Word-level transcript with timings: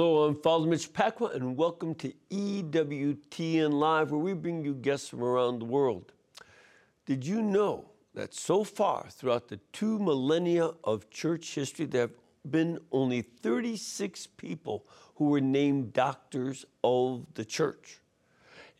Hello, 0.00 0.24
I'm 0.24 0.34
Father 0.34 0.66
Mitch 0.66 0.90
Pacwa, 0.94 1.34
and 1.34 1.58
welcome 1.58 1.94
to 1.96 2.10
EWTN 2.30 3.70
Live, 3.70 4.10
where 4.10 4.18
we 4.18 4.32
bring 4.32 4.64
you 4.64 4.72
guests 4.72 5.10
from 5.10 5.22
around 5.22 5.58
the 5.58 5.66
world. 5.66 6.12
Did 7.04 7.26
you 7.26 7.42
know 7.42 7.90
that 8.14 8.32
so 8.32 8.64
far, 8.64 9.08
throughout 9.10 9.48
the 9.48 9.58
two 9.74 9.98
millennia 9.98 10.70
of 10.84 11.10
church 11.10 11.54
history, 11.54 11.84
there 11.84 12.00
have 12.00 12.14
been 12.50 12.78
only 12.90 13.20
36 13.20 14.26
people 14.38 14.86
who 15.16 15.26
were 15.26 15.42
named 15.42 15.92
doctors 15.92 16.64
of 16.82 17.26
the 17.34 17.44
church? 17.44 17.98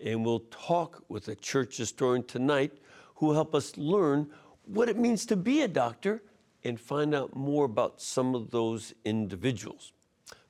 And 0.03 0.25
we'll 0.25 0.47
talk 0.51 1.05
with 1.11 1.29
a 1.29 1.35
church 1.35 1.77
historian 1.77 2.25
tonight 2.25 2.73
who 3.17 3.27
will 3.27 3.35
help 3.35 3.55
us 3.55 3.77
learn 3.77 4.31
what 4.65 4.89
it 4.89 4.97
means 4.97 5.27
to 5.27 5.37
be 5.37 5.61
a 5.61 5.69
doctor 5.69 6.23
and 6.65 6.81
find 6.81 7.15
out 7.15 7.37
more 7.37 7.67
about 7.67 8.01
some 8.01 8.35
of 8.35 8.51
those 8.51 8.95
individuals. 9.05 9.93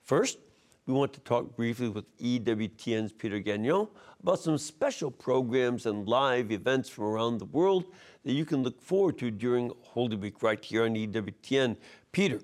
First, 0.05 0.39
we 0.91 0.99
want 0.99 1.13
to 1.13 1.21
talk 1.21 1.55
briefly 1.55 1.89
with 1.89 2.05
EWTN's 2.19 3.13
Peter 3.13 3.39
Gagnon 3.39 3.87
about 4.21 4.41
some 4.41 4.59
special 4.59 5.09
programs 5.09 5.87
and 5.87 6.09
live 6.09 6.51
events 6.51 6.89
from 6.89 7.05
around 7.05 7.39
the 7.39 7.45
world 7.45 7.85
that 8.25 8.33
you 8.33 8.45
can 8.45 8.65
look 8.65 8.83
forward 8.83 9.17
to 9.19 9.31
during 9.31 9.71
Holy 9.83 10.17
Week 10.17 10.43
right 10.43 10.63
here 10.65 10.87
on 10.87 10.95
EWTN. 10.95 11.77
Peter, 12.11 12.41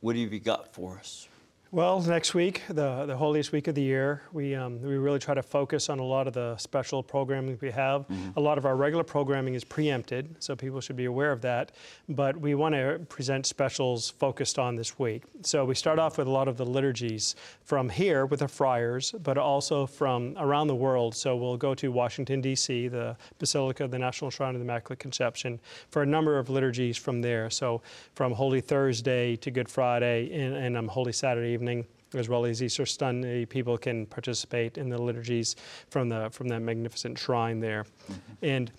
what 0.00 0.14
have 0.14 0.30
you 0.30 0.40
got 0.40 0.74
for 0.74 0.98
us? 0.98 1.26
Well, 1.74 2.00
next 2.02 2.34
week, 2.34 2.62
the, 2.68 3.04
the 3.04 3.16
holiest 3.16 3.50
week 3.50 3.66
of 3.66 3.74
the 3.74 3.82
year, 3.82 4.22
we, 4.32 4.54
um, 4.54 4.80
we 4.80 4.96
really 4.96 5.18
try 5.18 5.34
to 5.34 5.42
focus 5.42 5.88
on 5.88 5.98
a 5.98 6.04
lot 6.04 6.28
of 6.28 6.32
the 6.32 6.56
special 6.56 7.02
programming 7.02 7.58
we 7.60 7.72
have. 7.72 8.02
Mm-hmm. 8.02 8.38
A 8.38 8.40
lot 8.40 8.58
of 8.58 8.64
our 8.64 8.76
regular 8.76 9.02
programming 9.02 9.54
is 9.54 9.64
preempted, 9.64 10.36
so 10.38 10.54
people 10.54 10.80
should 10.80 10.94
be 10.94 11.06
aware 11.06 11.32
of 11.32 11.40
that. 11.40 11.72
But 12.08 12.36
we 12.36 12.54
want 12.54 12.76
to 12.76 13.00
present 13.08 13.44
specials 13.44 14.08
focused 14.08 14.56
on 14.56 14.76
this 14.76 15.00
week. 15.00 15.24
So 15.42 15.64
we 15.64 15.74
start 15.74 15.98
off 15.98 16.16
with 16.16 16.28
a 16.28 16.30
lot 16.30 16.46
of 16.46 16.56
the 16.56 16.64
liturgies 16.64 17.34
from 17.64 17.88
here 17.88 18.24
with 18.24 18.38
the 18.38 18.46
friars, 18.46 19.12
but 19.24 19.36
also 19.36 19.84
from 19.84 20.36
around 20.38 20.68
the 20.68 20.76
world. 20.76 21.16
So 21.16 21.34
we'll 21.34 21.56
go 21.56 21.74
to 21.74 21.90
Washington, 21.90 22.40
D.C., 22.40 22.86
the 22.86 23.16
Basilica 23.40 23.82
of 23.82 23.90
the 23.90 23.98
National 23.98 24.30
Shrine 24.30 24.54
of 24.54 24.60
the 24.60 24.64
Immaculate 24.64 25.00
Conception, 25.00 25.58
for 25.90 26.02
a 26.02 26.06
number 26.06 26.38
of 26.38 26.50
liturgies 26.50 26.96
from 26.96 27.20
there. 27.20 27.50
So 27.50 27.82
from 28.14 28.30
Holy 28.30 28.60
Thursday 28.60 29.34
to 29.34 29.50
Good 29.50 29.68
Friday 29.68 30.30
and, 30.32 30.54
and 30.54 30.76
um, 30.76 30.86
Holy 30.86 31.12
Saturday 31.12 31.48
evening 31.48 31.63
evening 31.64 31.86
as 32.14 32.28
well 32.28 32.44
as 32.44 32.62
Easter 32.62 32.86
Sunday, 32.86 33.44
people 33.44 33.76
can 33.76 34.06
participate 34.06 34.78
in 34.78 34.88
the 34.88 35.00
liturgies 35.00 35.56
from 35.90 36.08
the 36.08 36.28
from 36.30 36.48
that 36.48 36.60
magnificent 36.60 37.18
shrine 37.18 37.60
there, 37.60 37.84
mm-hmm. 37.84 38.44
and. 38.44 38.72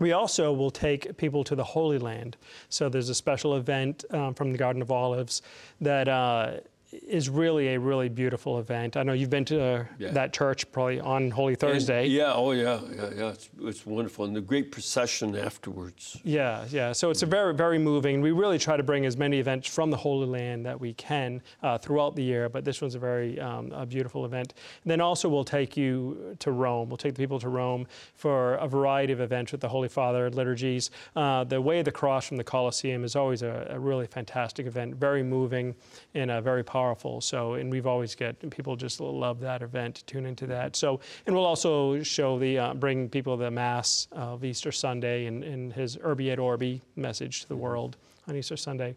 We 0.00 0.12
also 0.12 0.52
will 0.52 0.70
take 0.70 1.16
people 1.16 1.42
to 1.42 1.56
the 1.56 1.64
Holy 1.64 1.98
Land. 1.98 2.36
So 2.68 2.88
there's 2.88 3.08
a 3.08 3.14
special 3.16 3.56
event 3.56 4.04
um, 4.10 4.32
from 4.32 4.52
the 4.52 4.58
Garden 4.58 4.80
of 4.80 4.92
Olives 4.92 5.42
that 5.80 6.06
uh, 6.06 6.58
is 6.90 7.28
really 7.28 7.74
a 7.74 7.80
really 7.80 8.08
beautiful 8.08 8.58
event. 8.58 8.96
I 8.96 9.02
know 9.02 9.12
you've 9.12 9.28
been 9.28 9.44
to 9.46 9.62
uh, 9.62 9.84
yeah. 9.98 10.10
that 10.12 10.32
church 10.32 10.70
probably 10.72 11.00
on 11.00 11.30
Holy 11.30 11.54
Thursday. 11.54 12.04
And, 12.04 12.12
yeah, 12.12 12.32
oh 12.34 12.52
yeah, 12.52 12.80
yeah, 12.94 13.10
yeah. 13.14 13.28
It's, 13.28 13.50
it's, 13.60 13.86
wonderful, 13.86 14.24
and 14.24 14.34
the 14.34 14.40
great 14.40 14.72
procession 14.72 15.36
afterwards. 15.36 16.18
Yeah, 16.24 16.64
yeah. 16.70 16.92
So 16.92 17.10
it's 17.10 17.22
a 17.22 17.26
very, 17.26 17.54
very 17.54 17.78
moving. 17.78 18.22
We 18.22 18.30
really 18.30 18.58
try 18.58 18.76
to 18.76 18.82
bring 18.82 19.04
as 19.04 19.18
many 19.18 19.38
events 19.38 19.68
from 19.68 19.90
the 19.90 19.96
Holy 19.96 20.26
Land 20.26 20.64
that 20.64 20.80
we 20.80 20.94
can 20.94 21.42
uh, 21.62 21.76
throughout 21.76 22.16
the 22.16 22.22
year, 22.22 22.48
but 22.48 22.64
this 22.64 22.80
one's 22.80 22.94
a 22.94 22.98
very 22.98 23.38
um, 23.38 23.70
a 23.72 23.84
beautiful 23.84 24.24
event. 24.24 24.54
And 24.82 24.90
then 24.90 25.00
also 25.00 25.28
we'll 25.28 25.44
take 25.44 25.76
you 25.76 26.36
to 26.38 26.52
Rome. 26.52 26.88
We'll 26.88 26.96
take 26.96 27.14
the 27.14 27.22
people 27.22 27.38
to 27.40 27.48
Rome 27.50 27.86
for 28.14 28.54
a 28.54 28.66
variety 28.66 29.12
of 29.12 29.20
events 29.20 29.52
with 29.52 29.60
the 29.60 29.68
Holy 29.68 29.88
Father 29.88 30.30
liturgies. 30.30 30.90
Uh, 31.14 31.44
the 31.44 31.60
Way 31.60 31.80
of 31.80 31.84
the 31.84 31.92
Cross 31.92 32.28
from 32.28 32.38
the 32.38 32.44
Colosseum 32.44 33.04
is 33.04 33.14
always 33.14 33.42
a, 33.42 33.66
a 33.70 33.78
really 33.78 34.06
fantastic 34.06 34.66
event, 34.66 34.94
very 34.94 35.22
moving 35.22 35.74
and 36.14 36.30
a 36.30 36.40
very 36.40 36.64
powerful 36.64 36.77
powerful. 36.78 37.20
So, 37.20 37.54
and 37.54 37.70
we've 37.70 37.86
always 37.86 38.14
get 38.14 38.32
people 38.50 38.76
just 38.76 39.00
love 39.00 39.40
that 39.40 39.62
event, 39.62 39.96
To 39.96 40.04
tune 40.04 40.26
into 40.26 40.46
that. 40.46 40.76
So, 40.76 41.00
and 41.26 41.34
we'll 41.34 41.44
also 41.44 42.02
show 42.02 42.38
the 42.38 42.58
uh, 42.58 42.74
bring 42.74 43.08
people 43.08 43.36
the 43.36 43.50
Mass 43.50 44.06
of 44.12 44.44
Easter 44.44 44.72
Sunday 44.72 45.26
and, 45.26 45.42
and 45.42 45.72
his 45.72 45.96
Urbi 45.96 46.30
et 46.30 46.38
Orbi 46.38 46.80
message 46.94 47.42
to 47.42 47.48
the 47.48 47.56
world 47.56 47.96
on 48.28 48.36
Easter 48.36 48.56
Sunday. 48.56 48.94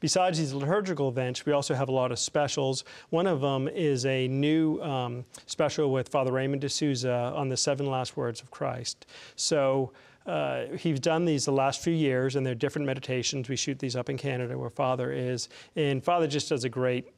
Besides 0.00 0.38
these 0.38 0.52
liturgical 0.52 1.08
events, 1.08 1.46
we 1.46 1.52
also 1.52 1.74
have 1.74 1.88
a 1.88 1.92
lot 1.92 2.12
of 2.12 2.18
specials. 2.18 2.84
One 3.10 3.26
of 3.26 3.40
them 3.40 3.66
is 3.66 4.04
a 4.04 4.28
new 4.28 4.80
um, 4.80 5.24
special 5.46 5.90
with 5.90 6.08
Father 6.08 6.32
Raymond 6.32 6.60
de 6.60 6.68
Souza 6.68 7.32
on 7.34 7.48
the 7.48 7.56
seven 7.56 7.86
last 7.86 8.16
words 8.16 8.40
of 8.42 8.50
Christ. 8.50 9.06
So 9.34 9.90
uh, 10.28 10.76
he's 10.76 11.00
done 11.00 11.24
these 11.24 11.46
the 11.46 11.52
last 11.52 11.82
few 11.82 11.92
years, 11.92 12.36
and 12.36 12.46
they're 12.46 12.54
different 12.54 12.86
meditations. 12.86 13.48
We 13.48 13.56
shoot 13.56 13.78
these 13.78 13.96
up 13.96 14.10
in 14.10 14.18
Canada 14.18 14.58
where 14.58 14.70
Father 14.70 15.10
is, 15.10 15.48
and 15.74 16.04
Father 16.04 16.26
just 16.26 16.50
does 16.50 16.64
a 16.64 16.68
great 16.68 17.08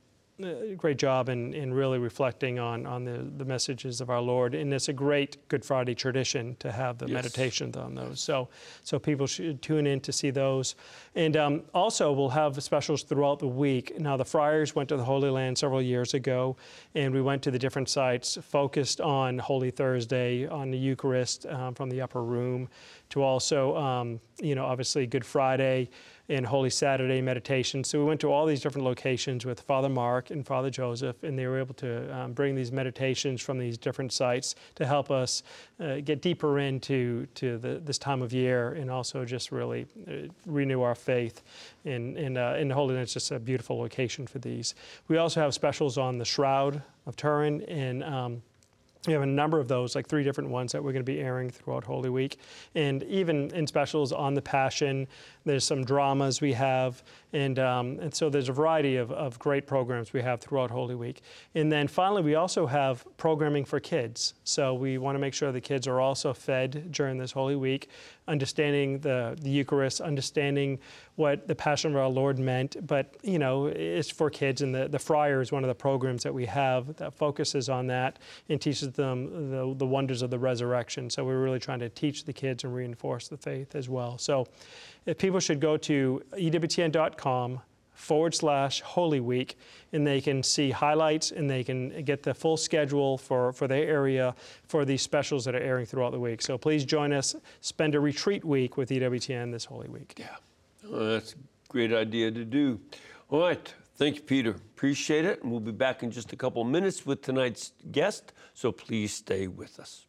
great 0.76 0.96
job 0.96 1.28
in, 1.28 1.54
in 1.54 1.72
really 1.72 1.98
reflecting 1.98 2.58
on, 2.58 2.86
on 2.86 3.04
the, 3.04 3.26
the 3.36 3.44
messages 3.44 4.00
of 4.00 4.10
our 4.10 4.20
Lord. 4.20 4.54
And 4.54 4.72
it's 4.72 4.88
a 4.88 4.92
great 4.92 5.48
Good 5.48 5.64
Friday 5.64 5.94
tradition 5.94 6.56
to 6.60 6.72
have 6.72 6.98
the 6.98 7.06
yes. 7.06 7.14
meditations 7.14 7.76
on 7.76 7.94
those. 7.94 8.20
So, 8.20 8.48
so 8.82 8.98
people 8.98 9.26
should 9.26 9.62
tune 9.62 9.86
in 9.86 10.00
to 10.00 10.12
see 10.12 10.30
those. 10.30 10.74
And 11.14 11.36
um, 11.36 11.62
also, 11.74 12.12
we'll 12.12 12.28
have 12.30 12.60
specials 12.62 13.02
throughout 13.02 13.38
the 13.38 13.48
week. 13.48 13.98
Now, 13.98 14.16
the 14.16 14.24
Friars 14.24 14.74
went 14.74 14.88
to 14.90 14.96
the 14.96 15.04
Holy 15.04 15.30
Land 15.30 15.58
several 15.58 15.82
years 15.82 16.14
ago, 16.14 16.56
and 16.94 17.12
we 17.12 17.20
went 17.20 17.42
to 17.42 17.50
the 17.50 17.58
different 17.58 17.88
sites 17.88 18.38
focused 18.42 19.00
on 19.00 19.38
Holy 19.38 19.70
Thursday, 19.70 20.46
on 20.46 20.70
the 20.70 20.78
Eucharist 20.78 21.46
um, 21.46 21.74
from 21.74 21.90
the 21.90 22.00
upper 22.00 22.22
room, 22.22 22.68
to 23.10 23.22
also, 23.22 23.76
um, 23.76 24.20
you 24.40 24.54
know, 24.54 24.64
obviously 24.64 25.06
Good 25.06 25.24
Friday 25.24 25.90
and 26.30 26.46
Holy 26.46 26.70
Saturday 26.70 27.20
meditation. 27.20 27.82
So 27.82 27.98
we 27.98 28.04
went 28.04 28.20
to 28.20 28.32
all 28.32 28.46
these 28.46 28.60
different 28.60 28.84
locations 28.84 29.44
with 29.44 29.60
Father 29.60 29.88
Mark 29.88 30.30
and 30.30 30.46
Father 30.46 30.70
Joseph, 30.70 31.24
and 31.24 31.36
they 31.36 31.46
were 31.46 31.58
able 31.58 31.74
to 31.74 32.16
um, 32.16 32.32
bring 32.32 32.54
these 32.54 32.70
meditations 32.70 33.42
from 33.42 33.58
these 33.58 33.76
different 33.76 34.12
sites 34.12 34.54
to 34.76 34.86
help 34.86 35.10
us 35.10 35.42
uh, 35.80 35.96
get 35.96 36.22
deeper 36.22 36.60
into 36.60 37.26
to 37.34 37.58
the, 37.58 37.80
this 37.84 37.98
time 37.98 38.22
of 38.22 38.32
year 38.32 38.72
and 38.74 38.92
also 38.92 39.24
just 39.24 39.50
really 39.50 39.86
uh, 40.06 40.28
renew 40.46 40.82
our 40.82 40.94
faith. 40.94 41.42
And, 41.84 42.16
and, 42.16 42.38
uh, 42.38 42.54
and 42.56 42.70
Land 42.70 42.92
is 43.00 43.12
just 43.12 43.32
a 43.32 43.40
beautiful 43.40 43.78
location 43.80 44.26
for 44.26 44.38
these. 44.38 44.76
We 45.08 45.16
also 45.16 45.40
have 45.40 45.52
specials 45.52 45.98
on 45.98 46.18
the 46.18 46.24
Shroud 46.24 46.80
of 47.06 47.16
Turin 47.16 47.62
and 47.62 48.04
um, 48.04 48.42
we 49.06 49.14
have 49.14 49.22
a 49.22 49.26
number 49.26 49.58
of 49.58 49.66
those, 49.66 49.94
like 49.94 50.06
three 50.06 50.22
different 50.22 50.50
ones 50.50 50.72
that 50.72 50.84
we're 50.84 50.92
going 50.92 51.04
to 51.04 51.10
be 51.10 51.20
airing 51.20 51.48
throughout 51.48 51.84
Holy 51.84 52.10
Week. 52.10 52.38
And 52.74 53.02
even 53.04 53.50
in 53.54 53.66
specials 53.66 54.12
on 54.12 54.34
the 54.34 54.42
Passion, 54.42 55.08
there's 55.44 55.64
some 55.64 55.84
dramas 55.84 56.40
we 56.40 56.52
have. 56.52 57.02
And, 57.32 57.58
um, 57.60 57.98
and 58.00 58.12
so 58.12 58.28
there's 58.28 58.48
a 58.48 58.52
variety 58.52 58.96
of, 58.96 59.12
of 59.12 59.38
great 59.38 59.66
programs 59.66 60.12
we 60.12 60.20
have 60.20 60.40
throughout 60.40 60.70
Holy 60.70 60.96
Week. 60.96 61.22
And 61.54 61.70
then 61.70 61.86
finally, 61.86 62.22
we 62.22 62.34
also 62.34 62.66
have 62.66 63.04
programming 63.16 63.64
for 63.64 63.78
kids. 63.78 64.34
So 64.42 64.74
we 64.74 64.98
want 64.98 65.14
to 65.14 65.20
make 65.20 65.32
sure 65.32 65.52
the 65.52 65.60
kids 65.60 65.86
are 65.86 66.00
also 66.00 66.34
fed 66.34 66.90
during 66.90 67.18
this 67.18 67.30
Holy 67.30 67.54
Week, 67.54 67.88
understanding 68.26 68.98
the, 68.98 69.36
the 69.40 69.50
Eucharist, 69.50 70.00
understanding 70.00 70.80
what 71.14 71.46
the 71.46 71.54
Passion 71.54 71.92
of 71.92 71.96
our 71.98 72.08
Lord 72.08 72.38
meant. 72.38 72.76
But, 72.86 73.14
you 73.22 73.38
know, 73.38 73.66
it's 73.66 74.10
for 74.10 74.28
kids. 74.28 74.62
And 74.62 74.74
the, 74.74 74.88
the 74.88 74.98
Friar 74.98 75.40
is 75.40 75.52
one 75.52 75.62
of 75.62 75.68
the 75.68 75.74
programs 75.74 76.24
that 76.24 76.34
we 76.34 76.46
have 76.46 76.96
that 76.96 77.14
focuses 77.14 77.68
on 77.68 77.86
that 77.88 78.18
and 78.48 78.60
teaches 78.60 78.90
them 78.92 79.50
the, 79.50 79.72
the 79.76 79.86
wonders 79.86 80.22
of 80.22 80.30
the 80.30 80.38
resurrection. 80.38 81.10
So 81.10 81.24
we're 81.24 81.42
really 81.42 81.60
trying 81.60 81.80
to 81.80 81.88
teach 81.88 82.24
the 82.24 82.32
kids 82.32 82.64
and 82.64 82.74
reinforce 82.74 83.28
the 83.28 83.36
faith 83.36 83.76
as 83.76 83.88
well. 83.88 84.18
So 84.18 84.48
people 85.18 85.40
should 85.40 85.60
go 85.60 85.76
to 85.76 86.22
ewtn.com 86.32 87.60
forward 88.00 88.34
slash 88.34 88.80
Holy 88.80 89.20
Week, 89.20 89.56
and 89.92 90.06
they 90.06 90.20
can 90.20 90.42
see 90.42 90.70
highlights 90.70 91.30
and 91.30 91.48
they 91.48 91.62
can 91.62 92.02
get 92.02 92.22
the 92.22 92.34
full 92.34 92.56
schedule 92.56 93.18
for, 93.18 93.52
for 93.52 93.68
their 93.68 93.86
area 93.86 94.34
for 94.66 94.84
these 94.84 95.02
specials 95.02 95.44
that 95.44 95.54
are 95.54 95.60
airing 95.60 95.86
throughout 95.86 96.12
the 96.12 96.18
week. 96.18 96.42
So 96.42 96.56
please 96.56 96.84
join 96.84 97.12
us, 97.12 97.36
spend 97.60 97.94
a 97.94 98.00
retreat 98.00 98.44
week 98.44 98.76
with 98.76 98.88
EWTN 98.90 99.52
this 99.52 99.66
Holy 99.66 99.88
Week. 99.88 100.14
Yeah, 100.16 100.36
well, 100.88 101.10
that's 101.10 101.34
a 101.34 101.36
great 101.68 101.92
idea 101.92 102.30
to 102.30 102.44
do. 102.44 102.80
All 103.28 103.40
right, 103.40 103.72
thank 103.96 104.16
you, 104.16 104.22
Peter. 104.22 104.50
Appreciate 104.50 105.24
it. 105.24 105.42
And 105.42 105.50
we'll 105.50 105.60
be 105.60 105.72
back 105.72 106.02
in 106.02 106.10
just 106.10 106.32
a 106.32 106.36
couple 106.36 106.64
minutes 106.64 107.04
with 107.04 107.22
tonight's 107.22 107.72
guest, 107.92 108.32
so 108.54 108.72
please 108.72 109.12
stay 109.14 109.46
with 109.46 109.78
us. 109.78 110.06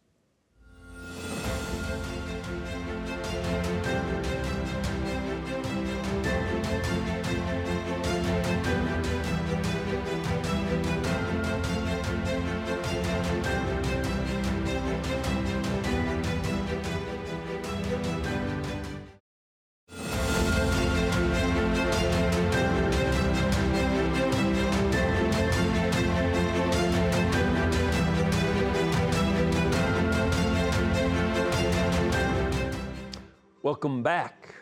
Welcome 33.72 34.04
back. 34.04 34.54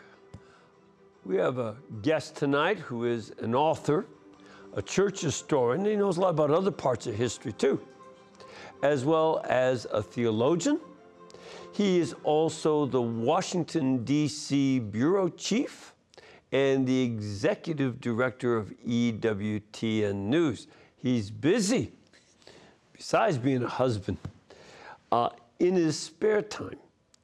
We 1.24 1.34
have 1.34 1.58
a 1.58 1.74
guest 2.00 2.36
tonight 2.36 2.78
who 2.78 3.06
is 3.06 3.32
an 3.40 3.56
author 3.56 4.06
a 4.76 4.82
church 4.82 5.22
historian. 5.22 5.84
He 5.84 5.96
knows 5.96 6.16
a 6.16 6.20
lot 6.20 6.28
about 6.28 6.52
other 6.52 6.70
parts 6.70 7.08
of 7.08 7.16
history 7.16 7.52
too, 7.52 7.80
as 8.84 9.04
well 9.04 9.44
as 9.48 9.84
a 9.90 10.00
theologian. 10.00 10.78
He 11.72 11.98
is 11.98 12.14
also 12.22 12.86
the 12.86 13.02
Washington, 13.02 14.04
D.C. 14.04 14.78
Bureau 14.78 15.28
Chief 15.28 15.92
and 16.52 16.86
the 16.86 17.02
Executive 17.02 18.00
Director 18.00 18.56
of 18.56 18.72
EWTN 18.86 20.14
News. 20.14 20.68
He's 20.96 21.32
busy, 21.32 21.90
besides 22.92 23.38
being 23.38 23.64
a 23.64 23.68
husband. 23.68 24.18
Uh, 25.10 25.30
in 25.58 25.74
his 25.74 25.98
spare 25.98 26.42
time, 26.42 26.78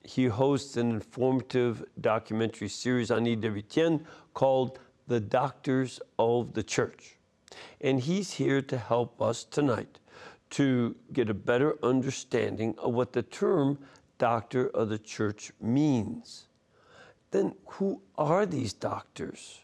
he 0.06 0.26
hosts 0.26 0.76
an 0.76 0.90
informative 0.92 1.84
documentary 2.00 2.68
series 2.68 3.10
on 3.10 3.24
EWTN 3.24 4.04
called 4.34 4.78
The 5.08 5.18
Doctors 5.18 6.00
of 6.18 6.54
the 6.54 6.62
Church. 6.62 7.16
And 7.80 8.00
he's 8.00 8.32
here 8.34 8.62
to 8.62 8.78
help 8.78 9.20
us 9.20 9.42
tonight 9.44 9.98
to 10.50 10.94
get 11.12 11.28
a 11.28 11.34
better 11.34 11.76
understanding 11.82 12.74
of 12.78 12.94
what 12.94 13.12
the 13.12 13.22
term 13.22 13.78
doctor 14.18 14.68
of 14.68 14.88
the 14.88 14.98
church 14.98 15.50
means. 15.60 16.46
Then, 17.32 17.54
who 17.66 18.00
are 18.16 18.46
these 18.46 18.72
doctors? 18.72 19.60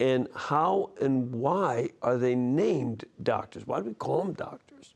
And 0.00 0.28
how 0.34 0.90
and 1.00 1.32
why 1.32 1.90
are 2.02 2.16
they 2.16 2.34
named 2.34 3.04
doctors? 3.22 3.66
Why 3.66 3.80
do 3.80 3.84
we 3.84 3.94
call 3.94 4.24
them 4.24 4.32
doctors? 4.32 4.94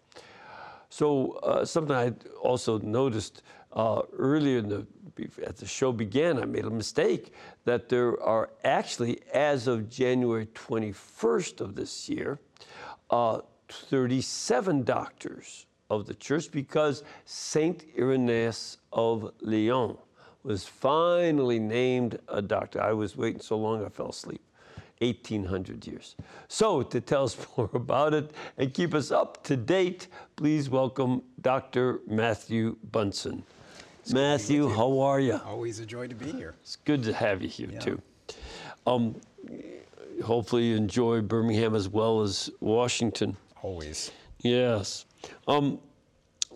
So, 0.89 1.33
uh, 1.43 1.65
something 1.65 1.95
I 1.95 2.13
also 2.43 2.79
noticed 2.79 3.43
uh, 3.73 4.03
earlier 4.17 4.59
in 4.59 4.69
the 4.69 4.87
as 5.47 5.57
the 5.57 5.67
show 5.67 5.93
began, 5.93 6.39
I 6.39 6.45
made 6.47 6.65
a 6.65 6.71
mistake 6.71 7.33
that 7.65 7.89
there 7.89 8.21
are 8.23 8.51
actually, 8.65 9.21
as 9.35 9.67
of 9.67 9.91
January 9.91 10.47
21st 10.47 11.61
of 11.61 11.75
this 11.75 12.09
year, 12.09 12.39
uh, 13.11 13.41
37 13.69 14.85
doctors 14.85 15.67
of 15.91 16.07
the 16.07 16.15
church 16.15 16.51
because 16.51 17.03
Saint 17.25 17.85
Irenaeus 17.99 18.79
of 18.93 19.33
Lyon 19.41 19.97
was 20.43 20.65
finally 20.65 21.59
named 21.59 22.19
a 22.29 22.41
doctor. 22.41 22.81
I 22.81 22.93
was 22.93 23.17
waiting 23.17 23.41
so 23.41 23.59
long 23.59 23.85
I 23.85 23.89
fell 23.89 24.11
asleep. 24.11 24.41
1800 24.99 25.87
years. 25.87 26.15
So, 26.47 26.83
to 26.83 27.01
tell 27.01 27.25
us 27.25 27.35
more 27.57 27.71
about 27.73 28.13
it 28.13 28.33
and 28.59 28.75
keep 28.75 28.93
us 28.93 29.11
up 29.11 29.43
to 29.45 29.57
date, 29.57 30.09
please 30.37 30.69
welcome 30.69 31.23
Dr. 31.41 32.01
Matthew 32.07 32.77
Bunson. 32.93 33.45
It's 34.01 34.15
Matthew, 34.15 34.69
how 34.69 35.01
are 35.01 35.21
you? 35.21 35.39
Always 35.45 35.79
a 35.79 35.85
joy 35.85 36.07
to 36.09 36.15
be 36.15 36.33
here. 36.33 36.55
It's 36.63 36.77
good 36.77 37.03
to 37.05 37.13
have 37.13 37.43
you 37.43 37.49
here, 37.49 37.69
yeah. 37.71 37.81
too. 37.81 38.03
Um, 38.87 39.21
hopefully, 40.25 40.65
you 40.65 40.77
enjoy 40.77 41.21
Birmingham 41.21 41.75
as 41.75 41.87
well 41.87 42.23
as 42.23 42.49
Washington. 42.61 43.37
Always. 43.63 44.11
Yes. 44.39 45.05
Um, 45.47 45.79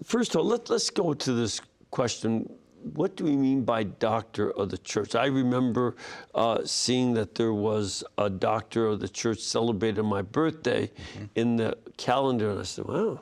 first 0.02 0.34
of 0.34 0.40
all, 0.40 0.46
let, 0.46 0.70
let's 0.70 0.88
go 0.88 1.12
to 1.12 1.32
this 1.34 1.60
question 1.90 2.48
what 2.92 3.16
do 3.16 3.24
we 3.24 3.34
mean 3.34 3.64
by 3.64 3.82
doctor 3.82 4.50
of 4.52 4.68
the 4.68 4.78
church? 4.78 5.14
I 5.14 5.26
remember 5.26 5.96
uh, 6.34 6.58
seeing 6.66 7.14
that 7.14 7.34
there 7.34 7.54
was 7.54 8.04
a 8.18 8.28
doctor 8.28 8.86
of 8.86 9.00
the 9.00 9.08
church 9.08 9.40
celebrated 9.40 10.02
my 10.02 10.20
birthday 10.20 10.88
mm-hmm. 10.88 11.24
in 11.34 11.56
the 11.56 11.78
calendar, 11.96 12.50
and 12.50 12.60
I 12.60 12.64
said, 12.64 12.84
wow. 12.84 13.20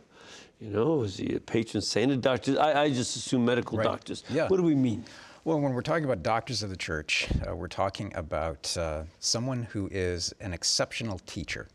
You 0.62 0.70
know, 0.70 1.03
is 1.03 1.17
he 1.17 1.35
a 1.35 1.41
patron 1.41 1.82
saint 1.82 2.12
of 2.12 2.20
doctors? 2.20 2.56
I, 2.56 2.82
I 2.82 2.88
just 2.88 3.17
assume 3.17 3.44
medical 3.44 3.79
right. 3.79 3.85
doctors. 3.85 4.23
Yeah. 4.31 4.47
What 4.47 4.59
do 4.59 4.62
we 4.62 4.76
mean? 4.76 5.05
Well, 5.43 5.59
when 5.61 5.73
we're 5.73 5.82
talking 5.82 6.05
about 6.05 6.23
doctors 6.23 6.62
of 6.62 6.70
the 6.70 6.76
church, 6.76 7.26
uh, 7.49 7.56
we're 7.56 7.67
talking 7.67 8.12
about 8.14 8.76
uh, 8.76 9.03
someone 9.19 9.64
who 9.64 9.88
is 9.91 10.32
an 10.38 10.53
exceptional 10.53 11.19
teacher. 11.26 11.67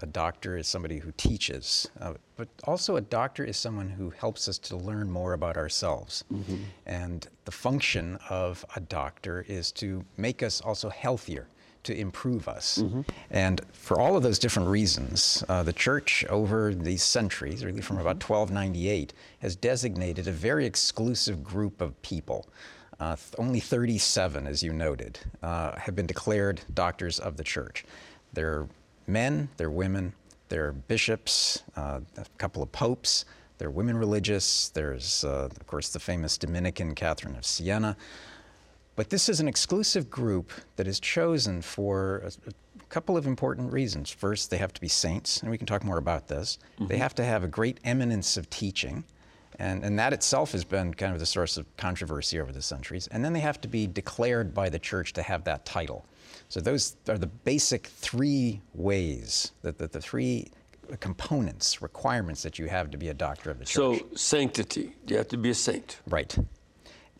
A 0.00 0.06
doctor 0.06 0.56
is 0.56 0.66
somebody 0.66 0.98
who 0.98 1.12
teaches, 1.12 1.88
uh, 2.00 2.14
but 2.36 2.48
also 2.64 2.96
a 2.96 3.00
doctor 3.00 3.44
is 3.44 3.56
someone 3.56 3.88
who 3.88 4.10
helps 4.10 4.48
us 4.48 4.58
to 4.58 4.76
learn 4.76 5.08
more 5.08 5.34
about 5.34 5.56
ourselves. 5.56 6.24
Mm-hmm. 6.32 6.56
And 6.86 7.28
the 7.44 7.52
function 7.52 8.18
of 8.28 8.64
a 8.74 8.80
doctor 8.80 9.44
is 9.46 9.70
to 9.72 10.04
make 10.16 10.42
us 10.42 10.60
also 10.60 10.88
healthier, 10.88 11.46
to 11.88 11.98
improve 11.98 12.48
us. 12.48 12.78
Mm-hmm. 12.78 13.00
And 13.30 13.62
for 13.72 13.98
all 13.98 14.14
of 14.14 14.22
those 14.22 14.38
different 14.38 14.68
reasons, 14.68 15.42
uh, 15.48 15.62
the 15.62 15.72
church 15.72 16.22
over 16.28 16.74
these 16.74 17.02
centuries, 17.02 17.64
really 17.64 17.80
from 17.80 17.96
about 17.96 18.22
1298, 18.22 19.14
has 19.38 19.56
designated 19.56 20.28
a 20.28 20.32
very 20.32 20.66
exclusive 20.66 21.42
group 21.42 21.80
of 21.80 22.00
people. 22.02 22.46
Uh, 23.00 23.16
th- 23.16 23.34
only 23.38 23.58
37, 23.58 24.46
as 24.46 24.62
you 24.62 24.74
noted, 24.74 25.18
uh, 25.42 25.78
have 25.78 25.96
been 25.96 26.06
declared 26.06 26.60
doctors 26.74 27.18
of 27.18 27.38
the 27.38 27.44
church. 27.44 27.86
They're 28.34 28.68
men, 29.06 29.48
they're 29.56 29.70
women, 29.70 30.12
they're 30.50 30.72
bishops, 30.72 31.62
uh, 31.74 32.00
a 32.18 32.26
couple 32.36 32.62
of 32.62 32.70
popes, 32.70 33.24
they're 33.56 33.70
women 33.70 33.96
religious, 33.96 34.68
there's, 34.68 35.24
uh, 35.24 35.48
of 35.50 35.66
course, 35.66 35.88
the 35.88 36.00
famous 36.00 36.36
Dominican 36.36 36.94
Catherine 36.94 37.36
of 37.36 37.46
Siena. 37.46 37.96
But 38.98 39.10
this 39.10 39.28
is 39.28 39.38
an 39.38 39.46
exclusive 39.46 40.10
group 40.10 40.50
that 40.74 40.88
is 40.88 40.98
chosen 40.98 41.62
for 41.62 42.16
a, 42.24 42.32
a 42.48 42.84
couple 42.88 43.16
of 43.16 43.28
important 43.28 43.72
reasons. 43.72 44.10
First, 44.10 44.50
they 44.50 44.56
have 44.56 44.72
to 44.72 44.80
be 44.80 44.88
saints, 44.88 45.40
and 45.40 45.52
we 45.52 45.56
can 45.56 45.68
talk 45.68 45.84
more 45.84 45.98
about 45.98 46.26
this. 46.26 46.58
Mm-hmm. 46.74 46.88
They 46.88 46.96
have 46.96 47.14
to 47.14 47.24
have 47.24 47.44
a 47.44 47.46
great 47.46 47.78
eminence 47.84 48.36
of 48.36 48.50
teaching. 48.50 49.04
And, 49.60 49.84
and 49.84 49.96
that 50.00 50.12
itself 50.12 50.50
has 50.50 50.64
been 50.64 50.94
kind 50.94 51.12
of 51.12 51.20
the 51.20 51.26
source 51.26 51.56
of 51.56 51.64
controversy 51.76 52.40
over 52.40 52.50
the 52.50 52.60
centuries. 52.60 53.06
And 53.12 53.24
then 53.24 53.32
they 53.32 53.38
have 53.38 53.60
to 53.60 53.68
be 53.68 53.86
declared 53.86 54.52
by 54.52 54.68
the 54.68 54.80
church 54.80 55.12
to 55.12 55.22
have 55.22 55.44
that 55.44 55.64
title. 55.64 56.04
So 56.48 56.60
those 56.60 56.96
are 57.08 57.18
the 57.18 57.28
basic 57.28 57.86
three 57.86 58.60
ways, 58.74 59.52
that 59.62 59.78
the, 59.78 59.86
the 59.86 60.00
three 60.00 60.50
components, 60.98 61.80
requirements 61.80 62.42
that 62.42 62.58
you 62.58 62.66
have 62.66 62.90
to 62.90 62.98
be 62.98 63.10
a 63.10 63.14
doctor 63.14 63.52
of 63.52 63.60
the 63.60 63.64
church. 63.64 64.00
So 64.00 64.06
sanctity, 64.16 64.96
you 65.06 65.18
have 65.18 65.28
to 65.28 65.36
be 65.36 65.50
a 65.50 65.54
saint. 65.54 66.00
Right. 66.08 66.36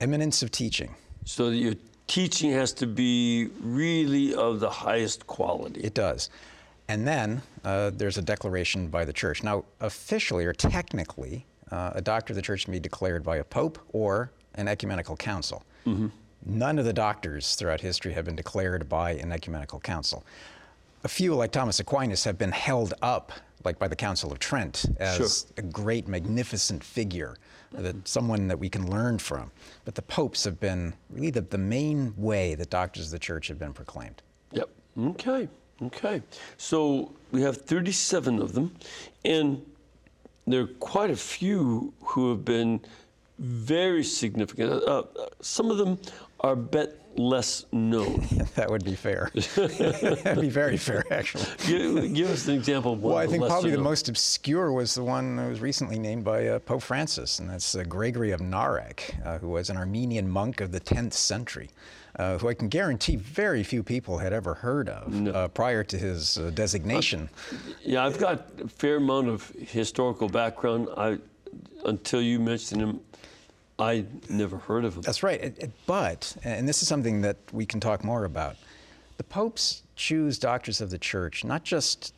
Eminence 0.01 0.43
of 0.43 0.51
teaching. 0.51 0.97
So 1.29 1.51
your 1.51 1.75
teaching 2.07 2.53
has 2.53 2.73
to 2.73 2.87
be 2.87 3.51
really 3.61 4.35
of 4.35 4.61
the 4.61 4.71
highest 4.71 5.27
quality. 5.27 5.83
It 5.83 5.93
does. 5.93 6.31
And 6.89 7.07
then 7.07 7.43
uh, 7.67 7.91
there's 7.95 8.17
a 8.17 8.23
declaration 8.23 8.89
by 8.89 9.05
the 9.05 9.13
church. 9.13 9.43
Now, 9.43 9.67
officially 9.81 10.47
or 10.47 10.55
technically, 10.55 11.45
uh, 11.71 11.91
a 11.95 12.01
doctor 12.01 12.33
of 12.33 12.37
the 12.37 12.43
church 12.43 12.65
can 12.65 12.73
be 12.73 12.81
declared 12.81 13.23
by 13.23 13.37
a 13.37 13.45
pope 13.45 13.79
or 13.93 14.31
an 14.55 14.69
ecumenical 14.69 15.19
council. 15.19 15.65
Mm-hmm. 15.87 16.07
None 16.47 16.79
of 16.79 16.87
the 16.87 16.95
doctors 16.95 17.57
throughout 17.57 17.83
history 17.83 18.15
have 18.15 18.25
been 18.25 18.37
declared 18.37 18.89
by 18.89 19.11
an 19.11 19.31
ecumenical 19.31 19.81
council. 19.81 20.25
A 21.05 21.09
few, 21.09 21.35
like 21.35 21.53
Thomas 21.53 21.79
Aquinas, 21.79 22.25
have 22.25 22.39
been 22.39 22.53
held 22.53 22.95
up, 23.03 23.33
like 23.65 23.79
by 23.79 23.87
the 23.87 23.97
Council 23.97 24.33
of 24.33 24.39
Trent, 24.39 24.87
as 24.99 25.17
sure. 25.17 25.55
a 25.59 25.63
great, 25.63 26.09
magnificent 26.09 26.83
figure, 26.83 27.37
that 27.73 28.09
someone 28.09 28.49
that 28.49 28.59
we 28.59 28.69
can 28.69 28.91
learn 28.91 29.19
from. 29.19 29.51
But 29.85 29.95
the 29.95 30.03
popes 30.03 30.45
have 30.45 30.59
been 30.61 30.95
really 31.11 31.31
the, 31.31 31.43
the 31.43 31.59
main 31.59 32.15
way 32.17 32.55
that 32.55 32.71
doctors 32.71 33.07
of 33.07 33.13
the 33.13 33.19
church 33.19 33.49
have 33.49 33.59
been 33.59 33.73
proclaimed. 33.73 34.23
Yep. 34.53 34.69
Okay. 34.99 35.49
Okay. 35.83 36.23
So 36.57 37.13
we 37.31 37.43
have 37.43 37.59
37 37.59 38.41
of 38.41 38.53
them, 38.53 38.75
and 39.25 39.65
there 40.47 40.63
are 40.63 40.67
quite 40.67 41.11
a 41.11 41.17
few 41.17 41.93
who 42.03 42.31
have 42.31 42.45
been 42.45 42.81
very 43.39 44.03
significant. 44.03 44.73
Uh, 44.73 44.99
uh, 44.99 45.29
some 45.41 45.71
of 45.71 45.79
them 45.79 45.99
are 46.41 46.57
bet 46.57 46.97
less 47.19 47.67
known. 47.73 48.25
that 48.55 48.71
would 48.71 48.85
be 48.85 48.95
fair. 48.95 49.31
That'd 49.35 50.41
be 50.41 50.49
very 50.49 50.77
fair, 50.77 51.05
actually. 51.11 51.45
give, 51.67 52.15
give, 52.15 52.31
us 52.31 52.49
an 52.49 52.55
example. 52.55 52.97
Well, 52.97 53.17
I 53.17 53.27
think 53.27 53.45
probably 53.45 53.71
known. 53.71 53.79
the 53.79 53.85
most 53.85 54.09
obscure 54.09 54.73
was 54.73 54.95
the 54.95 55.05
one 55.05 55.37
that 55.37 55.49
was 55.49 55.61
recently 55.61 55.99
named 55.99 56.25
by 56.25 56.47
uh, 56.47 56.59
Pope 56.61 56.83
Francis, 56.83 57.39
and 57.39 57.51
that's 57.51 57.75
uh, 57.75 57.83
Gregory 57.85 58.31
of 58.31 58.41
Narek, 58.41 59.27
uh, 59.27 59.39
who 59.39 59.49
was 59.49 59.69
an 59.69 59.77
Armenian 59.77 60.29
monk 60.29 60.61
of 60.61 60.73
the 60.73 60.81
10th 60.81 61.13
century. 61.13 61.71
Uh, 62.19 62.37
who 62.39 62.49
I 62.49 62.55
can 62.55 62.69
guarantee 62.69 63.15
very 63.15 63.63
few 63.63 63.85
people 63.85 64.19
had 64.19 64.33
ever 64.33 64.55
heard 64.55 64.89
of 64.89 65.13
no. 65.13 65.31
Uh, 65.31 65.47
prior 65.47 65.85
to 65.85 65.97
his 65.97 66.37
uh, 66.39 66.51
designation. 66.53 67.29
yeah, 67.85 68.05
I've 68.05 68.19
got 68.19 68.61
a 68.61 68.67
fair 68.67 68.97
amount 68.97 69.29
of 69.29 69.51
historical 69.51 70.29
background. 70.29 70.89
I, 70.97 71.19
until 71.85 72.21
you 72.21 72.41
mentioned 72.41 72.81
him, 72.81 73.01
I 73.79 74.05
never 74.29 74.59
heard 74.59 74.85
of 74.85 74.95
them. 74.95 75.03
That's 75.03 75.23
right. 75.23 75.71
But, 75.87 76.37
and 76.43 76.69
this 76.69 76.83
is 76.83 76.89
something 76.89 77.21
that 77.23 77.37
we 77.53 77.65
can 77.65 77.81
talk 77.81 78.03
more 78.05 78.25
about, 78.25 78.57
the 79.17 79.25
popes 79.25 79.83
choose 79.95 80.39
doctors 80.39 80.81
of 80.81 80.91
the 80.91 80.99
church 80.99 81.45
not 81.45 81.65
just 81.65 82.15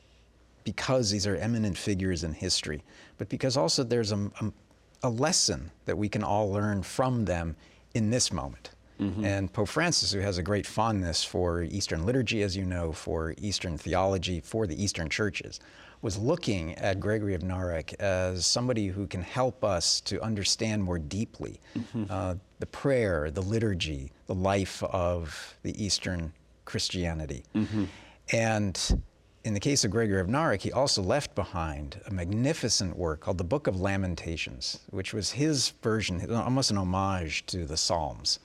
because 0.64 1.10
these 1.10 1.26
are 1.26 1.36
eminent 1.36 1.76
figures 1.76 2.24
in 2.24 2.32
history, 2.32 2.82
but 3.18 3.28
because 3.28 3.56
also 3.56 3.82
there's 3.82 4.12
a, 4.12 4.30
a, 4.40 4.52
a 5.04 5.10
lesson 5.10 5.70
that 5.86 5.96
we 5.96 6.08
can 6.08 6.22
all 6.22 6.50
learn 6.50 6.82
from 6.82 7.24
them 7.24 7.56
in 7.94 8.10
this 8.10 8.32
moment. 8.32 8.70
Mm-hmm. 9.00 9.24
And 9.24 9.52
Pope 9.52 9.68
Francis, 9.68 10.12
who 10.12 10.20
has 10.20 10.38
a 10.38 10.42
great 10.42 10.66
fondness 10.66 11.24
for 11.24 11.62
Eastern 11.62 12.04
liturgy, 12.04 12.42
as 12.42 12.56
you 12.56 12.64
know, 12.64 12.92
for 12.92 13.34
Eastern 13.38 13.78
theology, 13.78 14.40
for 14.40 14.66
the 14.66 14.82
Eastern 14.82 15.08
churches, 15.08 15.58
was 16.02 16.18
looking 16.18 16.74
at 16.74 17.00
Gregory 17.00 17.34
of 17.34 17.42
Narek 17.42 17.94
as 17.94 18.46
somebody 18.46 18.88
who 18.88 19.06
can 19.06 19.22
help 19.22 19.64
us 19.64 20.00
to 20.02 20.20
understand 20.22 20.82
more 20.82 20.98
deeply 20.98 21.60
mm-hmm. 21.76 22.04
uh, 22.08 22.34
the 22.58 22.66
prayer, 22.66 23.30
the 23.30 23.42
liturgy, 23.42 24.12
the 24.26 24.34
life 24.34 24.82
of 24.82 25.56
the 25.62 25.82
Eastern 25.82 26.32
Christianity. 26.64 27.44
Mm-hmm. 27.54 27.84
And 28.32 29.02
in 29.44 29.54
the 29.54 29.60
case 29.60 29.84
of 29.84 29.90
Gregory 29.90 30.20
of 30.20 30.26
Narek, 30.26 30.60
he 30.60 30.72
also 30.72 31.02
left 31.02 31.34
behind 31.34 32.00
a 32.06 32.12
magnificent 32.12 32.96
work 32.96 33.20
called 33.20 33.38
the 33.38 33.44
Book 33.44 33.66
of 33.66 33.80
Lamentations, 33.80 34.80
which 34.90 35.12
was 35.12 35.32
his 35.32 35.70
version, 35.82 36.32
almost 36.32 36.70
an 36.70 36.78
homage 36.78 37.44
to 37.46 37.64
the 37.64 37.76
Psalms. 37.76 38.38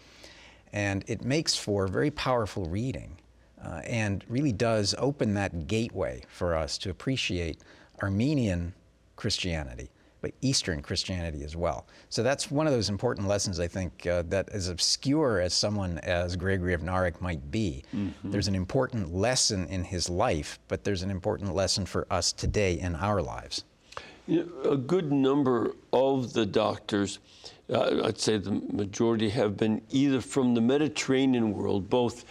And 0.75 1.03
it 1.07 1.23
makes 1.23 1.55
for 1.55 1.87
very 1.87 2.11
powerful 2.11 2.65
reading 2.65 3.17
uh, 3.63 3.81
and 3.85 4.23
really 4.27 4.51
does 4.51 4.93
open 4.97 5.33
that 5.35 5.67
gateway 5.67 6.23
for 6.27 6.55
us 6.55 6.77
to 6.79 6.89
appreciate 6.89 7.61
Armenian 8.03 8.73
Christianity 9.15 9.89
but 10.25 10.33
Eastern 10.41 10.81
Christianity 10.81 11.43
as 11.43 11.55
well. 11.55 11.85
So 12.09 12.23
that's 12.23 12.49
one 12.49 12.65
of 12.65 12.73
those 12.73 12.89
important 12.89 13.27
lessons, 13.27 13.59
I 13.59 13.67
think, 13.67 14.07
uh, 14.07 14.23
that 14.29 14.49
as 14.49 14.69
obscure 14.69 15.39
as 15.39 15.53
someone 15.53 15.99
as 15.99 16.35
Gregory 16.35 16.73
of 16.73 16.81
Narek 16.81 17.21
might 17.21 17.51
be, 17.51 17.83
mm-hmm. 17.95 18.31
there's 18.31 18.47
an 18.47 18.55
important 18.55 19.13
lesson 19.13 19.67
in 19.67 19.83
his 19.83 20.09
life, 20.09 20.57
but 20.67 20.83
there's 20.83 21.03
an 21.03 21.11
important 21.11 21.53
lesson 21.53 21.85
for 21.85 22.07
us 22.09 22.33
today 22.33 22.79
in 22.79 22.95
our 22.95 23.21
lives. 23.21 23.65
You 24.25 24.51
know, 24.63 24.71
a 24.71 24.77
good 24.77 25.11
number 25.11 25.75
of 25.93 26.33
the 26.33 26.47
doctors, 26.47 27.19
I'd 27.73 28.19
say 28.19 28.37
the 28.37 28.51
majority, 28.51 29.29
have 29.29 29.57
been 29.57 29.81
either 29.89 30.21
from 30.21 30.53
the 30.53 30.61
Mediterranean 30.61 31.53
world, 31.53 31.89
both 31.89 32.25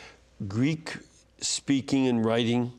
Greek 0.46 0.96
speaking 1.40 2.06
and 2.06 2.24
writing, 2.24 2.72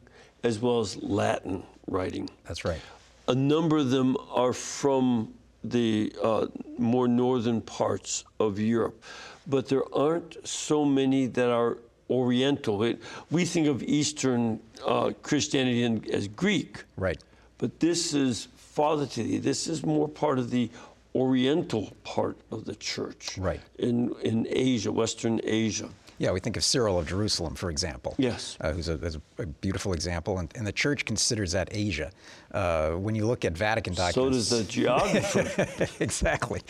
as 0.44 0.60
well 0.60 0.80
as 0.80 0.96
Latin 1.02 1.64
writing. 1.88 2.30
That's 2.46 2.64
right 2.64 2.82
a 3.28 3.36
number 3.36 3.78
of 3.78 3.90
them 3.90 4.18
are 4.30 4.54
from 4.54 5.34
the 5.64 6.14
uh, 6.22 6.48
more 6.78 7.08
northern 7.08 7.62
parts 7.62 8.24
of 8.40 8.60
Europe, 8.60 9.04
but 9.48 9.68
there 9.68 9.84
aren't 9.96 10.48
so 10.48 10.86
many 10.86 11.26
that 11.28 11.50
are 11.50 11.78
Oriental. 12.08 12.84
It, 12.84 13.02
we 13.32 13.46
think 13.46 13.68
of 13.68 13.82
Eastern 13.82 14.60
uh, 14.86 15.12
Christianity 15.24 16.14
as 16.14 16.28
Greek, 16.28 16.84
right? 16.98 17.18
But 17.58 17.80
this 17.80 18.14
is 18.14 18.48
farther 18.56 19.08
to 19.08 19.24
the. 19.24 19.40
This 19.40 19.68
is 19.68 19.84
more 19.84 20.08
part 20.08 20.38
of 20.38 20.52
the 20.52 20.70
Oriental 21.16 21.94
part 22.04 22.38
of 22.52 22.66
the 22.66 22.76
church, 22.76 23.38
right? 23.38 23.62
In 23.80 24.14
in 24.22 24.46
Asia, 24.50 24.92
Western 24.92 25.40
Asia. 25.44 25.90
Yeah, 26.18 26.32
we 26.32 26.40
think 26.40 26.56
of 26.56 26.64
Cyril 26.64 26.98
of 26.98 27.08
Jerusalem, 27.08 27.56
for 27.56 27.70
example. 27.70 28.16
Yes. 28.18 28.58
Uh, 28.62 28.72
who's 28.72 28.88
a, 28.88 29.22
a, 29.38 29.46
beautiful 29.46 29.92
example, 29.92 30.40
and, 30.40 30.50
and, 30.56 30.66
the 30.66 30.72
church 30.72 31.04
considers 31.04 31.52
that 31.52 31.68
Asia. 31.72 32.10
Uh, 32.54 32.92
when 32.92 33.16
you 33.16 33.26
look 33.26 33.44
at 33.44 33.52
Vatican 33.52 33.94
documents. 33.94 34.48
So 34.48 34.58
does 34.58 34.66
the 34.66 34.72
geographer. 34.72 35.94
exactly. 36.04 36.62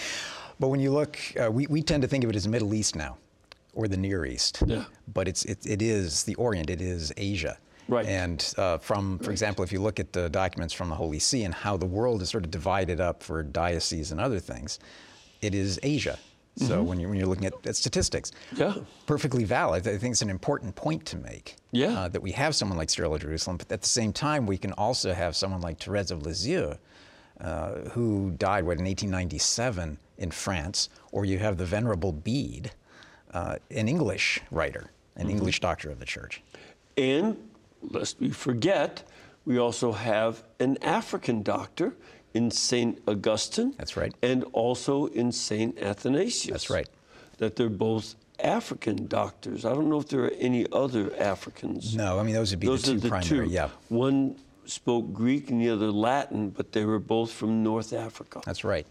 But 0.60 0.70
when 0.70 0.80
you 0.80 0.92
look, 0.92 1.20
uh, 1.40 1.52
we, 1.52 1.68
we 1.68 1.84
tend 1.84 2.02
to 2.02 2.08
think 2.08 2.24
of 2.24 2.30
it 2.32 2.36
as 2.36 2.48
Middle 2.48 2.74
East 2.74 2.96
now, 2.96 3.18
or 3.76 3.88
the 3.88 3.98
Near 3.98 4.26
East. 4.26 4.64
Yeah. 4.66 4.86
But 5.14 5.28
it's, 5.28 5.46
it, 5.46 5.60
it 5.66 5.82
is 5.82 6.24
the 6.24 6.34
Orient, 6.36 6.72
it 6.72 6.82
is 6.82 7.14
Asia. 7.16 7.58
Right. 7.88 8.06
And 8.06 8.54
uh, 8.58 8.78
from, 8.80 9.20
for 9.20 9.26
right. 9.26 9.32
example, 9.32 9.64
if 9.64 9.72
you 9.72 9.80
look 9.80 10.00
at 10.00 10.14
the 10.14 10.30
documents 10.30 10.74
from 10.74 10.90
the 10.90 10.96
Holy 10.96 11.20
See 11.20 11.44
and 11.44 11.54
how 11.54 11.78
the 11.78 11.86
world 11.86 12.22
is 12.22 12.30
sort 12.30 12.44
of 12.44 12.52
divided 12.52 13.00
up 13.00 13.22
for 13.22 13.44
dioceses 13.44 14.12
and 14.12 14.20
other 14.20 14.40
things, 14.40 14.80
it 15.42 15.54
is 15.54 15.80
Asia. 15.84 16.18
So 16.58 16.78
mm-hmm. 16.78 16.86
when, 16.86 17.00
you're, 17.00 17.10
when 17.10 17.20
you're 17.20 17.28
looking 17.28 17.46
at, 17.46 17.54
at, 17.66 17.76
statistics, 17.76 18.32
yeah. 18.56 18.76
perfectly 19.06 19.44
valid. 19.44 19.86
I 19.88 19.98
think 19.98 20.14
it's 20.14 20.22
an 20.22 20.30
important 20.30 20.74
point 20.76 21.06
to 21.08 21.18
make. 21.18 21.58
Yeah. 21.72 22.00
Uh, 22.00 22.08
that 22.08 22.22
we 22.22 22.32
have 22.32 22.56
someone 22.56 22.78
like 22.78 22.90
Cyril 22.90 23.14
of 23.14 23.22
Jerusalem, 23.22 23.58
but 23.58 23.70
at 23.72 23.82
the 23.82 23.88
same 23.88 24.14
time, 24.14 24.46
we 24.46 24.58
can 24.58 24.72
also 24.74 25.14
have 25.14 25.36
someone 25.36 25.60
like 25.60 25.80
Therese 25.80 26.12
of 26.12 26.26
Lisieux, 26.26 26.76
uh, 27.42 27.72
who 27.92 28.32
died, 28.38 28.64
what, 28.64 28.80
in 28.80 28.86
1897 28.86 29.98
in 30.18 30.32
France, 30.32 30.88
or 31.12 31.26
you 31.26 31.38
have 31.40 31.58
the 31.58 31.66
Venerable 31.66 32.14
Bede, 32.14 32.72
uh, 33.34 33.58
an 33.72 33.90
English 33.90 34.40
writer, 34.50 34.92
an 35.18 35.24
mm-hmm. 35.24 35.32
English 35.32 35.60
doctor 35.60 35.90
of 35.90 36.00
the 36.00 36.06
church. 36.06 36.42
And 36.96 37.38
lest 37.92 38.20
we 38.20 38.30
forget, 38.30 39.04
we 39.46 39.58
also 39.58 39.92
have 39.92 40.44
an 40.60 40.78
African 40.82 41.44
doctor 41.44 41.96
in 42.34 42.52
St. 42.52 43.02
Augustine. 43.08 43.74
That's 43.78 43.96
right. 43.96 44.14
And 44.22 44.44
also 44.54 45.06
in 45.08 45.32
St. 45.32 45.78
Athanasius. 45.80 46.52
That's 46.52 46.70
right. 46.70 46.90
That 47.38 47.56
they're 47.56 47.70
both 47.70 48.16
African 48.40 49.08
doctors. 49.08 49.66
I 49.66 49.74
don't 49.74 49.90
know 49.90 50.00
if 50.00 50.10
there 50.10 50.26
are 50.26 50.34
any 50.40 50.66
other 50.72 51.16
Africans. 51.18 51.96
No, 51.96 52.20
I 52.20 52.24
mean, 52.24 52.36
those 52.36 52.52
would 52.52 52.60
be 52.60 52.68
those 52.68 52.84
the 52.84 52.94
two 52.94 53.00
the 53.00 53.10
primary, 53.10 53.48
two. 53.48 53.52
yeah. 53.52 53.70
One 53.90 54.36
spoke 54.66 55.14
Greek 55.14 55.50
and 55.50 55.62
the 55.62 55.70
other 55.70 55.92
Latin, 55.92 56.50
but 56.50 56.72
they 56.72 56.86
were 56.86 57.00
both 57.00 57.32
from 57.32 57.64
North 57.64 57.94
Africa. 57.94 58.42
That's 58.46 58.64
right. 58.64 58.86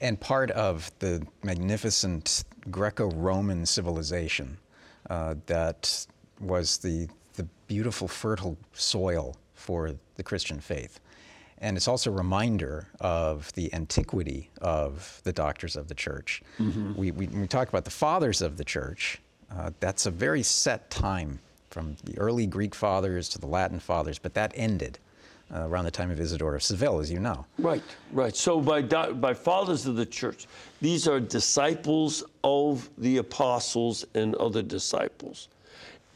And 0.00 0.18
part 0.18 0.50
of 0.50 0.90
the 0.98 1.26
magnificent 1.42 2.44
Greco 2.70 3.10
Roman 3.10 3.66
civilization 3.66 4.58
uh, 5.08 5.34
that 5.46 6.06
was 6.40 6.78
the, 6.78 7.08
the 7.40 7.48
beautiful, 7.66 8.06
fertile 8.06 8.58
soil 8.74 9.36
for 9.54 9.94
the 10.16 10.22
Christian 10.22 10.60
faith. 10.60 11.00
And 11.58 11.76
it's 11.76 11.88
also 11.88 12.10
a 12.10 12.14
reminder 12.14 12.88
of 13.00 13.52
the 13.54 13.72
antiquity 13.72 14.50
of 14.60 15.20
the 15.24 15.32
doctors 15.32 15.76
of 15.76 15.88
the 15.88 15.94
church. 15.94 16.42
Mm-hmm. 16.58 16.94
We, 16.94 17.10
we, 17.10 17.26
we 17.28 17.46
talk 17.46 17.68
about 17.68 17.84
the 17.84 17.90
fathers 17.90 18.42
of 18.42 18.56
the 18.56 18.64
church, 18.64 19.20
uh, 19.50 19.70
that's 19.80 20.06
a 20.06 20.10
very 20.10 20.42
set 20.42 20.90
time 20.90 21.38
from 21.70 21.96
the 22.04 22.18
early 22.18 22.46
Greek 22.46 22.74
fathers 22.74 23.28
to 23.30 23.38
the 23.38 23.46
Latin 23.46 23.78
fathers, 23.78 24.18
but 24.18 24.34
that 24.34 24.52
ended 24.54 24.98
uh, 25.54 25.66
around 25.68 25.84
the 25.84 25.90
time 25.90 26.10
of 26.10 26.20
Isidore 26.20 26.54
of 26.54 26.62
Seville, 26.62 27.00
as 27.00 27.10
you 27.10 27.20
know. 27.20 27.46
Right, 27.58 27.82
right. 28.12 28.36
So 28.36 28.60
by, 28.60 28.82
by 28.82 29.34
fathers 29.34 29.86
of 29.86 29.96
the 29.96 30.06
church, 30.06 30.46
these 30.80 31.08
are 31.08 31.20
disciples 31.20 32.22
of 32.44 32.88
the 32.98 33.18
apostles 33.18 34.04
and 34.14 34.34
other 34.36 34.62
disciples, 34.62 35.48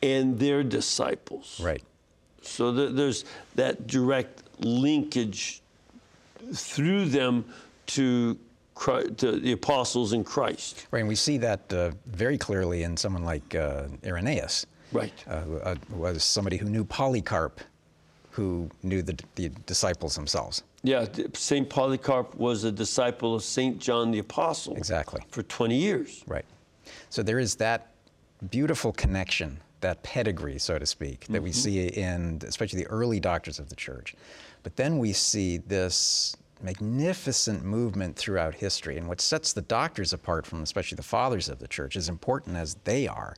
and 0.04 0.38
their 0.38 0.62
disciples. 0.62 1.58
Right. 1.62 1.82
So 2.42 2.74
th- 2.74 2.92
there's 2.92 3.24
that 3.54 3.86
direct 3.86 4.42
linkage 4.60 5.62
through 6.52 7.06
them 7.06 7.46
to, 7.86 8.38
Christ, 8.74 9.18
to 9.18 9.40
the 9.40 9.52
apostles 9.52 10.12
in 10.12 10.22
Christ. 10.22 10.86
Right, 10.90 11.00
and 11.00 11.08
we 11.08 11.14
see 11.14 11.38
that 11.38 11.72
uh, 11.72 11.92
very 12.06 12.36
clearly 12.36 12.82
in 12.82 12.96
someone 12.96 13.24
like 13.24 13.54
uh, 13.54 13.84
Irenaeus. 14.04 14.66
Right. 14.92 15.24
Uh, 15.26 15.44
uh 15.62 15.74
was 15.90 16.22
somebody 16.22 16.58
who 16.58 16.66
knew 16.66 16.84
Polycarp, 16.84 17.60
who 18.30 18.68
knew 18.82 19.02
the, 19.02 19.18
the 19.36 19.48
disciples 19.66 20.14
themselves. 20.14 20.62
Yeah, 20.82 21.06
St. 21.32 21.68
Polycarp 21.70 22.34
was 22.34 22.64
a 22.64 22.70
disciple 22.70 23.34
of 23.34 23.42
St. 23.42 23.78
John 23.78 24.10
the 24.10 24.18
Apostle. 24.18 24.76
Exactly. 24.76 25.22
For 25.30 25.42
20 25.42 25.74
years. 25.74 26.22
Right. 26.26 26.44
So 27.08 27.22
there 27.22 27.38
is 27.38 27.54
that 27.56 27.94
beautiful 28.50 28.92
connection 28.92 29.58
that 29.84 30.02
pedigree, 30.02 30.58
so 30.58 30.78
to 30.78 30.86
speak, 30.86 31.20
that 31.26 31.34
mm-hmm. 31.34 31.44
we 31.44 31.52
see 31.52 31.86
in 31.86 32.40
especially 32.46 32.82
the 32.82 32.88
early 32.88 33.20
doctors 33.20 33.58
of 33.58 33.68
the 33.68 33.76
church. 33.76 34.14
But 34.62 34.76
then 34.76 34.98
we 34.98 35.12
see 35.12 35.58
this 35.58 36.36
magnificent 36.62 37.64
movement 37.64 38.16
throughout 38.16 38.54
history. 38.54 38.96
And 38.96 39.06
what 39.06 39.20
sets 39.20 39.52
the 39.52 39.60
doctors 39.60 40.12
apart 40.14 40.46
from 40.46 40.62
especially 40.62 40.96
the 40.96 41.02
fathers 41.02 41.48
of 41.50 41.58
the 41.58 41.68
church, 41.68 41.96
as 41.96 42.08
important 42.08 42.56
as 42.56 42.76
they 42.84 43.06
are, 43.06 43.36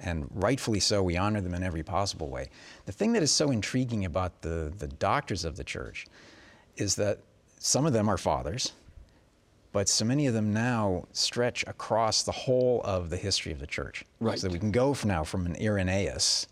and 0.00 0.28
rightfully 0.30 0.78
so, 0.78 1.02
we 1.02 1.16
honor 1.16 1.40
them 1.40 1.54
in 1.54 1.64
every 1.64 1.82
possible 1.82 2.28
way. 2.28 2.50
The 2.86 2.92
thing 2.92 3.12
that 3.14 3.22
is 3.22 3.32
so 3.32 3.50
intriguing 3.50 4.04
about 4.04 4.42
the, 4.42 4.72
the 4.78 4.86
doctors 4.86 5.44
of 5.44 5.56
the 5.56 5.64
church 5.64 6.06
is 6.76 6.94
that 6.94 7.18
some 7.58 7.84
of 7.86 7.92
them 7.92 8.08
are 8.08 8.16
fathers, 8.16 8.72
but 9.78 9.88
so 9.88 10.04
many 10.04 10.26
of 10.26 10.34
them 10.34 10.52
now 10.52 11.04
stretch 11.12 11.62
across 11.68 12.24
the 12.24 12.32
whole 12.32 12.80
of 12.82 13.10
the 13.10 13.16
history 13.16 13.52
of 13.52 13.60
the 13.60 13.66
church. 13.68 14.04
Right. 14.18 14.36
So 14.36 14.48
we 14.48 14.58
can 14.58 14.72
go 14.72 14.92
from 14.92 15.10
now 15.10 15.22
from 15.22 15.46
an 15.46 15.54
Irenaeus, 15.54 16.48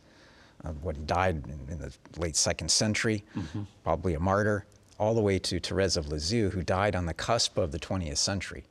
uh, 0.64 0.68
what 0.80 1.08
died 1.08 1.42
in, 1.44 1.72
in, 1.72 1.80
the 1.80 1.92
late 2.18 2.36
second 2.36 2.70
century, 2.70 3.24
mm-hmm. 3.36 3.62
probably 3.82 4.14
a 4.14 4.20
martyr, 4.20 4.64
all 5.00 5.12
the 5.12 5.20
way 5.20 5.40
to 5.40 5.58
Therese 5.58 5.96
of 5.96 6.06
Lisieux, 6.06 6.50
who 6.50 6.62
died 6.62 6.94
on 6.94 7.04
the 7.04 7.14
cusp 7.14 7.58
of 7.58 7.72
the 7.72 7.80
20th 7.80 8.18
century. 8.18 8.62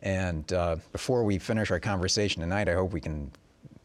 And 0.00 0.50
uh, 0.54 0.76
before 0.90 1.22
we 1.22 1.38
finish 1.38 1.70
our 1.70 1.78
conversation 1.78 2.40
tonight, 2.40 2.66
I 2.66 2.72
hope 2.72 2.94
we 2.94 3.02
can 3.02 3.30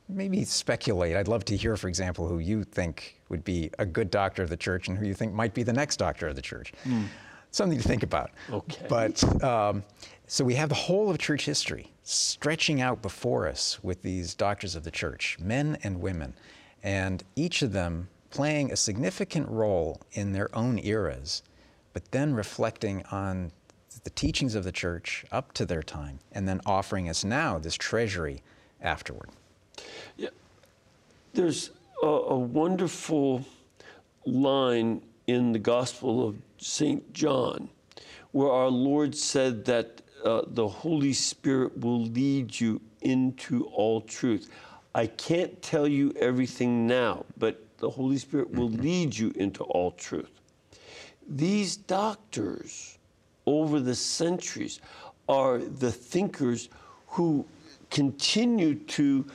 maybe 0.08 0.46
speculate. 0.46 1.18
I'd 1.18 1.28
love 1.28 1.44
to 1.46 1.58
hear, 1.58 1.76
for 1.76 1.90
example, 1.90 2.30
who 2.30 2.40
you 2.40 2.64
think 2.64 3.20
would 3.28 3.44
be 3.44 3.72
a 3.78 3.86
good 3.86 4.10
doctor 4.10 4.42
of 4.42 4.50
the 4.50 4.56
church 4.56 4.88
and 4.88 4.98
who 4.98 5.06
you 5.06 5.16
think 5.16 5.34
might 5.34 5.54
be 5.54 5.64
the 5.64 5.74
next 5.74 5.98
doctor 5.98 6.30
of 6.30 6.38
the 6.38 6.42
church. 6.42 6.72
Mm 6.86 7.08
something 7.54 7.78
to 7.78 7.88
think 7.88 8.04
about. 8.04 8.32
Okay. 8.52 8.86
But 8.90 9.44
um, 9.44 9.84
so 10.34 10.44
we 10.44 10.56
have 10.56 10.70
the 10.70 10.74
whole 10.74 11.12
of 11.12 11.20
church 11.20 11.46
history 11.46 11.92
stretching 12.02 12.82
out 12.82 13.04
before 13.04 13.48
us 13.48 13.78
with 13.84 14.02
these 14.02 14.34
doctors 14.34 14.76
of 14.76 14.84
the 14.84 14.90
church, 14.90 15.38
men 15.40 15.78
and 15.84 16.02
women, 16.02 16.34
and 16.82 17.24
each 17.36 17.62
of 17.62 17.72
them 17.72 18.08
playing 18.32 18.72
a 18.72 18.76
significant 18.76 19.48
role 19.48 20.02
in 20.14 20.32
their 20.32 20.50
own 20.58 20.80
eras, 20.80 21.44
but 21.94 22.10
then 22.10 22.34
reflecting 22.34 23.04
on 23.12 23.52
the 24.06 24.10
teachings 24.10 24.56
of 24.56 24.64
the 24.64 24.72
church 24.72 25.24
up 25.32 25.54
to 25.54 25.68
their 25.68 25.84
time, 25.84 26.18
and 26.32 26.48
then 26.48 26.60
offering 26.66 27.08
us 27.08 27.24
now 27.24 27.60
this 27.60 27.76
treasury 27.76 28.42
afterward. 28.82 29.30
Yeah. 30.18 30.30
There's 31.36 31.70
a, 32.02 32.08
a 32.08 32.40
wonderful 32.40 33.46
line 34.26 35.04
in 35.28 35.52
the 35.52 35.60
Gospel 35.60 36.28
of 36.28 36.38
St. 36.58 37.14
John, 37.14 37.70
where 38.32 38.50
our 38.50 38.70
Lord 38.70 39.14
said 39.14 39.66
that 39.66 40.00
uh, 40.24 40.42
the 40.48 40.68
Holy 40.68 41.14
Spirit 41.14 41.78
will 41.80 42.02
lead 42.02 42.60
you 42.60 42.82
into 43.02 43.66
all 43.66 44.02
truth. 44.02 44.50
I 44.96 45.08
can't 45.08 45.62
tell 45.62 45.88
you 45.88 46.14
everything 46.20 46.88
now, 46.88 47.26
but 47.38 47.66
the 47.78 47.90
Holy 47.90 48.18
Spirit 48.18 48.52
will 48.52 48.70
lead 48.70 49.18
you 49.18 49.34
into 49.36 49.64
all 49.64 49.92
truth. 49.92 50.30
These 51.28 51.78
doctors 51.78 52.98
over 53.46 53.80
the 53.80 53.96
centuries 53.96 54.80
are 55.28 55.58
the 55.58 55.92
thinkers 55.92 56.70
who 57.08 57.46
continue 57.90 58.76
to 58.76 59.26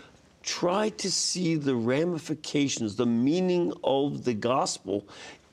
try 0.43 0.89
to 0.91 1.11
see 1.11 1.57
the 1.57 1.75
ramifications, 1.75 2.97
the 2.97 3.07
meaning 3.07 3.73
of 3.85 4.25
the 4.25 4.35
gospel 4.35 5.07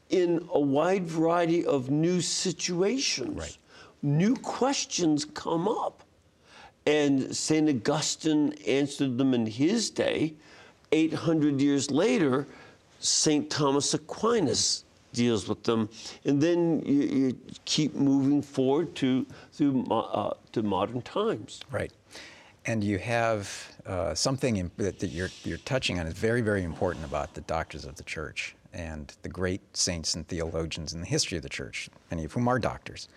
in 0.10 0.48
a 0.54 0.60
wide 0.60 1.08
variety 1.08 1.66
of 1.66 1.90
new 1.90 2.22
situations. 2.22 3.38
Right. 3.38 3.58
New 4.06 4.36
questions 4.36 5.26
come 5.26 5.68
up. 5.68 6.04
And 6.86 7.36
St. 7.36 7.68
Augustine 7.68 8.54
answered 8.68 9.18
them 9.18 9.34
in 9.34 9.48
his 9.48 9.90
day. 9.90 10.36
800 10.92 11.60
years 11.60 11.90
later, 11.90 12.46
St. 13.00 13.50
Thomas 13.50 13.96
Aquinas 13.96 14.84
deals 15.12 15.48
with 15.48 15.64
them. 15.64 15.90
And 16.24 16.40
then 16.40 16.84
you, 16.86 17.00
you 17.02 17.38
keep 17.66 17.96
moving 17.96 18.44
forward 18.44 18.94
to, 18.96 19.26
through, 19.54 19.86
uh, 19.88 20.36
to 20.52 20.62
modern 20.62 21.02
times. 21.02 21.62
Right. 21.72 21.92
And 22.68 22.84
you 22.84 23.00
have 23.00 23.76
uh, 23.88 24.14
something 24.14 24.58
in, 24.58 24.70
that, 24.78 25.00
that 25.00 25.08
you're, 25.08 25.32
you're 25.44 25.58
touching 25.60 26.00
on 26.00 26.06
is 26.06 26.14
very, 26.14 26.42
very 26.42 26.62
important 26.62 27.06
about 27.06 27.34
the 27.34 27.42
doctors 27.42 27.86
of 27.86 27.96
the 27.96 28.04
church 28.04 28.56
and 28.72 29.12
the 29.24 29.30
great 29.30 29.62
saints 29.76 30.14
and 30.14 30.28
theologians 30.28 30.94
in 30.94 31.00
the 31.00 31.08
history 31.08 31.38
of 31.38 31.44
the 31.44 31.50
church, 31.50 31.90
many 32.12 32.24
of 32.24 32.34
whom 32.34 32.48
are 32.48 32.60
doctors. 32.60 33.08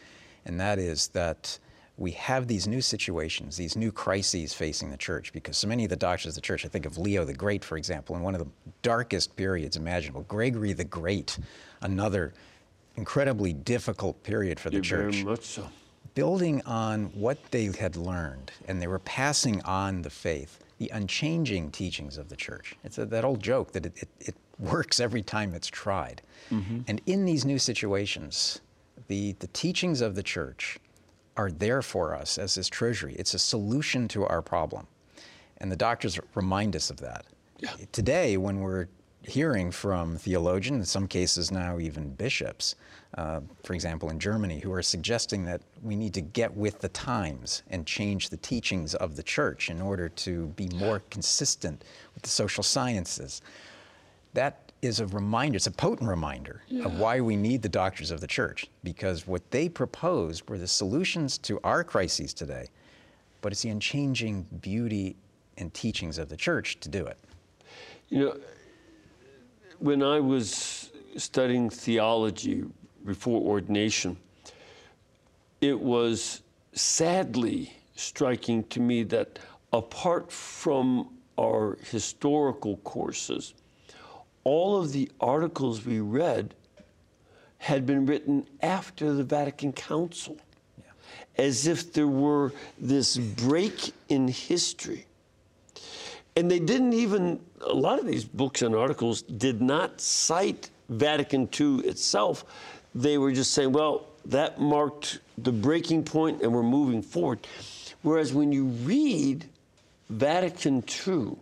And 0.48 0.58
that 0.60 0.78
is 0.78 1.08
that 1.08 1.58
we 1.96 2.12
have 2.12 2.46
these 2.46 2.68
new 2.68 2.80
situations, 2.80 3.56
these 3.56 3.76
new 3.76 3.90
crises 3.90 4.54
facing 4.54 4.90
the 4.90 4.96
church, 4.96 5.32
because 5.32 5.58
so 5.58 5.66
many 5.66 5.84
of 5.84 5.90
the 5.90 5.96
doctors 5.96 6.30
of 6.30 6.34
the 6.36 6.40
church, 6.40 6.64
I 6.64 6.68
think 6.68 6.86
of 6.86 6.96
Leo 6.96 7.24
the 7.24 7.34
Great, 7.34 7.64
for 7.64 7.76
example, 7.76 8.14
in 8.16 8.22
one 8.22 8.34
of 8.34 8.40
the 8.40 8.48
darkest 8.82 9.34
periods 9.36 9.76
imaginable, 9.76 10.22
Gregory 10.22 10.72
the 10.72 10.84
Great, 10.84 11.38
another 11.82 12.32
incredibly 12.96 13.52
difficult 13.52 14.22
period 14.22 14.58
for 14.60 14.70
the 14.70 14.76
Yeah, 14.76 14.82
church 14.82 15.14
Very 15.16 15.24
much 15.24 15.44
so. 15.44 15.68
building 16.14 16.62
on 16.62 17.06
what 17.14 17.38
they 17.50 17.66
had 17.66 17.96
learned 17.96 18.52
and 18.66 18.80
they 18.80 18.86
were 18.86 19.00
passing 19.00 19.60
on 19.62 20.02
the 20.02 20.10
faith, 20.10 20.60
the 20.78 20.88
unchanging 20.92 21.70
teachings 21.72 22.16
of 22.16 22.28
the 22.28 22.36
church. 22.36 22.76
It's 22.84 22.98
a, 22.98 23.06
that 23.06 23.24
old 23.24 23.42
joke 23.42 23.72
that 23.72 23.86
it, 23.86 23.92
it, 23.96 24.08
it 24.20 24.34
works 24.60 25.00
every 25.00 25.22
time 25.22 25.52
it's 25.54 25.68
tried. 25.68 26.22
And 26.50 27.00
in 27.06 27.24
these 27.24 27.44
new 27.44 27.58
situations, 27.58 28.60
the, 29.06 29.32
the 29.38 29.46
teachings 29.48 30.00
of 30.00 30.14
the 30.14 30.22
church 30.22 30.78
are 31.36 31.50
there 31.50 31.82
for 31.82 32.14
us 32.14 32.36
as 32.36 32.56
this 32.56 32.68
treasury. 32.68 33.14
It's 33.18 33.34
a 33.34 33.38
solution 33.38 34.08
to 34.08 34.26
our 34.26 34.42
problem. 34.42 34.86
And 35.58 35.70
the 35.70 35.76
doctors 35.76 36.18
remind 36.34 36.74
us 36.76 36.90
of 36.90 36.98
that. 36.98 37.26
Yeah. 37.58 37.70
Today, 37.92 38.36
when 38.36 38.60
we're 38.60 38.88
hearing 39.22 39.70
from 39.70 40.16
theologians, 40.16 40.78
in 40.78 40.84
some 40.84 41.06
cases 41.06 41.50
now 41.50 41.78
even 41.78 42.10
bishops, 42.14 42.76
uh, 43.16 43.40
for 43.64 43.74
example, 43.74 44.10
in 44.10 44.18
Germany, 44.18 44.60
who 44.60 44.72
are 44.72 44.82
suggesting 44.82 45.44
that 45.44 45.60
we 45.82 45.96
need 45.96 46.14
to 46.14 46.20
get 46.20 46.54
with 46.56 46.80
the 46.80 46.88
times 46.90 47.62
and 47.70 47.86
change 47.86 48.28
the 48.28 48.36
teachings 48.38 48.94
of 48.94 49.16
the 49.16 49.22
church 49.22 49.70
in 49.70 49.80
order 49.80 50.08
to 50.08 50.46
be 50.48 50.68
more 50.74 51.02
consistent 51.10 51.84
with 52.14 52.22
the 52.22 52.28
social 52.28 52.62
sciences. 52.62 53.42
That 54.34 54.67
is 54.80 55.00
a 55.00 55.06
reminder, 55.06 55.56
it's 55.56 55.66
a 55.66 55.72
potent 55.72 56.08
reminder 56.08 56.62
of 56.84 56.98
why 56.98 57.20
we 57.20 57.36
need 57.36 57.62
the 57.62 57.68
doctors 57.68 58.10
of 58.10 58.20
the 58.20 58.26
church, 58.26 58.68
because 58.84 59.26
what 59.26 59.50
they 59.50 59.68
proposed 59.68 60.48
were 60.48 60.58
the 60.58 60.68
solutions 60.68 61.38
to 61.38 61.60
our 61.64 61.82
crises 61.82 62.32
today, 62.32 62.68
but 63.40 63.52
it's 63.52 63.62
the 63.62 63.70
unchanging 63.70 64.46
beauty 64.60 65.16
and 65.56 65.74
teachings 65.74 66.18
of 66.18 66.28
the 66.28 66.36
church 66.36 66.78
to 66.80 66.88
do 66.88 67.06
it. 67.06 67.18
You 68.08 68.18
know, 68.20 68.36
when 69.78 70.02
I 70.02 70.20
was 70.20 70.90
studying 71.16 71.70
theology 71.70 72.64
before 73.04 73.40
ordination, 73.40 74.16
it 75.60 75.78
was 75.78 76.42
sadly 76.72 77.72
striking 77.96 78.62
to 78.64 78.80
me 78.80 79.02
that 79.02 79.38
apart 79.72 80.30
from 80.30 81.10
our 81.38 81.78
historical 81.90 82.76
courses, 82.78 83.54
all 84.48 84.80
of 84.80 84.92
the 84.92 85.10
articles 85.20 85.84
we 85.84 86.00
read 86.00 86.54
had 87.58 87.84
been 87.84 88.06
written 88.06 88.46
after 88.62 89.12
the 89.12 89.22
Vatican 89.22 89.72
Council, 89.72 90.38
as 91.36 91.66
if 91.66 91.92
there 91.92 92.08
were 92.08 92.52
this 92.78 93.18
break 93.18 93.92
in 94.08 94.26
history. 94.28 95.04
And 96.34 96.50
they 96.50 96.60
didn't 96.60 96.94
even, 96.94 97.40
a 97.60 97.74
lot 97.74 97.98
of 97.98 98.06
these 98.06 98.24
books 98.24 98.62
and 98.62 98.74
articles 98.74 99.22
did 99.22 99.60
not 99.60 100.00
cite 100.00 100.70
Vatican 100.88 101.48
II 101.60 101.80
itself. 101.80 102.44
They 102.94 103.18
were 103.18 103.32
just 103.32 103.52
saying, 103.52 103.72
well, 103.72 104.06
that 104.24 104.60
marked 104.60 105.18
the 105.36 105.52
breaking 105.52 106.04
point 106.04 106.40
and 106.42 106.52
we're 106.54 106.62
moving 106.62 107.02
forward. 107.02 107.46
Whereas 108.02 108.32
when 108.32 108.52
you 108.52 108.64
read 108.64 109.44
Vatican 110.08 110.84
II, 111.06 111.36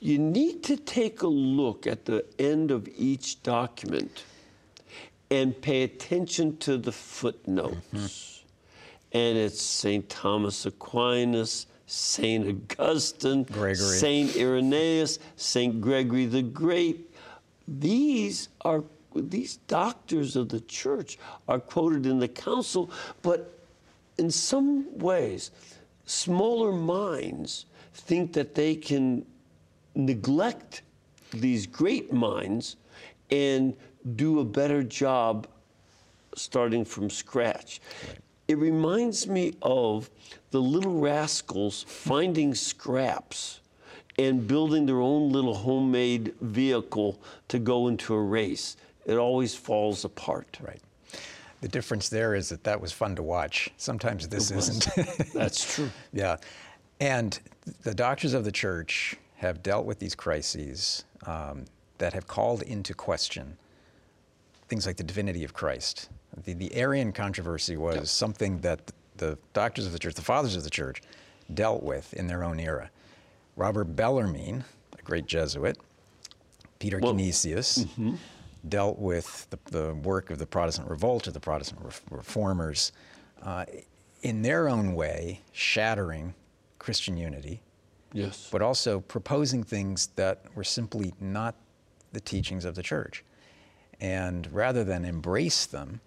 you 0.00 0.18
need 0.18 0.62
to 0.64 0.76
take 0.76 1.22
a 1.22 1.28
look 1.28 1.86
at 1.86 2.04
the 2.04 2.24
end 2.38 2.70
of 2.70 2.88
each 2.96 3.42
document 3.42 4.24
and 5.30 5.60
pay 5.60 5.82
attention 5.82 6.56
to 6.58 6.78
the 6.78 6.92
footnotes. 6.92 7.76
Mm-hmm. 7.92 9.18
And 9.18 9.38
it's 9.38 9.60
St. 9.60 10.08
Thomas 10.08 10.66
Aquinas, 10.66 11.66
St. 11.86 12.46
Augustine. 12.46 13.46
St. 13.74 14.36
Irenaeus, 14.36 15.18
St. 15.36 15.80
Gregory 15.80 16.26
the 16.26 16.42
Great. 16.42 17.14
These 17.66 18.50
are 18.62 18.84
these 19.14 19.56
doctors 19.66 20.36
of 20.36 20.48
the 20.50 20.60
church 20.60 21.18
are 21.48 21.58
quoted 21.58 22.06
in 22.06 22.18
the 22.18 22.28
council, 22.28 22.90
but 23.22 23.58
in 24.18 24.30
some 24.30 24.98
ways, 24.98 25.50
smaller 26.04 26.72
minds 26.72 27.66
think 27.94 28.32
that 28.34 28.54
they 28.54 28.74
can 28.74 29.24
neglect 29.98 30.82
these 31.32 31.66
great 31.66 32.12
minds 32.12 32.76
and 33.30 33.76
do 34.16 34.40
a 34.40 34.44
better 34.44 34.82
job 34.82 35.46
starting 36.34 36.84
from 36.84 37.10
scratch. 37.10 37.80
It 38.46 38.56
reminds 38.56 39.26
me 39.26 39.54
of 39.60 40.08
the 40.50 40.60
little 40.60 40.98
rascals 40.98 41.84
finding 41.86 42.54
scraps 42.54 43.60
and 44.18 44.46
building 44.46 44.86
their 44.86 45.00
own 45.00 45.30
little 45.30 45.54
homemade 45.54 46.34
vehicle 46.40 47.20
to 47.48 47.58
go 47.58 47.88
into 47.88 48.14
a 48.14 48.22
race. 48.22 48.76
It 49.04 49.16
always 49.16 49.54
falls 49.54 50.04
apart. 50.04 50.58
Right. 50.60 50.80
The 51.60 51.68
difference 51.68 52.08
there 52.08 52.34
is 52.34 52.48
that 52.48 52.64
that 52.64 52.80
was 52.80 52.92
fun 52.92 53.16
to 53.16 53.22
watch. 53.22 53.70
Sometimes 53.76 54.28
this 54.28 54.50
isn't. 54.50 54.88
That's 55.34 55.74
true. 55.74 55.90
yeah. 56.12 56.36
And 57.00 57.38
the 57.82 57.94
doctors 57.94 58.32
of 58.32 58.44
the 58.44 58.52
church 58.52 59.16
have 59.38 59.62
dealt 59.62 59.86
with 59.86 59.98
these 59.98 60.14
crises 60.14 61.04
um, 61.26 61.64
that 61.98 62.12
have 62.12 62.26
called 62.26 62.62
into 62.62 62.94
question 62.94 63.56
things 64.68 64.86
like 64.86 64.96
the 64.96 65.02
divinity 65.04 65.44
of 65.44 65.54
Christ. 65.54 66.10
The, 66.44 66.52
the 66.52 66.74
Arian 66.74 67.12
controversy 67.12 67.76
was 67.76 68.10
something 68.10 68.58
that 68.60 68.92
the 69.16 69.38
doctors 69.54 69.86
of 69.86 69.92
the 69.92 69.98
church, 69.98 70.14
the 70.14 70.22
fathers 70.22 70.54
of 70.56 70.62
the 70.64 70.70
church, 70.70 71.00
dealt 71.54 71.82
with 71.82 72.12
in 72.14 72.26
their 72.26 72.44
own 72.44 72.60
era. 72.60 72.90
Robert 73.56 73.96
Bellarmine, 73.96 74.64
a 74.98 75.02
great 75.02 75.26
Jesuit, 75.26 75.78
Peter 76.78 76.98
Well- 76.98 77.12
Canisius, 77.12 77.86
dealt 78.68 78.98
with 78.98 79.46
the, 79.50 79.58
the 79.70 79.94
work 79.94 80.30
of 80.30 80.38
the 80.38 80.46
Protestant 80.46 80.88
revolt 80.90 81.26
or 81.26 81.30
the 81.32 81.40
Protestant 81.40 81.80
ref- 81.82 82.02
reformers 82.10 82.92
uh, 83.42 83.64
in 84.22 84.42
their 84.42 84.68
own 84.68 84.94
way, 84.94 85.40
shattering 85.52 86.34
Christian 86.78 87.16
unity, 87.16 87.62
Yes. 88.12 88.48
but 88.50 88.62
also 88.62 89.00
proposing 89.00 89.62
things 89.62 90.08
that 90.16 90.44
were 90.54 90.64
simply 90.64 91.12
not 91.20 91.54
the 92.12 92.20
teachings 92.20 92.64
of 92.64 92.74
the 92.74 92.82
church. 92.82 93.24
And 94.00 94.50
rather 94.52 94.84
than 94.84 95.04
embrace 95.04 95.66
them, 95.66 96.00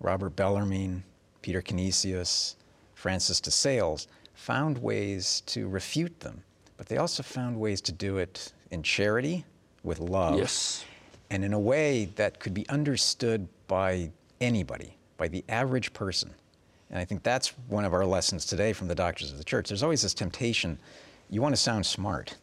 Robert 0.00 0.36
Bellarmine, 0.36 1.02
Peter 1.42 1.62
Canisius, 1.62 2.56
Francis 2.94 3.40
de 3.40 3.50
Sales 3.50 4.08
found 4.34 4.78
ways 4.78 5.42
to 5.46 5.68
refute 5.68 6.20
them, 6.20 6.42
but 6.76 6.86
they 6.86 6.96
also 6.98 7.22
found 7.22 7.58
ways 7.58 7.80
to 7.82 7.92
do 7.92 8.18
it 8.18 8.52
in 8.70 8.82
charity, 8.82 9.44
with 9.84 10.00
love, 10.00 10.38
Yes. 10.38 10.84
and 11.30 11.44
in 11.44 11.52
a 11.52 11.58
way 11.58 12.06
that 12.16 12.40
could 12.40 12.52
be 12.54 12.68
understood 12.68 13.48
by 13.68 14.10
anybody, 14.40 14.96
by 15.16 15.28
the 15.28 15.44
average 15.48 15.92
person. 15.92 16.34
And 16.90 16.98
I 16.98 17.04
think 17.04 17.22
that's 17.22 17.48
one 17.68 17.84
of 17.84 17.92
our 17.94 18.04
lessons 18.04 18.44
today 18.44 18.72
from 18.72 18.88
the 18.88 18.94
doctors 18.94 19.30
of 19.30 19.38
the 19.38 19.44
church. 19.44 19.68
There's 19.68 19.82
always 19.82 20.02
this 20.02 20.14
temptation 20.14 20.78
you 21.30 21.42
want 21.42 21.54
to 21.54 21.60
sound 21.60 21.86
smart. 21.86 22.36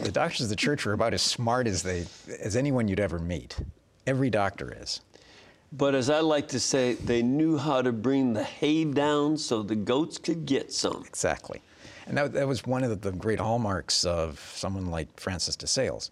The 0.00 0.12
doctors 0.12 0.42
of 0.42 0.48
the 0.48 0.56
church 0.56 0.86
are 0.86 0.92
about 0.92 1.14
as 1.14 1.22
smart 1.22 1.66
as 1.66 1.82
they 1.82 2.06
as 2.40 2.56
anyone 2.56 2.88
you'd 2.88 3.00
ever 3.00 3.18
meet. 3.18 3.58
Every 4.06 4.30
doctor 4.30 4.76
is. 4.80 5.00
But 5.72 5.94
as 5.94 6.10
I 6.10 6.20
like 6.20 6.48
to 6.48 6.60
say, 6.60 6.94
they 6.94 7.22
knew 7.22 7.56
how 7.56 7.80
to 7.80 7.92
bring 7.92 8.34
the 8.34 8.44
hay 8.44 8.84
down 8.84 9.38
so 9.38 9.62
the 9.62 9.76
goats 9.76 10.18
could 10.18 10.44
get 10.44 10.72
some. 10.72 11.02
Exactly. 11.06 11.62
And 12.06 12.16
that, 12.16 12.32
that 12.32 12.46
was 12.46 12.66
one 12.66 12.84
of 12.84 13.00
the 13.00 13.12
great 13.12 13.38
hallmarks 13.38 14.04
of 14.04 14.38
someone 14.54 14.90
like 14.90 15.08
Francis 15.18 15.56
de 15.56 15.66
Sales, 15.66 16.10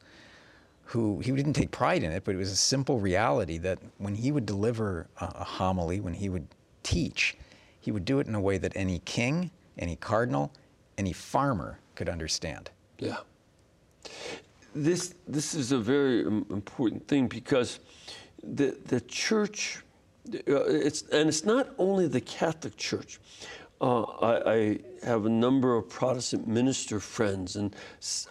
who 0.84 1.20
he 1.20 1.32
didn't 1.32 1.52
take 1.52 1.72
pride 1.72 2.02
in 2.02 2.10
it, 2.10 2.24
but 2.24 2.34
it 2.34 2.38
was 2.38 2.50
a 2.50 2.56
simple 2.56 3.00
reality 3.00 3.58
that 3.58 3.78
when 3.98 4.14
he 4.14 4.32
would 4.32 4.46
deliver 4.46 5.08
a, 5.20 5.24
a 5.26 5.44
homily, 5.44 6.00
when 6.00 6.14
he 6.14 6.28
would 6.28 6.46
teach, 6.82 7.36
he 7.80 7.90
would 7.90 8.04
do 8.04 8.18
it 8.18 8.26
in 8.26 8.34
a 8.34 8.40
way 8.40 8.56
that 8.56 8.72
any 8.74 9.00
king, 9.00 9.50
any 9.78 9.96
cardinal, 9.96 10.52
any 10.96 11.12
farmer 11.12 11.78
could 12.00 12.08
understand. 12.08 12.70
Yeah. 12.98 13.18
This, 14.74 15.14
this 15.28 15.54
is 15.54 15.70
a 15.70 15.78
very 15.78 16.22
important 16.22 17.06
thing 17.06 17.28
because 17.28 17.78
the, 18.42 18.74
the 18.86 19.02
church, 19.02 19.82
uh, 20.26 20.64
it's, 20.64 21.02
and 21.12 21.28
it's 21.28 21.44
not 21.44 21.74
only 21.76 22.08
the 22.08 22.22
Catholic 22.22 22.78
Church. 22.78 23.20
Uh, 23.82 24.00
I, 24.00 24.52
I, 24.54 24.78
have 25.04 25.26
a 25.26 25.28
number 25.28 25.76
of 25.76 25.90
Protestant 25.90 26.48
minister 26.48 27.00
friends, 27.00 27.56
and 27.56 27.76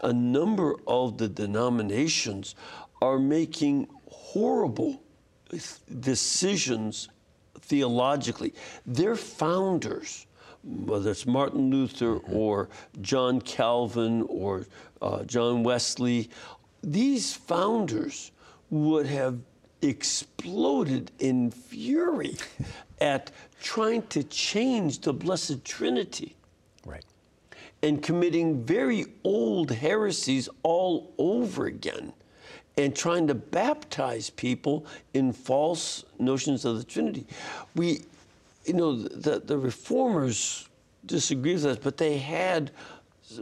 a 0.02 0.14
number 0.14 0.76
of 0.88 1.20
the 1.20 1.28
denominations 1.28 2.56
are 3.04 3.20
making 3.20 3.88
horrible 4.10 5.00
decisions 6.00 7.08
theologically. 7.62 8.56
Their 8.88 9.16
founders, 9.16 10.26
whether 10.64 11.12
it's 11.12 11.26
Martin 11.26 11.70
Luther 11.70 12.16
mm-hmm. 12.16 12.36
or 12.36 12.70
John 13.02 13.42
Calvin 13.42 14.24
or 14.24 14.68
uh, 15.02 15.24
John 15.24 15.64
Wesley, 15.64 16.30
these 16.84 17.34
founders 17.34 18.32
would 18.70 19.06
have 19.06 19.40
exploded 19.82 21.12
in 21.20 21.52
fury 21.52 22.36
at 23.02 23.32
trying 23.62 24.04
to 24.08 24.24
change 24.24 25.00
the 25.00 25.14
Blessed 25.14 25.64
Trinity. 25.64 26.36
Right. 26.86 27.06
And 27.82 28.04
committing 28.04 28.64
very 28.64 29.06
old 29.24 29.72
heresies 29.72 30.50
all 30.64 31.14
over 31.18 31.66
again 31.66 32.14
and 32.78 32.96
trying 32.96 33.28
to 33.28 33.36
baptize 33.36 34.30
people 34.30 34.86
in 35.14 35.34
false 35.34 36.06
notions 36.18 36.64
of 36.66 36.78
the 36.78 36.84
Trinity. 36.84 37.26
We, 37.76 38.02
you 38.66 38.74
know, 38.74 38.96
the, 38.96 39.40
the 39.40 39.58
reformers 39.58 40.68
disagree 41.06 41.54
with 41.54 41.66
us, 41.66 41.78
but 41.78 41.98
they 41.98 42.18
had 42.18 42.72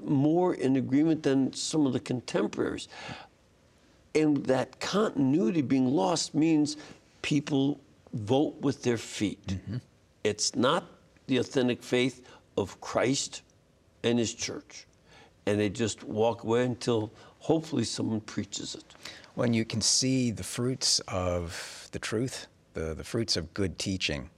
more 0.04 0.54
in 0.54 0.76
agreement 0.76 1.24
than 1.24 1.54
some 1.54 1.86
of 1.86 1.94
the 1.94 2.00
contemporaries. 2.00 2.88
And 4.16 4.46
that 4.46 4.80
continuity 4.80 5.62
being 5.62 5.88
lost 5.88 6.34
means 6.34 6.78
people 7.22 7.80
vote 8.14 8.60
with 8.62 8.84
their 8.84 8.98
feet. 8.98 9.46
Mm-hmm. 9.48 9.78
It's 10.24 10.56
not 10.56 10.86
the 11.28 11.38
authentic 11.38 11.84
faith 11.84 12.22
of 12.58 12.80
Christ 12.82 13.44
and 14.04 14.18
his 14.18 14.34
church. 14.34 14.88
And 15.46 15.60
they 15.60 15.70
just 15.70 16.04
walk 16.04 16.44
away 16.44 16.66
until 16.66 17.12
hopefully 17.40 17.84
someone 17.84 18.22
preaches 18.22 18.76
it. 18.76 18.84
When 19.36 19.54
you 19.54 19.64
can 19.64 19.82
see 19.82 20.32
the 20.32 20.44
fruits 20.44 21.00
of 21.08 21.88
the 21.92 22.00
truth, 22.00 22.48
the, 22.74 22.94
the 22.94 23.04
fruits 23.04 23.38
of 23.38 23.54
good 23.54 23.78
teaching 23.78 24.30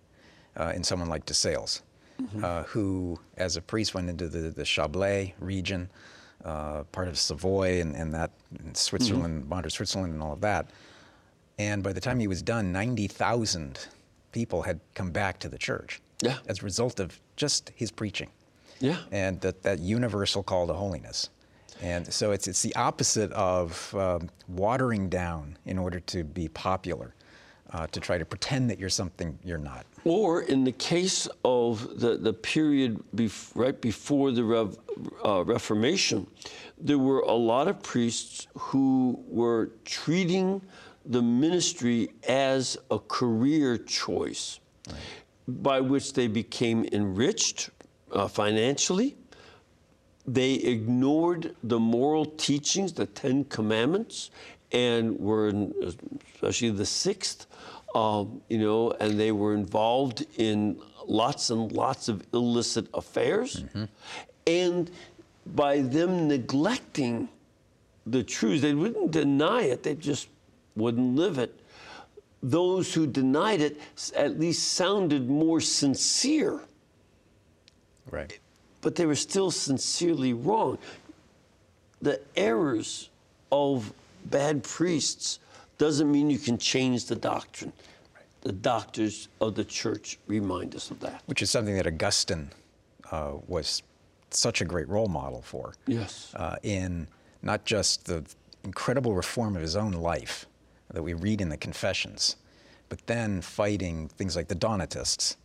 uh, 0.58 0.72
in 0.76 0.84
someone 0.84 1.10
like 1.10 1.26
De 1.26 1.34
Sales, 1.34 1.82
mm-hmm. 2.22 2.44
uh, 2.44 2.64
who, 2.64 3.20
as 3.38 3.58
a 3.58 3.62
priest, 3.62 3.94
went 3.94 4.10
into 4.10 4.28
the, 4.28 4.50
the 4.50 4.64
Chablais 4.64 5.34
region, 5.40 5.90
uh, 6.46 6.84
part 6.92 7.08
of 7.08 7.18
Savoy 7.18 7.82
and, 7.82 7.96
and 7.96 8.14
that 8.14 8.32
Switzerland, 8.74 9.42
mm-hmm. 9.42 9.50
modern 9.50 9.70
Switzerland, 9.70 10.14
and 10.14 10.24
all 10.24 10.34
of 10.34 10.42
that. 10.42 10.70
And 11.58 11.84
by 11.84 11.92
the 11.92 12.02
time 12.02 12.20
he 12.20 12.28
was 12.28 12.42
done, 12.42 12.72
90,000 12.72 13.88
people 14.32 14.62
had 14.62 14.80
come 14.94 15.12
back 15.12 15.40
to 15.40 15.50
the 15.50 15.58
church 15.58 16.02
yeah. 16.22 16.38
as 16.48 16.62
a 16.62 16.64
result 16.64 17.00
of 17.00 17.20
just 17.36 17.72
his 17.76 17.92
preaching. 17.92 18.30
Yeah. 18.80 18.98
And 19.12 19.42
that, 19.42 19.64
that 19.64 19.80
universal 19.80 20.42
call 20.42 20.68
to 20.68 20.74
holiness. 20.74 21.30
And 21.82 22.12
so 22.12 22.32
it's, 22.32 22.48
it's 22.48 22.62
the 22.62 22.76
opposite 22.76 23.32
of 23.34 23.94
um, 23.96 24.30
watering 24.48 25.10
down 25.10 25.58
in 25.66 25.78
order 25.78 26.00
to 26.02 26.24
be 26.24 26.48
popular, 26.50 27.14
uh, 27.72 27.88
to 27.88 28.00
try 28.00 28.18
to 28.18 28.26
pretend 28.26 28.70
that 28.70 28.80
you're 28.80 28.90
something 28.90 29.38
you're 29.44 29.58
not. 29.58 29.86
Or 30.06 30.42
in 30.42 30.64
the 30.64 30.72
case 30.72 31.28
of 31.44 32.00
the, 32.00 32.18
the 32.18 32.34
period 32.34 33.04
bef- 33.16 33.52
right 33.56 33.80
before 33.80 34.32
the 34.32 34.44
Rev, 34.44 34.78
uh, 35.26 35.44
Reformation, 35.44 36.28
there 36.78 36.98
were 36.98 37.20
a 37.20 37.34
lot 37.34 37.68
of 37.68 37.82
priests 37.84 38.48
who 38.58 39.24
were 39.28 39.72
treating 39.86 40.62
the 41.06 41.22
ministry 41.22 42.10
as 42.28 42.78
a 42.92 43.00
career 43.00 43.78
choice 43.78 44.60
right. 44.88 44.98
by 45.48 45.80
which 45.80 46.14
they 46.14 46.28
became 46.28 46.86
enriched 46.92 47.70
uh, 48.12 48.28
financially. 48.28 49.16
They 50.28 50.54
ignored 50.54 51.56
the 51.64 51.80
moral 51.80 52.26
teachings, 52.26 52.94
the 52.94 53.08
Ten 53.08 53.46
Commandments, 53.46 54.30
and 54.72 55.20
were, 55.20 55.50
in, 55.50 55.74
especially 56.36 56.70
the 56.70 56.86
sixth, 56.86 57.48
um, 57.96 58.42
you 58.50 58.58
know, 58.58 58.92
and 58.92 59.20
they 59.20 59.32
were 59.32 59.54
involved 59.54 60.26
in 60.38 60.80
lots 61.06 61.50
and 61.50 61.72
lots 61.72 62.08
of 62.08 62.26
illicit 62.34 62.88
affairs. 62.94 63.64
Mm-hmm. 63.64 63.86
And 64.48 64.92
by 65.46 65.82
them 65.82 66.28
neglecting 66.28 67.30
the 68.06 68.24
truth, 68.24 68.62
they 68.62 68.74
wouldn't 68.74 69.12
deny 69.12 69.64
it, 69.64 69.84
they 69.84 69.96
just 69.96 70.28
wouldn't 70.76 71.16
live 71.16 71.38
it. 71.38 71.60
Those 72.42 72.94
who 72.94 73.06
denied 73.06 73.60
it 73.60 73.80
at 74.16 74.40
least 74.40 74.74
sounded 74.74 75.30
more 75.30 75.60
sincere. 75.60 76.62
Right. 78.10 78.40
But 78.82 78.96
they 78.96 79.06
were 79.06 79.16
still 79.16 79.52
sincerely 79.52 80.34
wrong. 80.34 80.78
The 82.02 82.22
errors 82.38 83.10
of 83.52 83.92
bad 84.26 84.64
priests 84.64 85.40
doesn't 85.80 86.12
mean 86.12 86.30
you 86.30 86.38
can 86.38 86.60
change 86.60 87.06
the 87.06 87.16
doctrine. 87.16 87.74
The 88.42 88.52
doctors 88.52 89.30
of 89.42 89.56
the 89.56 89.66
church 89.66 90.20
remind 90.28 90.76
us 90.76 90.92
of 90.92 91.00
that. 91.00 91.24
Which 91.26 91.42
is 91.42 91.50
something 91.50 91.76
that 91.76 91.88
Augustine 91.88 92.52
uh, 93.12 93.34
was 93.48 93.82
such 94.30 94.62
a 94.62 94.66
great 94.66 94.88
role 94.88 95.08
model 95.08 95.42
for. 95.42 95.74
Yes. 95.88 96.34
Uh, 96.36 96.58
in 96.62 97.08
not 97.42 97.66
just 97.66 98.06
the 98.06 98.24
incredible 98.64 99.16
reform 99.16 99.56
of 99.56 99.62
his 99.62 99.76
own 99.76 99.94
life, 99.94 100.46
that 100.94 101.02
we 101.02 101.14
read 101.14 101.42
in 101.42 101.50
the 101.50 101.58
Confessions, 101.58 102.36
but 102.90 103.06
then 103.08 103.42
fighting 103.42 104.10
things 104.10 104.36
like 104.36 104.48
the 104.48 104.56
Donatists, 104.56 105.38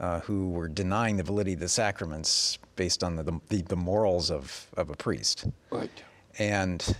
uh, 0.00 0.20
who 0.20 0.50
were 0.50 0.68
denying 0.68 1.16
the 1.16 1.22
validity 1.22 1.54
of 1.54 1.60
the 1.60 1.68
sacraments 1.68 2.58
based 2.76 3.02
on 3.02 3.16
the, 3.16 3.40
the, 3.48 3.62
the 3.62 3.76
morals 3.76 4.30
of, 4.30 4.66
of 4.76 4.90
a 4.90 4.94
priest. 4.94 5.46
Right. 5.70 5.90
And 6.38 6.96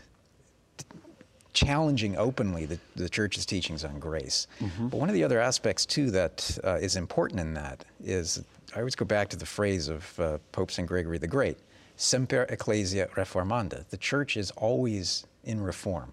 challenging 1.58 2.16
openly 2.16 2.66
the, 2.66 2.78
the 2.94 3.08
church's 3.08 3.44
teachings 3.44 3.84
on 3.84 3.98
grace. 3.98 4.46
Mm-hmm. 4.60 4.88
But 4.88 5.00
one 5.00 5.08
of 5.08 5.14
the 5.14 5.24
other 5.24 5.40
aspects, 5.40 5.84
too, 5.84 6.10
that 6.12 6.58
uh, 6.62 6.78
is 6.80 6.94
important 6.94 7.40
in 7.40 7.54
that 7.54 7.84
is 8.02 8.44
I 8.74 8.78
always 8.78 8.94
go 8.94 9.04
back 9.04 9.28
to 9.30 9.36
the 9.36 9.46
phrase 9.46 9.88
of 9.88 10.20
uh, 10.20 10.38
Pope 10.52 10.70
St. 10.70 10.86
Gregory 10.86 11.18
the 11.18 11.26
Great 11.26 11.58
Semper 11.96 12.42
Ecclesia 12.48 13.08
Reformanda. 13.16 13.88
The 13.88 13.96
church 13.96 14.36
is 14.36 14.52
always 14.52 15.26
in 15.42 15.60
reform. 15.60 16.12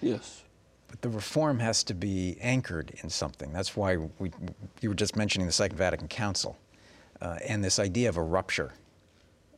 Yes. 0.00 0.44
But 0.86 1.02
the 1.02 1.08
reform 1.08 1.58
has 1.58 1.82
to 1.84 1.94
be 1.94 2.36
anchored 2.40 2.92
in 3.02 3.10
something. 3.10 3.52
That's 3.52 3.74
why 3.76 3.96
we, 3.96 4.30
you 4.80 4.88
were 4.88 4.94
just 4.94 5.16
mentioning 5.16 5.46
the 5.46 5.52
Second 5.52 5.78
Vatican 5.78 6.06
Council 6.06 6.56
uh, 7.20 7.38
and 7.44 7.64
this 7.64 7.80
idea 7.80 8.08
of 8.08 8.18
a 8.18 8.22
rupture 8.22 8.72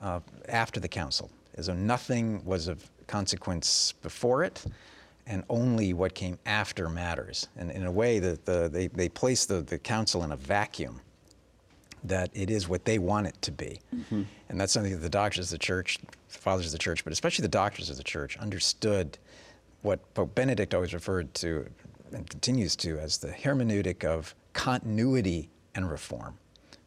uh, 0.00 0.20
after 0.48 0.80
the 0.80 0.88
council, 0.88 1.30
as 1.56 1.66
though 1.66 1.74
nothing 1.74 2.42
was 2.46 2.66
of 2.66 2.88
consequence 3.08 3.92
before 4.00 4.42
it 4.42 4.64
and 5.28 5.44
only 5.50 5.92
what 5.92 6.14
came 6.14 6.38
after 6.46 6.88
matters. 6.88 7.48
And 7.56 7.70
in 7.70 7.84
a 7.84 7.92
way, 7.92 8.18
the, 8.18 8.38
the, 8.44 8.68
they, 8.72 8.86
they 8.88 9.08
place 9.08 9.44
the, 9.44 9.60
the 9.60 9.78
council 9.78 10.24
in 10.24 10.32
a 10.32 10.36
vacuum 10.36 11.00
that 12.04 12.30
it 12.32 12.50
is 12.50 12.68
what 12.68 12.84
they 12.84 12.98
want 12.98 13.26
it 13.26 13.40
to 13.42 13.52
be. 13.52 13.80
Mm-hmm. 13.94 14.22
And 14.48 14.60
that's 14.60 14.72
something 14.72 14.92
that 14.92 14.98
the 14.98 15.10
doctors 15.10 15.52
of 15.52 15.58
the 15.58 15.64
church, 15.64 15.98
the 15.98 16.38
fathers 16.38 16.66
of 16.66 16.72
the 16.72 16.78
church, 16.78 17.04
but 17.04 17.12
especially 17.12 17.42
the 17.42 17.48
doctors 17.48 17.90
of 17.90 17.96
the 17.96 18.04
church, 18.04 18.38
understood 18.38 19.18
what 19.82 20.14
Pope 20.14 20.34
Benedict 20.34 20.74
always 20.74 20.94
referred 20.94 21.32
to 21.34 21.66
and 22.12 22.28
continues 22.28 22.74
to 22.76 22.98
as 22.98 23.18
the 23.18 23.28
hermeneutic 23.28 24.04
of 24.04 24.34
continuity 24.54 25.50
and 25.74 25.90
reform 25.90 26.38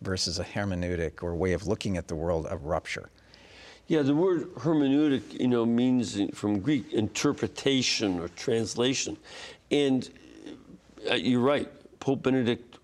versus 0.01 0.39
a 0.39 0.43
hermeneutic 0.43 1.21
or 1.21 1.35
way 1.35 1.53
of 1.53 1.67
looking 1.67 1.95
at 1.95 2.07
the 2.07 2.15
world 2.15 2.47
of 2.47 2.65
rupture. 2.65 3.11
Yeah, 3.91 4.03
the 4.03 4.15
word 4.15 4.55
hermeneutic, 4.55 5.37
you 5.37 5.49
know, 5.49 5.65
means 5.65 6.17
from 6.33 6.61
Greek 6.61 6.93
interpretation 6.93 8.21
or 8.21 8.29
translation. 8.29 9.17
And 9.69 10.09
uh, 11.09 11.15
you're 11.15 11.41
right, 11.41 11.69
Pope 11.99 12.23
Benedict, 12.23 12.77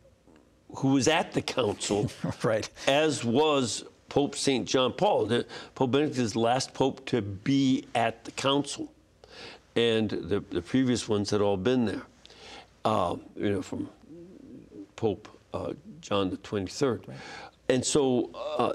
who 0.76 0.90
was 0.90 1.08
at 1.08 1.32
the 1.32 1.42
council, 1.42 2.12
right, 2.44 2.70
as 2.88 3.24
was 3.24 3.86
Pope 4.10 4.36
St. 4.36 4.68
John 4.68 4.92
Paul. 4.92 5.28
The, 5.28 5.46
pope 5.76 5.92
Benedict 5.92 6.18
is 6.18 6.34
the 6.34 6.42
last 6.42 6.74
pope 6.74 7.06
to 7.06 7.22
be 7.22 7.86
at 7.96 8.26
the 8.26 8.32
council 8.32 8.92
and 9.78 10.10
the, 10.10 10.44
the 10.50 10.62
previous 10.62 11.08
ones 11.08 11.30
had 11.30 11.40
all 11.40 11.56
been 11.56 11.86
there, 11.86 12.04
uh, 12.84 13.16
you 13.38 13.52
know, 13.52 13.62
from 13.62 13.88
Pope 14.98 15.30
uh, 15.54 15.72
John 16.02 16.32
the 16.32 16.38
23rd. 16.40 17.08
Right. 17.08 17.18
And 17.70 17.86
so 17.86 18.30
uh, 18.36 18.74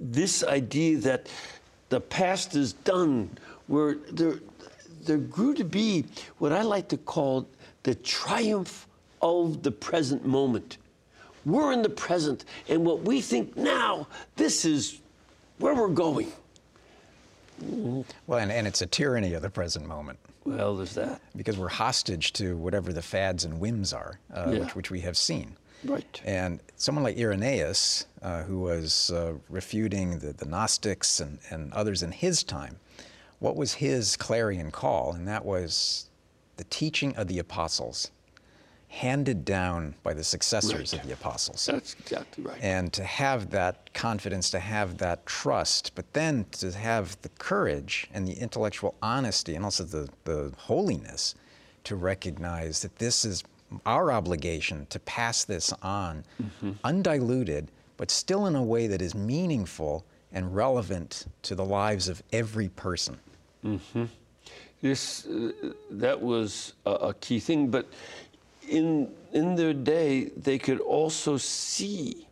this 0.00 0.42
idea 0.44 0.98
that 0.98 1.28
the 1.88 2.00
past 2.00 2.54
is 2.54 2.72
done, 2.72 3.30
where 3.66 3.94
there, 4.12 4.40
there 5.04 5.18
grew 5.18 5.54
to 5.54 5.64
be 5.64 6.04
what 6.38 6.52
I 6.52 6.62
like 6.62 6.88
to 6.88 6.96
call 6.96 7.48
the 7.84 7.94
triumph 7.94 8.86
of 9.22 9.62
the 9.62 9.70
present 9.70 10.26
moment. 10.26 10.78
We're 11.44 11.72
in 11.72 11.82
the 11.82 11.88
present, 11.88 12.44
and 12.68 12.84
what 12.84 13.02
we 13.02 13.20
think 13.20 13.56
now, 13.56 14.08
this 14.34 14.64
is 14.64 15.00
where 15.58 15.74
we're 15.74 15.88
going. 15.88 16.32
Well, 17.62 18.40
and, 18.40 18.52
and 18.52 18.66
it's 18.66 18.82
a 18.82 18.86
tyranny 18.86 19.32
of 19.34 19.42
the 19.42 19.48
present 19.50 19.86
moment. 19.86 20.18
Well, 20.44 20.76
there's 20.76 20.94
that. 20.94 21.20
Because 21.36 21.56
we're 21.56 21.68
hostage 21.68 22.32
to 22.34 22.56
whatever 22.56 22.92
the 22.92 23.02
fads 23.02 23.44
and 23.44 23.58
whims 23.60 23.92
are, 23.92 24.18
uh, 24.34 24.50
Yeah. 24.50 24.58
which, 24.60 24.74
which 24.76 24.90
we 24.90 25.00
have 25.00 25.16
seen. 25.16 25.56
Right. 25.84 26.20
And 26.24 26.60
someone 26.76 27.04
like 27.04 27.18
Irenaeus, 27.18 28.06
uh, 28.22 28.42
who 28.42 28.60
was 28.60 29.10
uh, 29.10 29.34
refuting 29.48 30.18
the, 30.18 30.32
the 30.32 30.46
Gnostics 30.46 31.20
and, 31.20 31.38
and 31.50 31.72
others 31.72 32.02
in 32.02 32.12
his 32.12 32.42
time, 32.42 32.78
what 33.38 33.56
was 33.56 33.74
his 33.74 34.16
clarion 34.16 34.70
call? 34.70 35.12
And 35.12 35.28
that 35.28 35.44
was 35.44 36.08
the 36.56 36.64
teaching 36.64 37.14
of 37.16 37.28
the 37.28 37.38
apostles, 37.38 38.10
handed 38.88 39.44
down 39.44 39.94
by 40.02 40.14
the 40.14 40.24
successors 40.24 40.92
Right. 40.92 41.00
of 41.02 41.06
the 41.06 41.12
apostles. 41.12 41.66
That's 41.66 41.94
exactly 42.00 42.44
right. 42.44 42.58
And 42.62 42.92
to 42.94 43.04
have 43.04 43.50
that 43.50 43.92
confidence, 43.92 44.48
to 44.50 44.58
have 44.60 44.98
that 44.98 45.26
trust, 45.26 45.92
but 45.94 46.10
then 46.14 46.46
to 46.52 46.72
have 46.72 47.20
the 47.20 47.28
courage 47.30 48.08
and 48.14 48.26
the 48.26 48.32
intellectual 48.32 48.94
honesty 49.02 49.54
and 49.54 49.64
also 49.64 49.84
the, 49.84 50.08
the 50.24 50.52
holiness 50.56 51.34
to 51.84 51.94
recognize 51.94 52.80
that 52.82 52.96
this 52.96 53.24
is 53.24 53.44
our 53.84 54.12
obligation 54.12 54.86
to 54.90 54.98
pass 55.00 55.44
this 55.44 55.72
on 55.82 56.24
undiluted, 56.84 57.70
but 57.96 58.10
still 58.10 58.46
in 58.46 58.54
a 58.54 58.62
way 58.62 58.86
that 58.86 59.02
is 59.02 59.14
meaningful 59.14 60.04
and 60.32 60.54
relevant 60.54 61.26
to 61.42 61.54
the 61.54 61.64
lives 61.64 62.08
of 62.08 62.22
every 62.32 62.68
person. 62.68 63.18
this 64.82 65.26
uh, 65.26 65.50
that 65.90 66.20
was 66.20 66.74
a, 66.84 66.90
a 66.90 67.14
key 67.14 67.40
thing 67.40 67.68
but 67.68 67.86
in 68.68 69.10
in 69.32 69.54
their 69.54 69.72
day 69.72 70.26
they 70.36 70.58
could 70.58 70.80
also 70.80 71.36
see 71.36 72.26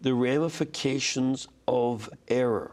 the 0.00 0.14
ramifications 0.14 1.48
of 1.66 2.08
error. 2.28 2.72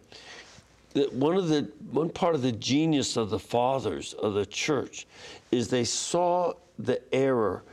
That 0.93 1.12
one 1.13 1.36
of 1.36 1.49
the 1.49 1.69
one 1.91 2.10
part 2.10 2.36
of 2.36 2.41
the 2.41 2.51
genius 2.51 3.17
of 3.17 3.29
the 3.29 3.39
fathers 3.39 4.13
of 4.13 4.34
the 4.34 4.45
church 4.45 5.08
is 5.51 5.67
they 5.67 5.84
saw 5.84 6.53
the 6.79 7.01
error 7.13 7.63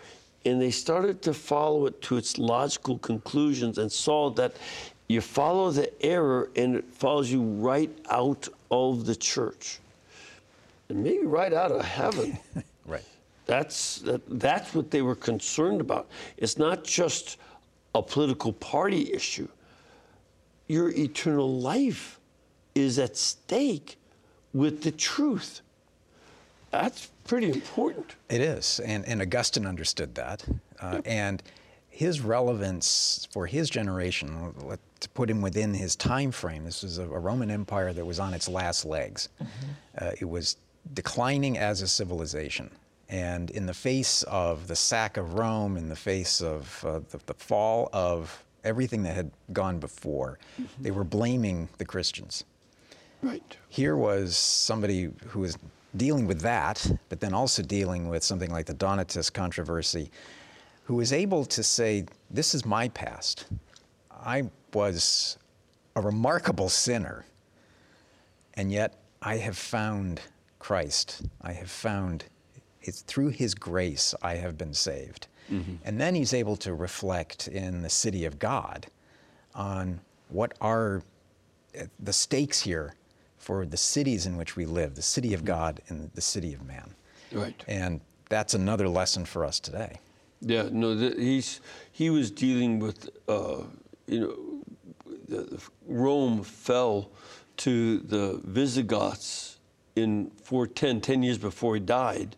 and 0.45 0.61
they 0.61 0.71
started 0.71 1.23
to 1.23 1.35
follow 1.35 1.87
it 1.87 2.01
to 2.03 2.17
its 2.17 2.39
logical 2.39 2.99
conclusions 2.99 3.79
and 3.79 3.91
saw 3.91 4.31
that 4.31 4.57
you 5.09 5.21
follow 5.21 5.71
the 5.71 5.91
error 6.03 6.51
and 6.57 6.77
it 6.77 6.85
follows 6.93 7.31
you 7.31 7.43
right 7.43 7.91
out 8.11 8.49
of 8.71 9.05
the 9.05 9.15
church 9.15 9.79
and 10.89 11.03
maybe 11.03 11.25
right 11.25 11.53
out 11.53 11.73
of 11.73 11.85
heaven. 11.85 12.39
Right. 12.85 13.05
That's 13.47 14.01
that, 14.01 14.23
that's 14.41 14.75
what 14.75 14.91
they 14.91 15.03
were 15.03 15.15
concerned 15.15 15.81
about. 15.81 16.09
It's 16.37 16.59
not 16.59 16.83
just 16.83 17.37
a 17.95 18.03
political 18.03 18.53
party 18.53 19.13
issue. 19.13 19.47
Your 20.67 20.91
eternal 20.91 21.61
life 21.61 22.19
is 22.75 22.99
at 22.99 23.17
stake 23.17 23.99
with 24.53 24.83
the 24.83 24.91
truth. 24.91 25.61
That's 26.73 27.11
pretty 27.25 27.51
important. 27.53 28.17
It 28.29 28.41
is, 28.41 28.81
and, 28.81 29.07
and 29.07 29.21
Augustine 29.23 29.67
understood 29.67 30.15
that, 30.17 30.45
uh, 30.81 31.03
and 31.05 31.43
his 31.91 32.21
relevance 32.23 33.29
for 33.31 33.47
his 33.47 33.69
generation, 33.71 34.55
let- 34.65 34.81
to 35.01 35.09
put 35.11 35.29
him 35.29 35.43
within 35.43 35.75
his 35.75 35.97
time 35.97 36.31
frame. 36.31 36.65
This 36.65 36.83
was 36.83 36.99
a, 36.99 37.03
a 37.03 37.19
Roman 37.19 37.51
Empire 37.51 37.93
that 37.93 38.05
was 38.05 38.19
on 38.21 38.35
its 38.35 38.49
last 38.49 38.85
legs. 38.85 39.29
Uh, 39.99 40.13
it 40.21 40.25
was 40.25 40.57
declining 40.95 41.59
as 41.59 41.83
a 41.83 41.89
civilization, 41.89 42.71
and 43.09 43.51
in 43.51 43.67
the 43.67 43.75
face 43.75 44.23
of 44.25 44.69
the 44.69 44.77
sack 44.77 45.17
of 45.17 45.35
Rome, 45.35 45.77
in 45.77 45.89
the 45.89 45.97
face 45.97 46.41
of 46.41 46.85
uh, 46.87 47.01
the, 47.11 47.19
the 47.27 47.35
fall 47.35 47.91
of 47.93 48.43
everything 48.65 49.03
that 49.03 49.15
had 49.17 49.31
gone 49.53 49.79
before, 49.79 50.39
they 50.81 50.93
were 50.93 51.05
blaming 51.05 51.69
the 51.79 51.85
Christians. 51.85 52.45
Right. 53.23 53.57
Here 53.69 53.97
was 53.97 54.37
somebody 54.37 55.11
who 55.27 55.41
was 55.41 55.59
dealing 55.97 56.27
with 56.27 56.41
that, 56.41 56.91
but 57.09 57.21
then 57.21 57.35
also 57.35 57.63
dealing 57.63 58.09
with 58.09 58.23
something 58.23 58.51
like 58.51 58.67
the 58.67 58.75
Donatist 58.75 59.33
controversy, 59.33 60.11
who 60.85 60.97
was 60.97 61.13
able 61.13 61.45
to 61.47 61.63
say, 61.63 62.07
This 62.31 62.55
is 62.55 62.65
my 62.65 62.89
past. 62.89 63.47
I 64.11 64.51
was 64.73 65.39
a 65.97 66.01
remarkable 66.01 66.69
sinner, 66.69 67.27
and 68.55 68.73
yet 68.73 68.95
I 69.21 69.37
have 69.37 69.57
found 69.57 70.21
Christ. 70.59 71.23
I 71.43 71.53
have 71.53 71.71
found 71.71 72.25
it's 72.83 73.03
through 73.03 73.29
his 73.29 73.55
grace 73.55 74.15
I 74.23 74.35
have 74.37 74.59
been 74.59 74.75
saved. 74.75 75.29
And 75.85 76.01
then 76.01 76.15
he's 76.15 76.33
able 76.33 76.57
to 76.57 76.73
reflect 76.73 77.49
in 77.49 77.83
the 77.83 77.91
city 77.91 78.25
of 78.25 78.39
God 78.39 78.87
on 79.55 80.01
what 80.31 80.55
are 80.61 81.03
uh, 81.79 81.85
the 82.01 82.13
stakes 82.13 82.61
here 82.63 82.95
for 83.43 83.67
the 83.67 83.77
cities 83.77 84.25
in 84.25 84.37
which 84.37 84.55
we 84.55 84.65
live, 84.65 84.95
the 84.95 85.03
city 85.03 85.35
of 85.35 85.45
God 85.45 85.81
and 85.89 86.09
the 86.15 86.21
city 86.21 86.55
of 86.55 86.65
man. 86.65 86.95
Right. 87.33 87.61
And 87.67 88.01
that's 88.29 88.55
another 88.55 88.89
lesson 88.89 89.25
for 89.25 89.45
us 89.45 89.59
today. 89.59 89.99
Yeah, 90.41 90.69
no, 90.71 90.97
he's 90.97 91.61
he 91.91 92.09
was 92.09 92.31
dealing 92.31 92.79
with, 92.79 93.11
uh, 93.29 93.63
you 94.07 94.21
know, 94.21 95.15
the, 95.29 95.57
the 95.57 95.63
Rome 95.89 96.45
fell 96.45 97.11
to 97.59 97.99
the 97.99 98.41
Visigoths 98.45 99.59
in 99.97 100.31
410, 100.45 101.01
10 101.01 101.23
years 101.25 101.39
before 101.39 101.75
he 101.75 101.81
died, 101.81 102.37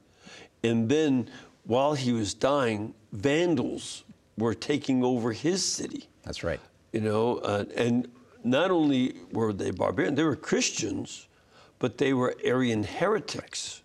and 0.63 0.89
then 0.89 1.29
while 1.65 1.95
he 1.95 2.13
was 2.13 2.33
dying, 2.35 2.95
Vandals 3.13 4.05
were 4.39 4.55
taking 4.55 5.05
over 5.05 5.33
his 5.33 5.65
city. 5.65 6.09
That's 6.23 6.43
right. 6.43 6.61
You 6.93 7.01
know, 7.01 7.39
uh, 7.39 7.65
and 7.77 8.09
not 8.45 8.71
only 8.71 9.15
were 9.33 9.53
they 9.53 9.71
barbarian, 9.71 10.15
they 10.15 10.23
were 10.23 10.37
Christians, 10.37 11.27
but 11.79 11.99
they 11.99 12.13
were 12.13 12.37
Arian 12.45 12.85
heretics. 12.85 13.83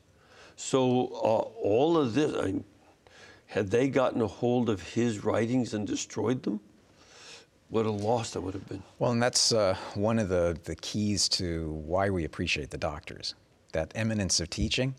So 0.56 1.08
uh, 1.08 1.64
all 1.64 1.98
of 1.98 2.14
this, 2.14 2.36
I, 2.36 2.56
had 3.48 3.72
they 3.72 3.88
gotten 3.88 4.22
a 4.22 4.28
hold 4.28 4.70
of 4.70 4.82
his 4.82 5.24
writings 5.24 5.74
and 5.74 5.88
destroyed 5.88 6.44
them, 6.44 6.60
what 7.70 7.86
a 7.86 7.92
loss 7.92 8.32
that 8.32 8.42
would 8.42 8.54
have 8.54 8.68
been. 8.68 8.84
Well, 8.98 9.12
and 9.12 9.22
that's 9.22 9.52
uh, 9.52 9.76
one 9.94 10.20
of 10.20 10.28
the, 10.30 10.58
the 10.66 10.76
keys 10.76 11.30
to 11.30 11.72
why 11.86 12.10
we 12.10 12.26
appreciate 12.26 12.72
the 12.72 12.78
doctors. 12.78 13.36
That 13.72 13.92
eminence 13.96 14.40
of 14.40 14.50
teaching, 14.50 14.96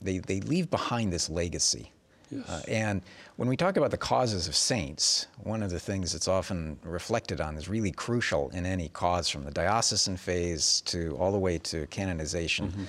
they, 0.00 0.18
they 0.18 0.40
leave 0.40 0.70
behind 0.70 1.12
this 1.12 1.28
legacy. 1.28 1.90
Yes. 2.34 2.48
Uh, 2.48 2.62
and 2.68 3.02
when 3.36 3.48
we 3.48 3.56
talk 3.56 3.76
about 3.76 3.90
the 3.90 3.96
causes 3.96 4.48
of 4.48 4.56
saints, 4.56 5.26
one 5.42 5.62
of 5.62 5.70
the 5.70 5.78
things 5.78 6.12
that's 6.12 6.28
often 6.28 6.78
reflected 6.82 7.40
on 7.40 7.56
is 7.56 7.68
really 7.68 7.92
crucial 7.92 8.50
in 8.50 8.66
any 8.66 8.88
cause 8.88 9.28
from 9.28 9.44
the 9.44 9.50
diocesan 9.50 10.16
phase 10.16 10.80
to 10.86 11.16
all 11.18 11.32
the 11.32 11.38
way 11.38 11.58
to 11.58 11.86
canonization 11.88 12.88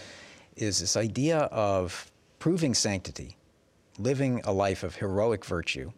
is 0.55 0.79
this 0.79 0.97
idea 0.97 1.39
of 1.51 2.12
proving 2.39 2.73
sanctity, 2.73 3.38
living 3.99 4.41
a 4.45 4.51
life 4.51 4.84
of 4.84 4.95
heroic 4.95 5.45
virtue, 5.45 5.91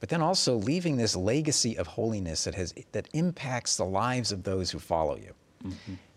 but 0.00 0.08
then 0.08 0.20
also 0.20 0.56
leaving 0.56 0.96
this 0.96 1.14
legacy 1.14 1.78
of 1.78 1.86
holiness 1.86 2.44
that 2.44 2.54
has 2.54 2.74
that 2.92 3.08
impacts 3.12 3.76
the 3.76 3.84
lives 3.84 4.32
of 4.32 4.42
those 4.42 4.70
who 4.70 4.78
follow 4.78 5.16
you. 5.16 5.34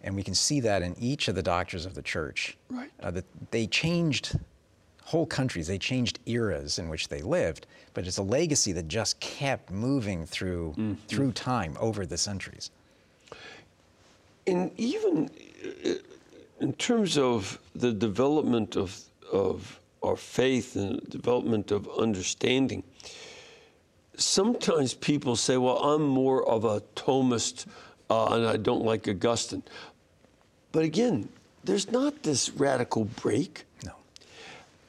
And 0.01 0.15
we 0.15 0.23
can 0.23 0.33
see 0.33 0.59
that 0.61 0.81
in 0.81 0.95
each 0.99 1.27
of 1.27 1.35
the 1.35 1.43
doctors 1.43 1.85
of 1.85 1.93
the 1.93 2.01
church. 2.01 2.57
Right. 2.69 2.91
Uh, 2.99 3.11
that 3.11 3.25
they 3.51 3.67
changed 3.67 4.39
whole 5.05 5.25
countries, 5.25 5.67
they 5.67 5.77
changed 5.77 6.19
eras 6.25 6.79
in 6.79 6.89
which 6.89 7.07
they 7.07 7.21
lived, 7.21 7.67
but 7.93 8.05
it's 8.05 8.17
a 8.17 8.23
legacy 8.23 8.71
that 8.73 8.87
just 8.87 9.19
kept 9.19 9.71
moving 9.71 10.25
through 10.25 10.97
through 11.07 11.31
time 11.31 11.77
over 11.79 12.05
the 12.05 12.17
centuries. 12.17 12.71
And 14.47 14.71
even 14.77 15.29
uh, 15.85 15.89
in 16.59 16.73
terms 16.73 17.17
of 17.17 17.59
the 17.75 17.93
development 17.93 18.75
of, 18.75 18.99
of 19.31 19.79
our 20.03 20.15
faith 20.15 20.75
and 20.75 20.99
development 21.09 21.71
of 21.71 21.87
understanding, 21.97 22.83
sometimes 24.15 24.93
people 24.93 25.35
say, 25.35 25.57
well, 25.57 25.77
I'm 25.77 26.03
more 26.03 26.47
of 26.47 26.65
a 26.65 26.81
Thomist 26.95 27.65
uh, 28.09 28.33
and 28.33 28.47
I 28.47 28.57
don't 28.57 28.83
like 28.83 29.07
Augustine. 29.07 29.63
But 30.71 30.83
again, 30.83 31.29
there's 31.63 31.91
not 31.91 32.23
this 32.23 32.49
radical 32.51 33.05
break. 33.05 33.64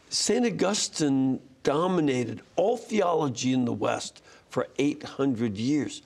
St. 0.09 0.47
Augustine 0.47 1.41
dominated 1.63 2.41
all 2.55 2.77
theology 2.77 3.53
in 3.53 3.65
the 3.65 3.73
West 3.73 4.23
for 4.51 4.69
800 4.79 5.57
years. 5.57 6.03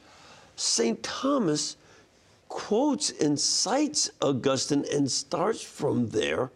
St. 0.56 1.02
Thomas 1.02 1.76
quotes 2.48 3.10
and 3.10 3.38
cites 3.38 4.10
Augustine 4.20 4.84
and 4.92 5.10
starts 5.10 5.62
from 5.62 6.08
there 6.08 6.50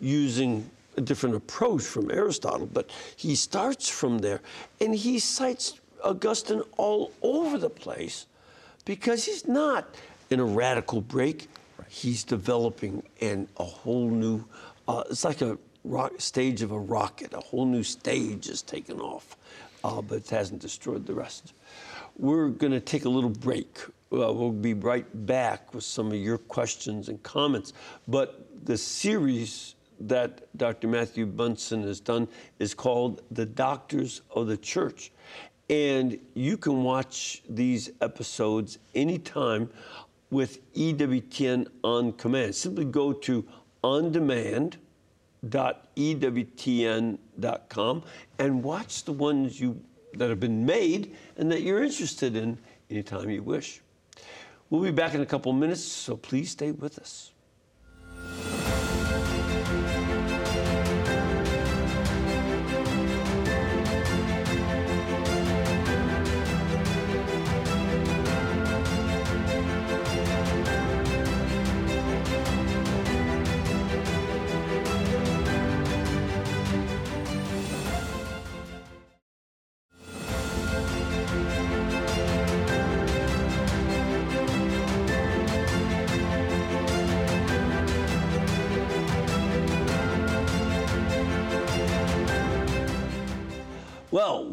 using 0.00 0.68
a 0.96 1.00
different 1.00 1.34
approach 1.34 1.82
from 1.82 2.10
Aristotle, 2.10 2.68
but 2.72 2.90
he 3.16 3.34
starts 3.34 3.88
from 3.88 4.18
there 4.18 4.40
and 4.80 4.94
he 4.94 5.18
cites 5.18 5.80
Augustine 6.04 6.62
all 6.76 7.12
over 7.22 7.58
the 7.58 7.70
place 7.70 8.26
because 8.84 9.24
he's 9.24 9.46
not 9.46 9.94
in 10.30 10.40
a 10.40 10.44
radical 10.44 11.00
break, 11.00 11.48
he's 11.88 12.24
developing 12.24 13.02
and 13.20 13.48
a 13.58 13.64
whole 13.64 14.08
new. 14.08 14.44
Uh, 14.88 15.04
it's 15.10 15.24
like 15.24 15.40
a 15.42 15.58
rock, 15.84 16.12
stage 16.18 16.62
of 16.62 16.72
a 16.72 16.78
rocket. 16.78 17.32
A 17.34 17.40
whole 17.40 17.66
new 17.66 17.82
stage 17.82 18.48
is 18.48 18.62
taken 18.62 19.00
off, 19.00 19.36
uh, 19.84 20.02
but 20.02 20.18
it 20.18 20.30
hasn't 20.30 20.60
destroyed 20.60 21.06
the 21.06 21.14
rest. 21.14 21.52
We're 22.16 22.48
going 22.48 22.72
to 22.72 22.80
take 22.80 23.04
a 23.04 23.08
little 23.08 23.30
break. 23.30 23.78
Uh, 24.12 24.32
we'll 24.32 24.50
be 24.50 24.74
right 24.74 25.06
back 25.26 25.72
with 25.74 25.84
some 25.84 26.08
of 26.08 26.14
your 26.14 26.38
questions 26.38 27.08
and 27.08 27.22
comments. 27.22 27.72
But 28.06 28.46
the 28.64 28.76
series 28.76 29.74
that 30.00 30.46
Dr. 30.56 30.88
Matthew 30.88 31.26
Bunson 31.26 31.82
has 31.84 32.00
done 32.00 32.28
is 32.58 32.74
called 32.74 33.22
The 33.30 33.46
Doctors 33.46 34.22
of 34.34 34.46
the 34.46 34.56
Church. 34.56 35.12
And 35.70 36.18
you 36.34 36.56
can 36.56 36.82
watch 36.82 37.42
these 37.48 37.90
episodes 38.00 38.78
anytime 38.94 39.70
with 40.30 40.60
EWTN 40.74 41.68
On 41.84 42.14
Demand. 42.16 42.54
Simply 42.54 42.84
go 42.84 43.12
to 43.12 43.46
ondemand.ewtn.com 45.44 48.02
and 48.38 48.62
watch 48.62 49.04
the 49.04 49.12
ones 49.12 49.60
you 49.60 49.80
that 50.14 50.28
have 50.28 50.40
been 50.40 50.66
made 50.66 51.16
and 51.38 51.50
that 51.50 51.62
you're 51.62 51.82
interested 51.82 52.36
in 52.36 52.58
anytime 52.90 53.30
you 53.30 53.42
wish. 53.42 53.80
We'll 54.68 54.82
be 54.82 54.90
back 54.90 55.14
in 55.14 55.22
a 55.22 55.26
couple 55.26 55.50
minutes, 55.52 55.82
so 55.82 56.16
please 56.16 56.50
stay 56.50 56.70
with 56.70 56.98
us. 56.98 57.32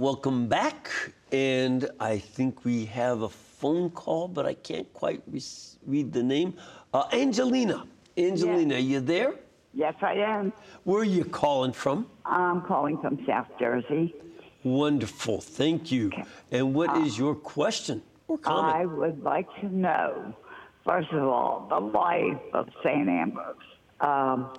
Welcome 0.09 0.47
back. 0.47 0.89
And 1.31 1.87
I 1.99 2.17
think 2.17 2.65
we 2.65 2.85
have 2.85 3.21
a 3.21 3.29
phone 3.29 3.91
call, 3.91 4.27
but 4.27 4.43
I 4.43 4.55
can't 4.55 4.91
quite 4.91 5.21
re- 5.27 5.43
read 5.85 6.11
the 6.11 6.23
name. 6.23 6.55
Uh, 6.91 7.03
Angelina. 7.13 7.85
Angelina, 8.17 8.73
Yes. 8.73 8.83
you 8.91 8.99
there? 9.01 9.33
Yes, 9.75 9.93
I 10.01 10.15
am. 10.15 10.51
Where 10.83 11.01
are 11.01 11.13
you 11.19 11.23
calling 11.25 11.73
from? 11.73 12.07
I'm 12.25 12.61
calling 12.63 12.97
from 13.03 13.23
South 13.27 13.49
Jersey. 13.59 14.15
Wonderful. 14.63 15.41
Thank 15.41 15.91
you. 15.91 16.05
And 16.51 16.73
what 16.73 16.89
is 17.05 17.11
your 17.23 17.35
question 17.35 18.01
or 18.27 18.39
comment? 18.39 18.75
I 18.81 18.85
would 18.87 19.21
like 19.21 19.47
to 19.61 19.67
know, 19.85 20.33
first 20.87 21.11
of 21.11 21.21
all, 21.23 21.67
the 21.69 21.79
life 21.79 22.41
of 22.53 22.67
St. 22.83 23.07
Ambrose. 23.07 23.67
Um, 24.01 24.49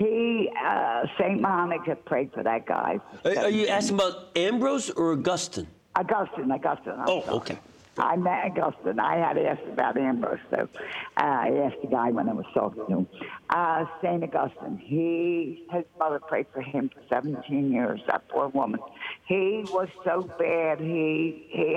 he, 0.00 0.48
uh, 0.64 1.04
St. 1.18 1.38
Monica 1.40 1.94
prayed 1.94 2.32
for 2.32 2.42
that 2.42 2.64
guy. 2.66 2.98
Are, 3.24 3.38
are 3.44 3.50
you 3.50 3.66
asking 3.68 3.96
about 3.96 4.34
Ambrose 4.34 4.88
or 4.90 5.12
Augustine? 5.12 5.66
Augustine, 5.94 6.50
Augustine. 6.50 6.94
I'm 6.96 7.08
Oh, 7.08 7.20
sorry. 7.22 7.36
okay. 7.36 7.58
I 7.98 8.16
met 8.16 8.56
Augustine. 8.58 8.98
I 8.98 9.16
had 9.18 9.36
asked 9.36 9.66
about 9.70 9.98
Ambrose, 9.98 10.38
so 10.50 10.66
uh, 11.18 11.20
I 11.20 11.48
asked 11.66 11.82
the 11.82 11.88
guy 11.88 12.10
when 12.10 12.30
I 12.30 12.32
was 12.32 12.46
talking 12.54 12.86
to 12.86 12.92
him. 13.00 13.06
Uh, 13.50 13.84
St. 14.02 14.22
Augustine, 14.24 14.78
he, 14.82 15.66
his 15.70 15.84
mother 15.98 16.18
prayed 16.18 16.46
for 16.54 16.62
him 16.62 16.88
for 16.94 17.02
17 17.10 17.70
years, 17.70 18.00
that 18.06 18.26
poor 18.28 18.48
woman. 18.48 18.80
He 19.26 19.64
was 19.70 19.88
so 20.02 20.22
bad, 20.38 20.80
he, 20.80 21.44
he, 21.50 21.76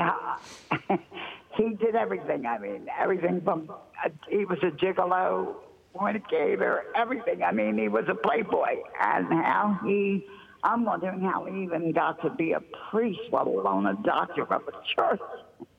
he 1.58 1.74
did 1.76 1.96
everything. 1.96 2.46
I 2.46 2.58
mean, 2.58 2.88
everything 2.98 3.42
from, 3.42 3.70
uh, 3.70 4.10
he 4.30 4.46
was 4.46 4.60
a 4.64 4.72
gigolo, 4.72 5.56
fornicator, 5.94 6.84
everything. 6.96 7.44
I 7.44 7.52
mean, 7.52 7.78
he 7.78 7.88
was 7.88 8.06
a 8.10 8.16
playboy. 8.16 8.78
And 9.02 9.28
how 9.28 9.80
he, 9.86 10.26
I'm 10.64 10.84
wondering 10.86 11.22
how 11.22 11.46
he 11.46 11.64
even 11.64 11.92
got 11.92 12.22
to 12.24 12.30
be 12.32 12.54
a 12.54 12.62
priest, 12.92 13.20
let 13.32 13.48
alone 13.48 13.86
a 13.86 13.96
doctor 14.04 14.44
of 14.44 14.62
a 14.68 14.72
church. 14.96 15.22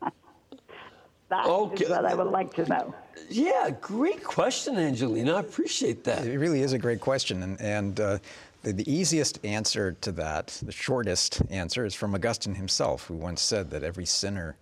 That's 1.30 1.48
Okay. 1.48 1.88
what 1.88 2.04
I 2.04 2.14
would 2.14 2.30
like 2.30 2.52
to 2.54 2.66
know. 2.66 2.94
Yeah, 3.30 3.70
great 3.80 4.22
question, 4.22 4.76
Angelina. 4.76 5.34
I 5.34 5.40
appreciate 5.40 6.04
that. 6.04 6.26
It 6.26 6.38
really 6.38 6.60
is 6.60 6.72
a 6.72 6.78
great 6.78 7.00
question, 7.00 7.42
and, 7.42 7.60
and 7.60 7.98
uh, 7.98 8.18
the, 8.62 8.72
the 8.72 8.92
easiest 8.92 9.44
answer 9.44 9.92
to 10.02 10.12
that, 10.12 10.58
the 10.62 10.72
shortest 10.72 11.42
answer, 11.50 11.84
is 11.86 11.94
from 11.94 12.14
Augustine 12.14 12.54
himself, 12.54 13.06
who 13.06 13.14
once 13.14 13.40
said 13.40 13.70
that 13.70 13.82
every 13.82 14.04
sinner 14.04 14.56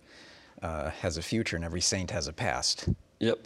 uh, 0.61 0.89
has 0.91 1.17
a 1.17 1.21
future 1.21 1.55
and 1.57 1.65
every 1.65 1.81
saint 1.81 2.11
has 2.11 2.27
a 2.27 2.33
past. 2.33 2.87
Yep. 3.19 3.39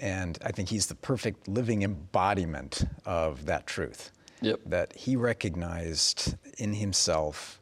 And 0.00 0.38
I 0.44 0.50
think 0.50 0.68
he's 0.70 0.86
the 0.86 0.94
perfect 0.94 1.46
living 1.46 1.82
embodiment 1.82 2.84
of 3.04 3.46
that 3.46 3.66
truth. 3.66 4.10
Yep. 4.40 4.60
That 4.66 4.96
he 4.96 5.16
recognized 5.16 6.36
in 6.56 6.72
himself, 6.72 7.60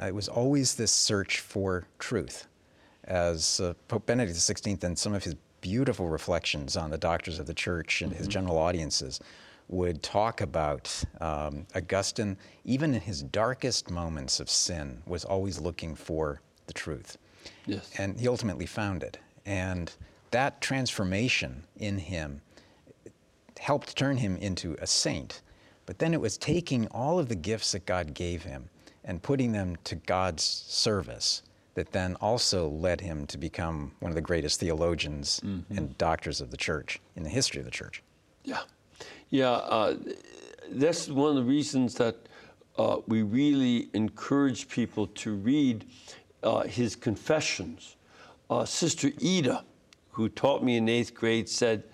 uh, 0.00 0.06
it 0.06 0.14
was 0.14 0.28
always 0.28 0.76
this 0.76 0.92
search 0.92 1.40
for 1.40 1.86
truth. 1.98 2.46
As 3.04 3.58
uh, 3.58 3.74
Pope 3.88 4.06
Benedict 4.06 4.38
XVI 4.38 4.84
and 4.84 4.96
some 4.96 5.12
of 5.12 5.24
his 5.24 5.34
beautiful 5.60 6.08
reflections 6.08 6.76
on 6.76 6.90
the 6.90 6.98
doctors 6.98 7.40
of 7.40 7.46
the 7.46 7.54
church 7.54 8.00
and 8.00 8.12
his 8.12 8.28
general 8.28 8.56
audiences 8.56 9.20
would 9.68 10.02
talk 10.02 10.40
about 10.40 11.04
um, 11.20 11.66
Augustine, 11.74 12.36
even 12.64 12.94
in 12.94 13.00
his 13.00 13.22
darkest 13.22 13.90
moments 13.90 14.40
of 14.40 14.48
sin, 14.48 15.02
was 15.06 15.24
always 15.24 15.60
looking 15.60 15.94
for 15.94 16.40
the 16.66 16.72
truth. 16.72 17.18
Yes. 17.66 17.90
And 17.98 18.18
he 18.18 18.28
ultimately 18.28 18.66
found 18.66 19.02
it. 19.02 19.18
And 19.46 19.92
that 20.30 20.60
transformation 20.60 21.64
in 21.76 21.98
him 21.98 22.40
helped 23.58 23.96
turn 23.96 24.16
him 24.16 24.36
into 24.36 24.76
a 24.80 24.86
saint. 24.86 25.42
But 25.86 25.98
then 25.98 26.14
it 26.14 26.20
was 26.20 26.38
taking 26.38 26.86
all 26.88 27.18
of 27.18 27.28
the 27.28 27.34
gifts 27.34 27.72
that 27.72 27.84
God 27.84 28.14
gave 28.14 28.44
him 28.44 28.70
and 29.04 29.22
putting 29.22 29.52
them 29.52 29.76
to 29.84 29.96
God's 29.96 30.44
service 30.44 31.42
that 31.74 31.92
then 31.92 32.16
also 32.16 32.68
led 32.68 33.00
him 33.00 33.26
to 33.26 33.38
become 33.38 33.92
one 34.00 34.10
of 34.10 34.14
the 34.14 34.20
greatest 34.20 34.60
theologians 34.60 35.40
and 35.76 35.98
doctors 35.98 36.40
of 36.40 36.50
the 36.50 36.56
church 36.56 37.00
in 37.16 37.22
the 37.22 37.30
history 37.30 37.58
of 37.58 37.64
the 37.64 37.70
church. 37.70 38.02
Yeah, 38.44 38.60
yeah. 39.30 39.50
Uh, 39.50 39.96
that's 40.70 41.08
one 41.08 41.30
of 41.30 41.36
the 41.36 41.42
reasons 41.42 41.94
that 41.94 42.16
uh, 42.78 42.98
we 43.06 43.22
really 43.22 43.88
encourage 43.94 44.68
people 44.68 45.06
to 45.08 45.34
read 45.34 45.86
uh, 46.42 46.62
his 46.62 46.96
confessions. 46.96 47.96
Uh, 48.48 48.64
Sister 48.64 49.10
Ida, 49.24 49.64
who 50.12 50.28
taught 50.28 50.62
me 50.62 50.76
in 50.76 50.88
eighth 50.88 51.14
grade, 51.14 51.48
said, 51.48 51.84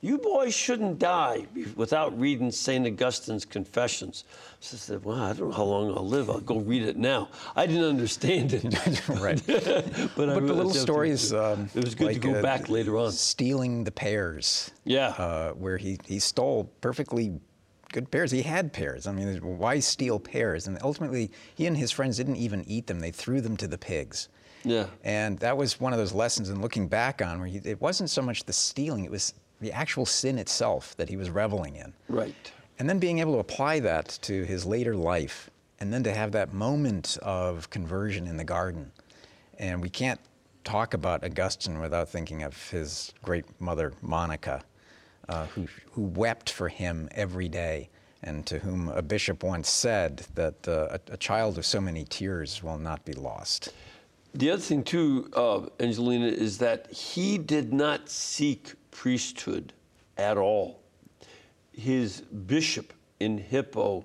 "You 0.00 0.18
boys 0.18 0.54
shouldn't 0.54 0.98
die 0.98 1.46
without 1.76 2.18
reading 2.18 2.50
Saint 2.50 2.86
Augustine's 2.86 3.44
Confessions." 3.44 4.24
So 4.60 4.76
I 4.76 4.78
said, 4.78 5.04
"Well, 5.04 5.20
I 5.20 5.32
don't 5.32 5.50
know 5.50 5.56
how 5.56 5.64
long 5.64 5.96
I'll 5.96 6.06
live. 6.06 6.30
I'll 6.30 6.40
go 6.40 6.58
read 6.58 6.82
it 6.82 6.96
now." 6.96 7.28
I 7.56 7.66
didn't 7.66 7.84
understand 7.84 8.52
it, 8.52 8.64
right. 9.08 9.42
but, 9.46 10.30
I 10.30 10.34
But 10.34 10.46
the 10.46 10.54
little 10.54 10.74
stories. 10.74 11.32
Um, 11.32 11.68
it 11.74 11.84
was 11.84 11.94
good 11.94 12.06
like, 12.06 12.20
to 12.20 12.20
go 12.20 12.34
uh, 12.38 12.42
back 12.42 12.68
later 12.68 12.96
on. 12.98 13.12
Stealing 13.12 13.84
the 13.84 13.92
pears. 13.92 14.70
Yeah. 14.84 15.08
Uh, 15.08 15.52
where 15.52 15.76
he, 15.76 15.98
he 16.04 16.18
stole 16.18 16.64
perfectly 16.80 17.40
good 17.94 18.10
pears. 18.10 18.32
He 18.32 18.42
had 18.42 18.72
pears. 18.72 19.06
I 19.06 19.12
mean, 19.12 19.38
why 19.40 19.78
steal 19.78 20.18
pears? 20.18 20.66
And 20.66 20.76
ultimately, 20.82 21.30
he 21.54 21.66
and 21.66 21.76
his 21.76 21.92
friends 21.92 22.16
didn't 22.16 22.36
even 22.36 22.64
eat 22.64 22.88
them, 22.88 23.00
they 23.00 23.12
threw 23.12 23.40
them 23.40 23.56
to 23.58 23.68
the 23.68 23.78
pigs. 23.78 24.28
Yeah. 24.64 24.86
And 25.04 25.38
that 25.40 25.56
was 25.56 25.78
one 25.78 25.92
of 25.92 25.98
those 25.98 26.12
lessons 26.12 26.50
in 26.50 26.60
looking 26.60 26.88
back 26.88 27.22
on 27.22 27.38
where 27.38 27.48
he, 27.48 27.58
it 27.58 27.80
wasn't 27.80 28.10
so 28.10 28.22
much 28.22 28.44
the 28.44 28.52
stealing, 28.52 29.04
it 29.04 29.10
was 29.10 29.34
the 29.60 29.72
actual 29.72 30.06
sin 30.06 30.38
itself 30.38 30.96
that 30.96 31.08
he 31.08 31.16
was 31.16 31.30
reveling 31.30 31.76
in. 31.76 31.92
Right. 32.08 32.34
And 32.78 32.88
then 32.88 32.98
being 32.98 33.20
able 33.20 33.34
to 33.34 33.38
apply 33.38 33.80
that 33.80 34.18
to 34.22 34.44
his 34.44 34.66
later 34.66 34.96
life, 34.96 35.50
and 35.80 35.92
then 35.92 36.02
to 36.04 36.14
have 36.14 36.32
that 36.32 36.52
moment 36.52 37.18
of 37.22 37.68
conversion 37.70 38.26
in 38.26 38.36
the 38.36 38.44
garden. 38.44 38.90
And 39.58 39.82
we 39.82 39.90
can't 39.90 40.20
talk 40.64 40.94
about 40.94 41.22
Augustine 41.24 41.78
without 41.78 42.08
thinking 42.08 42.42
of 42.42 42.70
his 42.70 43.12
great 43.22 43.44
mother, 43.60 43.92
Monica, 44.00 44.62
uh, 45.28 45.46
who, 45.46 45.66
who 45.92 46.02
wept 46.02 46.50
for 46.50 46.68
him 46.68 47.08
every 47.12 47.48
day, 47.48 47.90
and 48.22 48.46
to 48.46 48.58
whom 48.58 48.88
a 48.88 49.02
bishop 49.02 49.42
once 49.42 49.68
said 49.68 50.26
that 50.34 50.66
uh, 50.66 50.88
a, 50.90 51.12
a 51.12 51.16
child 51.16 51.58
of 51.58 51.66
so 51.66 51.80
many 51.80 52.04
tears 52.04 52.62
will 52.62 52.78
not 52.78 53.04
be 53.04 53.12
lost. 53.12 53.68
The 54.34 54.50
other 54.50 54.62
thing, 54.62 54.82
too, 54.82 55.30
uh, 55.34 55.66
Angelina, 55.78 56.26
is 56.26 56.58
that 56.58 56.92
he 56.92 57.38
did 57.38 57.72
not 57.72 58.08
seek 58.08 58.74
priesthood 58.90 59.72
at 60.18 60.36
all. 60.36 60.80
His 61.72 62.20
bishop 62.20 62.92
in 63.20 63.38
Hippo 63.38 64.04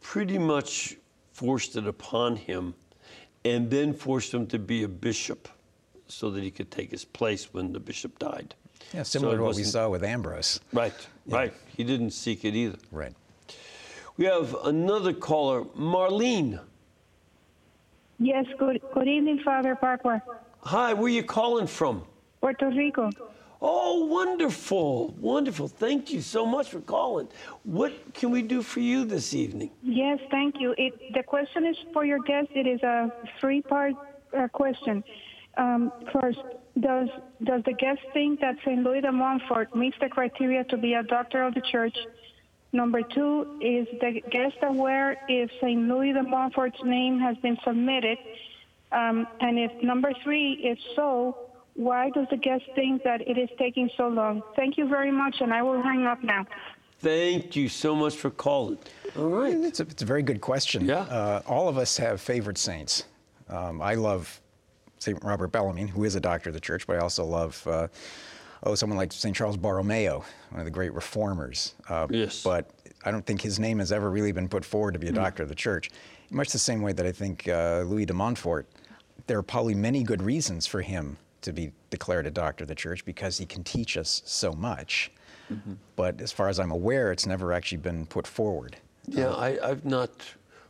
pretty 0.00 0.38
much 0.38 0.96
forced 1.32 1.76
it 1.76 1.86
upon 1.86 2.36
him 2.36 2.74
and 3.44 3.70
then 3.70 3.92
forced 3.92 4.32
him 4.32 4.46
to 4.46 4.58
be 4.58 4.82
a 4.82 4.88
bishop 4.88 5.48
so 6.08 6.30
that 6.30 6.42
he 6.42 6.50
could 6.50 6.70
take 6.70 6.90
his 6.90 7.04
place 7.04 7.52
when 7.52 7.72
the 7.72 7.80
bishop 7.80 8.18
died. 8.18 8.54
Yeah, 8.94 9.02
similar 9.02 9.34
it 9.34 9.36
to 9.38 9.42
what 9.44 9.56
we 9.56 9.64
saw 9.64 9.88
with 9.88 10.02
Ambrose. 10.02 10.60
Right, 10.72 10.94
right. 11.26 11.52
He 11.76 11.84
didn't 11.84 12.12
seek 12.12 12.44
it 12.44 12.54
either. 12.54 12.78
Right. 12.90 13.14
We 14.16 14.24
have 14.24 14.54
another 14.64 15.12
caller, 15.12 15.64
Marlene. 15.64 16.58
Yes, 18.18 18.46
good, 18.58 18.80
good 18.92 19.06
evening, 19.06 19.40
Father 19.44 19.76
Pacwa. 19.80 20.20
Hi, 20.62 20.92
where 20.92 21.04
are 21.04 21.08
you 21.08 21.22
calling 21.22 21.68
from? 21.68 22.02
Puerto 22.40 22.68
Rico. 22.68 23.10
Oh, 23.62 24.06
wonderful, 24.06 25.14
wonderful. 25.20 25.68
Thank 25.68 26.10
you 26.12 26.20
so 26.20 26.44
much 26.44 26.68
for 26.68 26.80
calling. 26.80 27.28
What 27.62 27.92
can 28.14 28.30
we 28.30 28.42
do 28.42 28.62
for 28.62 28.80
you 28.80 29.04
this 29.04 29.34
evening? 29.34 29.70
Yes, 29.82 30.18
thank 30.30 30.56
you. 30.60 30.74
It, 30.78 30.94
the 31.14 31.22
question 31.22 31.64
is 31.64 31.76
for 31.92 32.04
your 32.04 32.18
guest. 32.20 32.48
It 32.54 32.66
is 32.66 32.82
a 32.82 33.12
three-part 33.40 33.94
uh, 34.36 34.48
question. 34.48 35.04
Um, 35.56 35.92
first, 36.12 36.38
does 36.80 37.08
does 37.42 37.62
the 37.64 37.72
guest 37.72 38.00
think 38.12 38.40
that 38.40 38.54
Saint 38.64 38.84
Louis 38.84 39.00
de 39.00 39.10
Montfort 39.10 39.74
meets 39.74 39.96
the 40.00 40.08
criteria 40.08 40.62
to 40.64 40.76
be 40.76 40.94
a 40.94 41.02
doctor 41.02 41.42
of 41.42 41.54
the 41.54 41.62
church? 41.72 41.96
Number 42.72 43.02
two, 43.02 43.58
is 43.60 43.86
the 44.00 44.20
guest 44.30 44.56
aware 44.62 45.16
if 45.28 45.50
Saint 45.60 45.88
Louis 45.88 46.12
de 46.12 46.22
Montfort's 46.22 46.82
name 46.84 47.18
has 47.18 47.36
been 47.38 47.56
submitted? 47.64 48.18
Um, 48.92 49.26
and 49.40 49.58
if 49.58 49.82
number 49.82 50.12
three, 50.22 50.60
if 50.62 50.78
so, 50.94 51.36
why 51.74 52.10
does 52.10 52.26
the 52.30 52.36
guest 52.36 52.64
think 52.74 53.04
that 53.04 53.20
it 53.26 53.38
is 53.38 53.48
taking 53.58 53.88
so 53.96 54.08
long? 54.08 54.42
Thank 54.56 54.76
you 54.76 54.86
very 54.86 55.10
much, 55.10 55.36
and 55.40 55.52
I 55.52 55.62
will 55.62 55.80
hang 55.80 56.04
up 56.04 56.22
now. 56.22 56.46
Thank 57.00 57.54
you 57.54 57.68
so 57.68 57.94
much 57.94 58.16
for 58.16 58.30
calling. 58.30 58.78
All 59.16 59.28
right. 59.28 59.54
It's 59.54 59.80
a, 59.80 59.84
it's 59.84 60.02
a 60.02 60.06
very 60.06 60.22
good 60.22 60.40
question. 60.40 60.84
Yeah. 60.84 61.02
Uh, 61.02 61.42
all 61.46 61.68
of 61.68 61.78
us 61.78 61.96
have 61.96 62.20
favorite 62.20 62.58
saints. 62.58 63.04
Um, 63.48 63.80
I 63.80 63.94
love 63.94 64.40
St. 64.98 65.22
Robert 65.22 65.52
Bellarmine, 65.52 65.88
who 65.88 66.04
is 66.04 66.16
a 66.16 66.20
doctor 66.20 66.50
of 66.50 66.54
the 66.54 66.60
church, 66.60 66.86
but 66.86 66.96
I 66.96 66.98
also 66.98 67.24
love, 67.24 67.64
uh, 67.66 67.88
oh, 68.62 68.74
someone 68.74 68.96
like 68.96 69.12
St. 69.12 69.34
Charles 69.34 69.56
Borromeo, 69.56 70.24
one 70.50 70.60
of 70.60 70.64
the 70.64 70.70
great 70.70 70.92
reformers. 70.92 71.74
Uh, 71.88 72.06
Yes. 72.10 72.42
But 72.42 72.70
I 73.04 73.10
don't 73.10 73.24
think 73.24 73.40
his 73.40 73.58
name 73.58 73.78
has 73.78 73.92
ever 73.92 74.10
really 74.10 74.32
been 74.32 74.48
put 74.48 74.64
forward 74.64 74.92
to 74.94 74.98
be 74.98 75.08
a 75.08 75.12
doctor 75.12 75.42
of 75.42 75.48
the 75.48 75.54
church. 75.54 75.90
Much 76.30 76.50
the 76.50 76.58
same 76.58 76.82
way 76.82 76.92
that 76.92 77.06
I 77.06 77.12
think 77.12 77.48
uh, 77.48 77.82
Louis 77.86 78.04
de 78.04 78.12
Montfort, 78.12 78.66
there 79.26 79.38
are 79.38 79.42
probably 79.42 79.74
many 79.74 80.02
good 80.02 80.22
reasons 80.22 80.66
for 80.66 80.82
him 80.82 81.16
to 81.42 81.52
be 81.52 81.72
declared 81.90 82.26
a 82.26 82.30
doctor 82.30 82.64
of 82.64 82.68
the 82.68 82.74
church 82.74 83.04
because 83.04 83.38
he 83.38 83.46
can 83.46 83.62
teach 83.64 83.96
us 83.96 84.22
so 84.24 84.52
much. 84.52 85.10
But 85.96 86.20
as 86.20 86.30
far 86.30 86.48
as 86.50 86.60
I'm 86.60 86.70
aware, 86.70 87.10
it's 87.10 87.24
never 87.26 87.54
actually 87.54 87.78
been 87.78 88.04
put 88.04 88.26
forward. 88.26 88.76
Yeah, 89.06 89.30
I, 89.30 89.58
I've 89.66 89.86
not 89.86 90.10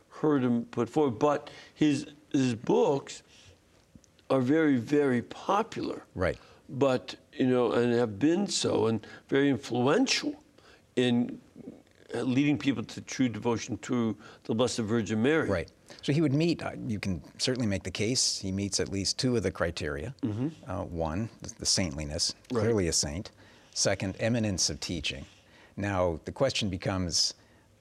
heard 0.09 0.41
him 0.41 0.65
put 0.71 0.89
forward, 0.89 1.19
but 1.19 1.49
his 1.75 2.05
his 2.31 2.53
books 2.55 3.23
are 4.29 4.39
very, 4.39 4.77
very 4.77 5.21
popular. 5.23 6.03
Right. 6.15 6.37
But 6.69 7.15
you 7.33 7.47
know, 7.47 7.71
and 7.73 7.93
have 7.93 8.19
been 8.19 8.47
so, 8.47 8.87
and 8.87 9.05
very 9.27 9.49
influential 9.49 10.33
in 10.95 11.39
uh, 12.13 12.21
leading 12.21 12.57
people 12.57 12.83
to 12.83 13.01
true 13.01 13.29
devotion 13.29 13.77
to 13.79 14.15
the 14.43 14.53
Blessed 14.55 14.79
Virgin 14.79 15.21
Mary. 15.21 15.47
Right. 15.49 15.71
So 16.01 16.11
he 16.13 16.21
would 16.21 16.33
meet, 16.33 16.63
uh, 16.63 16.71
you 16.87 16.99
can 16.99 17.21
certainly 17.37 17.67
make 17.67 17.83
the 17.83 17.91
case, 17.91 18.37
he 18.39 18.51
meets 18.51 18.79
at 18.79 18.89
least 18.89 19.17
two 19.17 19.35
of 19.35 19.43
the 19.43 19.51
criteria. 19.51 20.13
Uh, 20.67 20.83
one, 20.83 21.29
the, 21.57 21.65
saintliness, 21.65 22.33
Right. 22.51 22.61
clearly 22.61 22.87
a 22.87 22.93
saint. 22.93 23.31
Second, 23.73 24.15
eminence 24.19 24.69
of 24.69 24.79
teaching. 24.79 25.25
Now, 25.77 26.19
the 26.25 26.31
question 26.31 26.69
becomes 26.69 27.33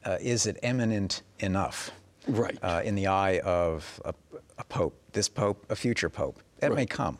uh, 0.04 0.16
is 0.20 0.46
it 0.46 0.58
eminent 0.62 1.22
enough? 1.40 1.90
Right. 2.26 2.56
Uh, 2.62 2.82
in 2.84 2.94
the 2.94 3.06
eye 3.06 3.40
of 3.40 4.00
a, 4.04 4.14
a 4.58 4.64
pope, 4.64 4.94
this 5.12 5.28
pope, 5.28 5.64
a 5.70 5.76
future 5.76 6.08
pope. 6.08 6.40
That 6.60 6.74
may 6.74 6.86
come. 6.86 7.18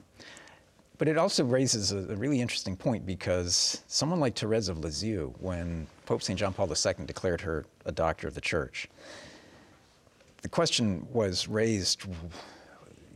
But 0.99 1.07
it 1.07 1.17
also 1.17 1.45
raises 1.45 1.93
a, 1.93 1.99
a 1.99 2.17
really 2.17 2.41
interesting 2.41 2.77
point 2.77 3.07
because 3.07 3.83
someone 3.87 4.19
like 4.19 4.37
Therese 4.37 4.69
of 4.69 4.79
Lisieux, 4.79 5.33
when 5.39 5.87
Pope 6.07 6.23
St. 6.23 6.39
John 6.39 6.53
Paul 6.53 6.69
II 6.69 7.07
declared 7.07 7.41
her 7.43 7.65
a 7.85 7.93
doctor 7.93 8.27
of 8.27 8.35
the 8.35 8.41
church, 8.41 8.89
the 10.43 10.49
question 10.49 11.07
was 11.13 11.49
raised 11.49 12.05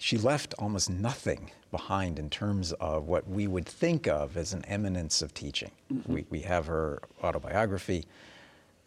she 0.03 0.19
left 0.19 0.53
almost 0.59 0.91
nothing 0.91 1.53
behind 1.71 2.19
in 2.19 2.29
terms 2.29 2.73
of 2.75 3.07
what 3.07 3.29
we 3.29 3.47
would 3.47 3.67
think 3.67 4.09
of 4.09 4.37
as 4.37 4.53
an 4.53 4.65
eminence 4.65 5.23
of 5.23 5.33
teaching. 5.33 5.71
We, 6.09 6.27
we 6.29 6.41
have 6.41 6.67
her 6.67 7.01
autobiography, 7.23 8.07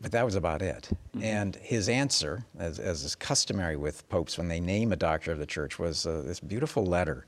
but 0.01 0.11
that 0.11 0.25
was 0.25 0.35
about 0.35 0.61
it. 0.61 0.89
And 1.21 1.55
his 1.55 1.87
answer, 1.87 2.43
as, 2.59 2.79
as 2.79 3.05
is 3.05 3.15
customary 3.15 3.77
with 3.77 4.07
popes 4.09 4.37
when 4.37 4.49
they 4.49 4.59
name 4.59 4.91
a 4.91 4.97
doctor 4.97 5.31
of 5.31 5.39
the 5.39 5.45
church, 5.45 5.79
was 5.79 6.05
uh, 6.05 6.21
this 6.25 6.41
beautiful 6.41 6.85
letter 6.85 7.25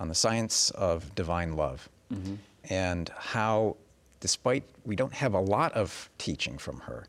on 0.00 0.08
the 0.08 0.14
science 0.14 0.70
of 0.70 1.14
divine 1.14 1.54
love 1.54 1.88
mm-hmm. 2.12 2.34
and 2.70 3.10
how, 3.10 3.76
despite 4.18 4.64
we 4.84 4.96
don't 4.96 5.12
have 5.12 5.34
a 5.34 5.40
lot 5.40 5.72
of 5.74 6.10
teaching 6.18 6.58
from 6.58 6.80
her, 6.80 7.06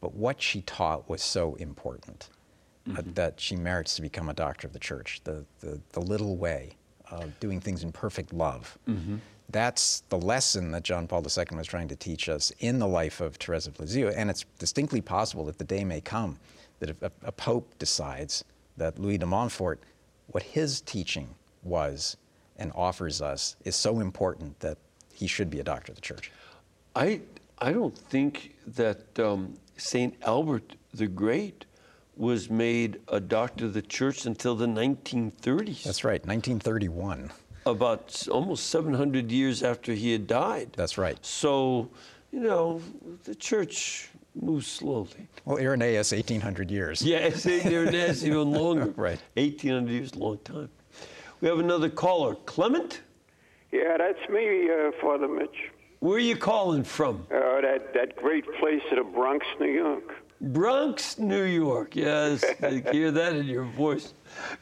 but 0.00 0.14
what 0.14 0.40
she 0.40 0.60
taught 0.62 1.08
was 1.08 1.22
so 1.22 1.54
important 1.54 2.28
uh, 2.88 2.92
mm-hmm. 2.92 3.12
that 3.14 3.40
she 3.40 3.56
merits 3.56 3.96
to 3.96 4.02
become 4.02 4.28
a 4.28 4.34
doctor 4.34 4.66
of 4.66 4.72
the 4.74 4.78
church. 4.78 5.20
The, 5.24 5.44
the, 5.60 5.80
the 5.92 6.00
little 6.00 6.36
way 6.36 6.76
of 7.10 7.38
doing 7.40 7.60
things 7.60 7.82
in 7.82 7.90
perfect 7.90 8.32
love. 8.32 8.78
Mm-hmm. 8.86 9.16
That's 9.48 10.02
the 10.08 10.18
lesson 10.18 10.72
that 10.72 10.82
John 10.82 11.06
Paul 11.06 11.20
II 11.22 11.56
was 11.56 11.66
trying 11.66 11.88
to 11.88 11.96
teach 11.96 12.28
us 12.28 12.52
in 12.58 12.78
the 12.78 12.86
life 12.86 13.20
of 13.20 13.38
Teresa 13.38 13.70
of 13.70 13.80
Lisieux. 13.80 14.08
And 14.08 14.28
it's 14.28 14.44
distinctly 14.58 15.00
possible 15.00 15.44
that 15.46 15.58
the 15.58 15.64
day 15.64 15.84
may 15.84 16.00
come 16.00 16.38
that 16.80 16.90
if 16.90 17.00
a, 17.00 17.10
a 17.22 17.32
pope 17.32 17.78
decides 17.78 18.44
that 18.76 18.98
Louis 18.98 19.18
de 19.18 19.24
Montfort, 19.24 19.80
what 20.26 20.42
his 20.42 20.80
teaching 20.82 21.28
was 21.62 22.16
and 22.58 22.72
offers 22.74 23.20
us, 23.22 23.56
is 23.64 23.76
so 23.76 24.00
important 24.00 24.58
that 24.60 24.78
he 25.12 25.26
should 25.26 25.50
be 25.50 25.60
a 25.60 25.64
doctor 25.64 25.92
of 25.92 25.96
the 25.96 26.02
church. 26.02 26.30
I 26.94 27.20
I 27.58 27.72
don't 27.72 27.96
think 27.96 28.54
that 28.66 29.18
um, 29.18 29.54
Saint 29.76 30.14
Albert 30.22 30.76
the 30.92 31.06
Great 31.06 31.64
was 32.16 32.48
made 32.48 33.00
a 33.08 33.20
doctor 33.20 33.66
of 33.66 33.74
the 33.74 33.82
church 33.82 34.24
until 34.26 34.54
the 34.54 34.66
1930s. 34.66 35.82
That's 35.82 36.04
right, 36.04 36.24
1931. 36.26 37.30
about 37.66 38.26
almost 38.30 38.68
700 38.70 39.30
years 39.30 39.62
after 39.62 39.92
he 39.92 40.12
had 40.12 40.26
died. 40.26 40.72
That's 40.74 40.96
right. 40.96 41.18
So, 41.24 41.90
you 42.32 42.40
know, 42.40 42.80
the 43.24 43.34
church 43.34 44.08
moves 44.34 44.66
slowly. 44.66 45.28
Well, 45.44 45.58
Irenaeus, 45.58 46.12
1800 46.12 46.70
years. 46.70 47.02
It 47.04 47.44
is, 47.94 48.24
even 48.24 48.52
longer. 48.62 48.92
Right. 48.96 49.20
1800 49.34 49.90
years, 49.92 50.12
a 50.12 50.18
long 50.18 50.38
time. 50.38 50.70
We 51.40 51.48
have 51.48 51.58
another 51.58 51.88
caller. 51.90 52.34
Clement, 52.46 53.00
Yeah, 53.72 53.96
that's 53.98 54.28
me, 54.30 54.70
uh, 54.70 54.90
Father 55.00 55.28
Mitch. 55.28 55.70
where 56.00 56.16
are 56.16 56.20
you 56.20 56.36
calling 56.36 56.84
from? 56.84 57.26
Uh, 57.30 57.60
that 57.60 57.92
that 57.94 58.16
great 58.16 58.44
place 58.58 58.82
in 58.90 58.96
the 58.98 59.04
Bronx, 59.04 59.44
New 59.60 59.70
York. 59.72 60.14
Bronx, 60.40 61.18
New 61.18 61.44
York. 61.44 61.96
Yes, 61.96 62.44
I 62.62 62.82
hear 62.92 63.10
that 63.10 63.34
in 63.34 63.46
your 63.46 63.64
voice. 63.64 64.14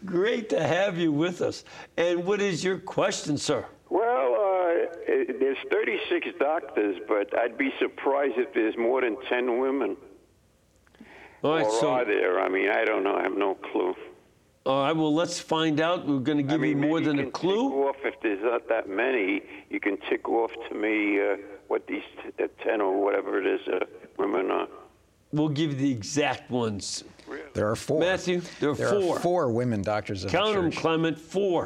Great 0.04 0.48
to 0.50 0.62
have 0.62 0.98
you 0.98 1.12
with 1.12 1.42
us. 1.42 1.64
And 1.96 2.24
what 2.24 2.40
is 2.40 2.62
your 2.64 2.78
question, 2.78 3.36
sir? 3.38 3.64
Well, 3.90 4.34
uh, 4.34 5.14
there's 5.40 5.58
36 5.70 6.28
doctors, 6.38 6.96
but 7.08 7.36
I'd 7.38 7.56
be 7.58 7.72
surprised 7.78 8.38
if 8.38 8.52
there's 8.54 8.76
more 8.76 9.00
than 9.00 9.16
10 9.28 9.58
women. 9.60 9.96
All 11.42 11.52
right, 11.52 11.66
or 11.66 11.80
so 11.80 11.90
are 11.90 12.04
there? 12.04 12.40
I 12.40 12.48
mean, 12.48 12.70
I 12.70 12.84
don't 12.84 13.04
know. 13.04 13.16
I 13.16 13.22
have 13.22 13.36
no 13.36 13.54
clue. 13.54 13.94
All 14.66 14.82
right, 14.82 14.96
well, 14.96 15.14
let's 15.14 15.38
find 15.38 15.80
out. 15.80 16.06
We're 16.06 16.20
going 16.20 16.38
to 16.38 16.42
give 16.42 16.52
I 16.52 16.56
mean, 16.56 16.82
you 16.82 16.88
more 16.88 17.00
than 17.00 17.18
you 17.18 17.28
a 17.28 17.30
clue. 17.30 17.68
Tick 17.68 17.78
off 17.78 17.96
if 18.04 18.14
there's 18.22 18.42
not 18.42 18.66
that 18.68 18.88
many. 18.88 19.42
You 19.68 19.78
can 19.78 19.98
tick 20.08 20.28
off 20.28 20.50
to 20.70 20.74
me 20.74 21.20
uh, 21.20 21.36
what 21.68 21.86
these 21.86 22.02
t- 22.22 22.30
the 22.38 22.48
10 22.62 22.80
or 22.80 23.02
whatever 23.04 23.38
it 23.38 23.46
is 23.46 23.60
uh, 23.68 23.84
women 24.18 24.50
are. 24.50 24.68
We'll 25.32 25.50
give 25.50 25.72
you 25.72 25.76
the 25.76 25.90
exact 25.90 26.50
ones. 26.50 27.04
There 27.52 27.68
are 27.68 27.76
four. 27.76 28.00
Matthew, 28.00 28.40
there 28.60 28.70
are 28.70 28.74
there 28.74 28.88
four. 29.00 29.16
are 29.16 29.20
four 29.20 29.50
women 29.50 29.82
doctors 29.82 30.24
of 30.24 30.30
Count 30.30 30.54
the 30.54 30.62
them, 30.62 30.70
church. 30.70 30.80
Clement. 30.80 31.18
Four. 31.18 31.64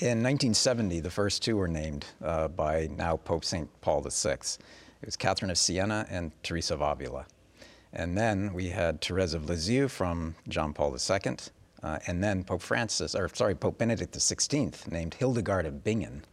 In 0.00 0.22
1970, 0.22 1.00
the 1.00 1.10
first 1.10 1.42
two 1.42 1.56
were 1.56 1.68
named 1.68 2.06
uh, 2.22 2.48
by 2.48 2.88
now 2.96 3.16
Pope 3.16 3.44
St. 3.44 3.68
Paul 3.80 4.02
VI. 4.02 4.32
It 4.32 5.06
was 5.06 5.16
Catherine 5.16 5.50
of 5.50 5.58
Siena 5.58 6.06
and 6.10 6.32
Teresa 6.42 6.74
of 6.74 6.82
Avila. 6.82 7.26
And 7.92 8.16
then 8.16 8.52
we 8.52 8.68
had 8.68 9.00
Therese 9.00 9.34
of 9.34 9.48
Lisieux 9.48 9.88
from 9.88 10.34
John 10.48 10.72
Paul 10.72 10.92
II. 10.94 11.36
Uh, 11.82 11.98
and 12.06 12.22
then 12.22 12.42
Pope 12.42 12.62
Francis, 12.62 13.14
or 13.14 13.28
sorry, 13.34 13.54
Pope 13.54 13.78
Benedict 13.78 14.12
XVI 14.12 14.90
named 14.90 15.14
Hildegard 15.14 15.64
of 15.66 15.84
Bingen, 15.84 16.24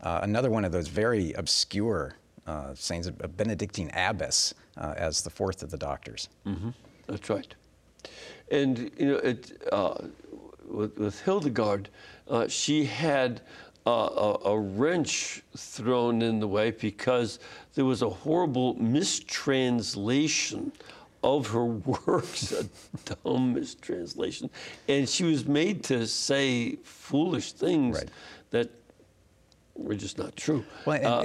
uh, 0.00 0.20
another 0.22 0.50
one 0.50 0.64
of 0.64 0.72
those 0.72 0.88
very 0.88 1.32
obscure 1.34 2.16
uh, 2.46 2.74
saints, 2.74 3.06
a 3.06 3.28
Benedictine 3.28 3.90
abbess, 3.94 4.54
uh, 4.76 4.94
as 4.96 5.22
the 5.22 5.30
fourth 5.30 5.62
of 5.62 5.70
the 5.70 5.76
doctors. 5.76 6.28
That's 7.06 7.30
right. 7.30 7.54
And 8.50 8.90
you 8.98 9.06
know, 9.06 9.16
it, 9.16 9.62
uh, 9.70 9.94
with, 10.66 10.96
with 10.98 11.20
Hildegard, 11.22 11.88
uh, 12.28 12.48
she 12.48 12.84
had 12.84 13.42
a, 13.86 14.36
a 14.44 14.58
wrench 14.58 15.42
thrown 15.56 16.22
in 16.22 16.40
the 16.40 16.48
way 16.48 16.70
because 16.70 17.38
there 17.74 17.84
was 17.84 18.02
a 18.02 18.08
horrible 18.08 18.74
mistranslation 18.74 20.72
of 21.22 21.48
her 21.48 21.64
works, 22.06 22.52
a 22.52 22.64
dumb 23.24 23.54
mistranslation, 23.54 24.50
and 24.88 25.08
she 25.08 25.24
was 25.24 25.46
made 25.46 25.82
to 25.84 26.06
say 26.06 26.76
foolish 26.84 27.52
things 27.52 27.96
Right. 27.98 28.08
that 28.50 28.70
were 29.74 29.94
just 29.94 30.18
not 30.18 30.36
true. 30.36 30.64
Well, 30.86 30.96
and- 30.96 31.06
Uh, 31.06 31.20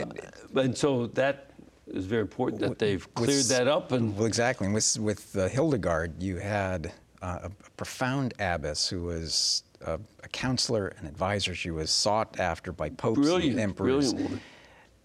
and- 0.55 0.57
and 0.65 0.77
so 0.77 1.07
that 1.07 1.51
is 1.87 2.05
very 2.05 2.21
important 2.21 2.61
that 2.61 2.79
they've 2.79 3.11
cleared 3.13 3.29
With- 3.29 3.49
that 3.49 3.67
up. 3.67 3.91
And 3.91 4.15
Well, 4.15 4.25
exactly. 4.25 4.65
And 4.65 4.73
with, 4.73 4.97
with 4.99 5.35
uh, 5.37 5.47
Hildegard, 5.49 6.21
you 6.21 6.37
had 6.37 6.91
uh, 7.21 7.39
a, 7.43 7.47
a 7.47 7.69
profound 7.77 8.33
abbess 8.39 8.87
who 8.87 9.03
was 9.03 9.63
uh, 9.85 9.97
a 10.23 10.27
counselor 10.29 10.87
and 10.97 11.07
advisor. 11.07 11.53
She 11.55 11.71
was 11.71 11.89
sought 11.91 12.39
after 12.39 12.71
by 12.71 12.89
popes 12.89 13.19
Brilliant, 13.19 13.51
and 13.53 13.59
emperors. 13.59 14.13
brilliant 14.13 14.31
woman. 14.31 14.41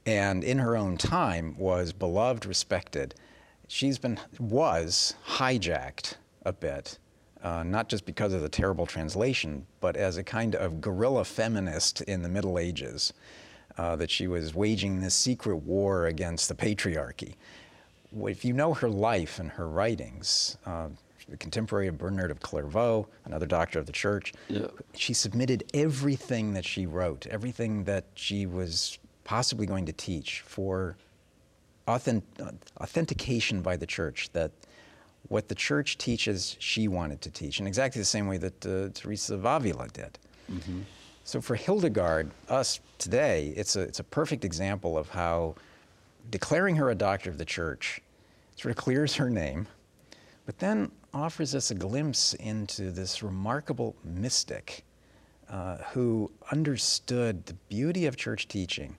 And 0.06 0.44
in 0.44 0.58
her 0.58 0.76
own 0.76 0.96
time 0.96 1.56
was 1.58 1.92
beloved, 1.92 2.46
respected. 2.46 3.14
She's 3.68 3.98
been, 3.98 4.18
was 4.40 5.14
hijacked 5.26 6.14
a 6.44 6.52
bit, 6.52 6.98
uh, 7.42 7.62
not 7.64 7.88
just 7.88 8.04
because 8.06 8.32
of 8.32 8.40
the 8.40 8.48
terrible 8.48 8.86
translation, 8.86 9.66
but 9.80 9.96
as 9.96 10.16
a 10.16 10.24
kind 10.24 10.54
of 10.54 10.80
guerrilla 10.80 11.24
feminist 11.24 12.00
in 12.02 12.22
the 12.22 12.28
Middle 12.28 12.58
Ages, 12.58 13.12
uh, 13.76 13.94
that 13.96 14.10
she 14.10 14.26
was 14.26 14.54
waging 14.54 15.00
this 15.00 15.14
secret 15.14 15.56
war 15.58 16.06
against 16.06 16.48
the 16.48 16.54
patriarchy. 16.54 17.34
If 18.22 18.44
you 18.44 18.54
know 18.54 18.72
her 18.74 18.88
life 18.88 19.38
and 19.38 19.50
her 19.50 19.68
writings, 19.68 20.56
uh, 20.64 20.88
a 21.30 21.36
contemporary 21.36 21.88
of 21.88 21.98
Bernard 21.98 22.30
of 22.30 22.40
Clairvaux, 22.40 23.06
another 23.26 23.44
doctor 23.46 23.78
of 23.78 23.84
the 23.84 23.92
church, 23.92 24.32
Yeah. 24.48 24.68
she 24.94 25.12
submitted 25.12 25.64
everything 25.74 26.54
that 26.54 26.64
she 26.64 26.86
wrote, 26.86 27.26
everything 27.26 27.84
that 27.84 28.04
she 28.14 28.46
was 28.46 28.98
possibly 29.24 29.66
going 29.66 29.84
to 29.84 29.92
teach 29.92 30.40
for 30.40 30.96
authentic, 31.88 32.24
authentication 32.80 33.62
by 33.62 33.76
the 33.76 33.86
church 33.86 34.30
that 34.32 34.52
what 35.28 35.48
the 35.48 35.54
church 35.54 35.98
teaches, 35.98 36.56
she 36.58 36.86
wanted 36.88 37.20
to 37.22 37.30
teach, 37.30 37.60
in 37.60 37.66
exactly 37.66 38.00
the 38.00 38.04
same 38.06 38.26
way 38.26 38.38
that 38.38 38.66
uh, 38.66 38.88
Teresa 38.94 39.34
of 39.34 39.44
Avila 39.44 39.88
did. 39.88 40.18
So 41.24 41.40
for 41.40 41.56
Hildegard, 41.56 42.30
us 42.48 42.80
today, 42.98 43.52
it's 43.56 43.76
a, 43.76 43.80
it's 43.82 44.00
a 44.00 44.04
perfect 44.04 44.44
example 44.44 44.96
of 44.96 45.10
how 45.10 45.56
declaring 46.30 46.76
her 46.76 46.90
a 46.90 46.94
doctor 46.94 47.28
of 47.30 47.36
the 47.38 47.44
church 47.44 48.00
sort 48.56 48.70
of 48.70 48.76
clears 48.76 49.14
her 49.16 49.28
name, 49.28 49.66
but 50.46 50.58
then 50.58 50.90
offers 51.12 51.54
us 51.54 51.70
a 51.70 51.74
glimpse 51.74 52.34
into 52.34 52.90
this 52.90 53.22
remarkable 53.22 53.94
mystic 54.04 54.84
uh, 55.50 55.78
who 55.92 56.30
understood 56.52 57.44
the 57.46 57.54
beauty 57.68 58.06
of 58.06 58.16
church 58.16 58.48
teaching 58.48 58.96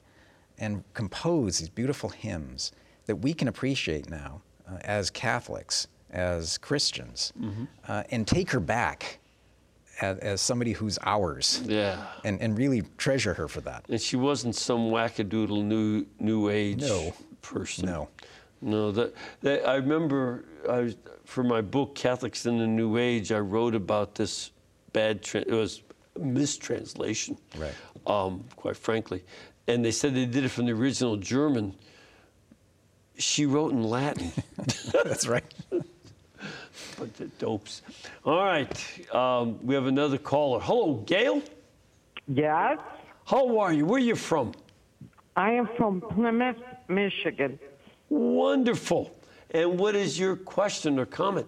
and 0.60 0.84
compose 0.94 1.60
these 1.60 1.70
beautiful 1.70 2.10
hymns 2.10 2.72
that 3.06 3.16
we 3.16 3.34
can 3.34 3.48
appreciate 3.48 4.10
now 4.10 4.42
uh, 4.70 4.78
as 4.82 5.10
Catholics, 5.10 5.88
as 6.12 6.58
Christians, 6.58 7.34
uh, 7.88 8.04
and 8.12 8.28
take 8.28 8.52
her 8.52 8.60
back 8.60 9.20
as, 10.02 10.18
as 10.20 10.42
somebody 10.42 10.74
who's 10.74 11.00
ours 11.04 11.62
yeah. 11.66 12.06
and, 12.24 12.40
and 12.42 12.58
really 12.58 12.84
treasure 12.98 13.34
her 13.34 13.48
for 13.48 13.62
that. 13.62 13.86
And 13.90 14.00
she 14.00 14.16
wasn't 14.16 14.56
some 14.56 14.90
wackadoodle 14.92 15.64
new 15.64 16.06
new 16.20 16.50
age 16.50 16.82
No. 16.82 17.14
person. 17.42 17.86
No. 17.86 18.10
No, 18.62 18.92
that, 18.92 19.16
that 19.42 19.66
I 19.68 19.76
remember 19.76 20.44
I 20.70 20.82
was, 20.82 20.98
for 21.24 21.44
my 21.44 21.62
book 21.62 21.96
Catholics 21.96 22.46
in 22.46 22.58
the 22.58 22.68
New 22.68 22.98
Age, 22.98 23.32
I 23.32 23.40
wrote 23.40 23.74
about 23.74 24.16
this 24.16 24.52
bad 24.92 25.24
tra- 25.24 25.42
it 25.48 25.52
was 25.52 25.82
mistranslation. 26.20 27.38
Right. 27.58 27.74
Um, 28.06 28.44
quite 28.58 28.76
frankly. 28.76 29.24
And 29.70 29.86
they 29.86 29.92
said 29.92 30.16
they 30.16 30.26
did 30.26 30.46
it 30.46 30.50
from 30.50 30.66
the 30.66 30.72
original 30.72 31.16
German. 31.16 31.76
She 33.20 33.46
wrote 33.46 33.72
in 33.72 33.84
Latin. 33.84 34.32
That's 34.92 35.28
right. 35.28 35.44
but 35.70 37.14
the 37.18 37.28
dopes. 37.38 37.84
All 38.26 38.44
right. 38.44 39.14
Um, 39.14 39.60
we 39.64 39.76
have 39.76 39.86
another 39.86 40.18
caller. 40.18 40.60
Hello, 40.60 40.96
Gail. 41.06 41.44
Yes, 42.28 42.80
How 43.26 43.60
are 43.60 43.72
you? 43.72 43.86
Where 43.86 43.98
are 44.02 44.04
you 44.04 44.16
from? 44.16 44.54
I 45.36 45.52
am 45.52 45.70
from 45.78 46.02
Plymouth, 46.02 46.58
Michigan. 46.88 47.60
Wonderful. 48.10 49.16
And 49.52 49.78
what 49.78 49.96
is 49.96 50.20
your 50.20 50.36
question 50.36 50.98
or 50.98 51.06
comment? 51.06 51.46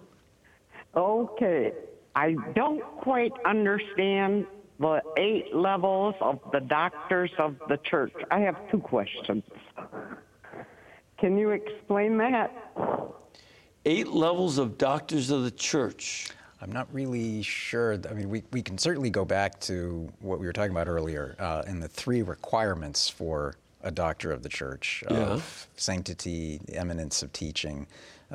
Okay, 0.94 1.72
I 2.14 2.36
don't 2.54 2.82
quite 2.98 3.32
understand 3.44 4.46
the 4.78 5.02
eight 5.16 5.54
levels 5.54 6.14
of 6.20 6.40
the 6.52 6.60
doctors 6.60 7.30
of 7.38 7.56
the 7.68 7.78
church. 7.78 8.12
I 8.30 8.40
have 8.40 8.56
two 8.70 8.78
questions. 8.78 9.44
Can 11.18 11.38
you 11.38 11.50
explain 11.50 12.16
that? 12.18 12.52
Eight 13.84 14.08
levels 14.08 14.58
of 14.58 14.78
doctors 14.78 15.30
of 15.30 15.44
the 15.44 15.50
church. 15.50 16.30
I'm 16.60 16.70
not 16.70 16.92
really 16.92 17.42
sure. 17.42 17.98
I 18.08 18.14
mean, 18.14 18.28
we, 18.28 18.42
we 18.52 18.62
can 18.62 18.78
certainly 18.78 19.10
go 19.10 19.24
back 19.24 19.58
to 19.62 20.08
what 20.20 20.38
we 20.38 20.46
were 20.46 20.52
talking 20.52 20.70
about 20.70 20.86
earlier 20.88 21.34
uh, 21.38 21.62
in 21.66 21.80
the 21.80 21.88
three 21.88 22.22
requirements 22.22 23.08
for 23.08 23.56
a 23.82 23.90
doctor 23.90 24.30
of 24.30 24.44
the 24.44 24.48
church 24.48 25.02
Yeah. 25.10 25.16
of 25.16 25.66
sanctity, 25.76 26.60
eminence 26.72 27.22
of 27.24 27.32
teaching, 27.32 27.88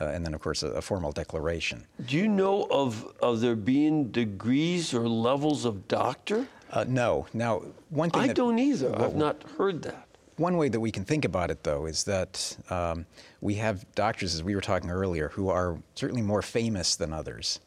and 0.06 0.26
then, 0.26 0.34
of 0.34 0.42
course, 0.42 0.64
a, 0.64 0.68
a 0.68 0.82
formal 0.82 1.12
declaration. 1.12 1.86
Do 2.06 2.18
you 2.18 2.28
know 2.28 2.68
of, 2.70 3.12
of 3.22 3.42
there 3.42 3.56
being 3.56 4.12
degrees 4.12 4.94
or 4.94 5.08
levels 5.08 5.66
of 5.66 5.88
doctor? 5.88 6.48
Uh, 6.72 6.86
no. 6.88 7.26
Now, 7.34 7.64
one 7.90 8.10
thing 8.10 8.22
I 8.24 8.28
that- 8.28 8.36
don't 8.36 8.60
either. 8.60 8.94
I've 9.02 9.16
not 9.16 9.44
heard 9.58 9.82
that. 9.84 10.04
One 10.36 10.58
way 10.58 10.70
that 10.70 10.80
we 10.80 10.92
can 10.92 11.04
think 11.04 11.26
about 11.26 11.50
it, 11.50 11.64
though, 11.64 11.88
is 11.88 12.04
that 12.04 12.56
um, 12.70 13.08
we 13.42 13.56
have 13.56 13.86
doctors, 13.96 14.36
as 14.36 14.44
we 14.44 14.54
were 14.54 14.62
talking 14.62 14.92
earlier, 14.92 15.30
who 15.30 15.50
are 15.50 15.80
certainly 15.96 16.22
more 16.22 16.44
famous 16.44 16.96
than 16.96 17.12
others. 17.12 17.60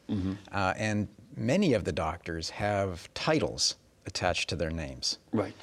Uh, 0.52 0.74
and 0.76 1.08
many 1.36 1.74
of 1.74 1.82
the 1.82 1.90
doctors 1.90 2.50
have 2.50 3.12
titles 3.12 3.74
attached 4.06 4.48
to 4.50 4.56
their 4.56 4.70
names. 4.70 5.18
Right. 5.32 5.54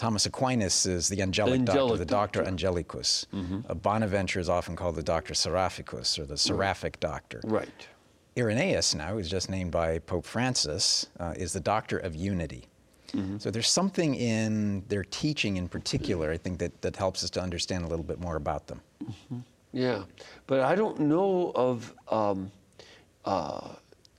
Thomas 0.00 0.24
Aquinas 0.24 0.86
is 0.86 1.10
the 1.10 1.20
angelic, 1.20 1.62
doctor, 1.62 1.72
Angelic 1.78 1.98
the 1.98 2.04
doctor 2.06 2.42
doctor. 2.42 2.50
angelicus. 2.50 3.26
Uh, 3.68 3.74
Bonaventure 3.74 4.40
is 4.40 4.48
often 4.48 4.74
called 4.74 4.96
the 4.96 5.02
doctor 5.02 5.34
seraphicus, 5.34 6.18
or 6.18 6.24
the 6.24 6.38
seraphic 6.38 6.98
doctor. 7.00 7.42
Right. 7.44 7.86
Irenaeus, 8.34 8.94
now, 8.94 9.12
who's 9.12 9.28
just 9.28 9.50
named 9.50 9.72
by 9.72 9.98
Pope 9.98 10.24
Francis, 10.24 11.06
uh, 11.18 11.34
is 11.36 11.52
the 11.52 11.60
doctor 11.60 11.98
of 11.98 12.16
unity. 12.16 12.64
So 13.38 13.50
there's 13.50 13.68
something 13.68 14.14
in 14.14 14.84
their 14.88 15.04
teaching 15.04 15.56
in 15.56 15.68
particular, 15.68 16.30
I 16.30 16.38
think, 16.38 16.60
that, 16.60 16.80
that 16.80 16.96
helps 16.96 17.22
us 17.24 17.30
to 17.30 17.42
understand 17.42 17.84
a 17.84 17.88
little 17.88 18.04
bit 18.04 18.20
more 18.20 18.36
about 18.36 18.68
them. 18.68 18.80
Yeah, 19.72 20.04
but 20.46 20.60
I 20.60 20.76
don't 20.76 20.98
know 21.00 21.52
of, 21.54 21.92
um, 22.08 22.50
uh, 23.26 23.74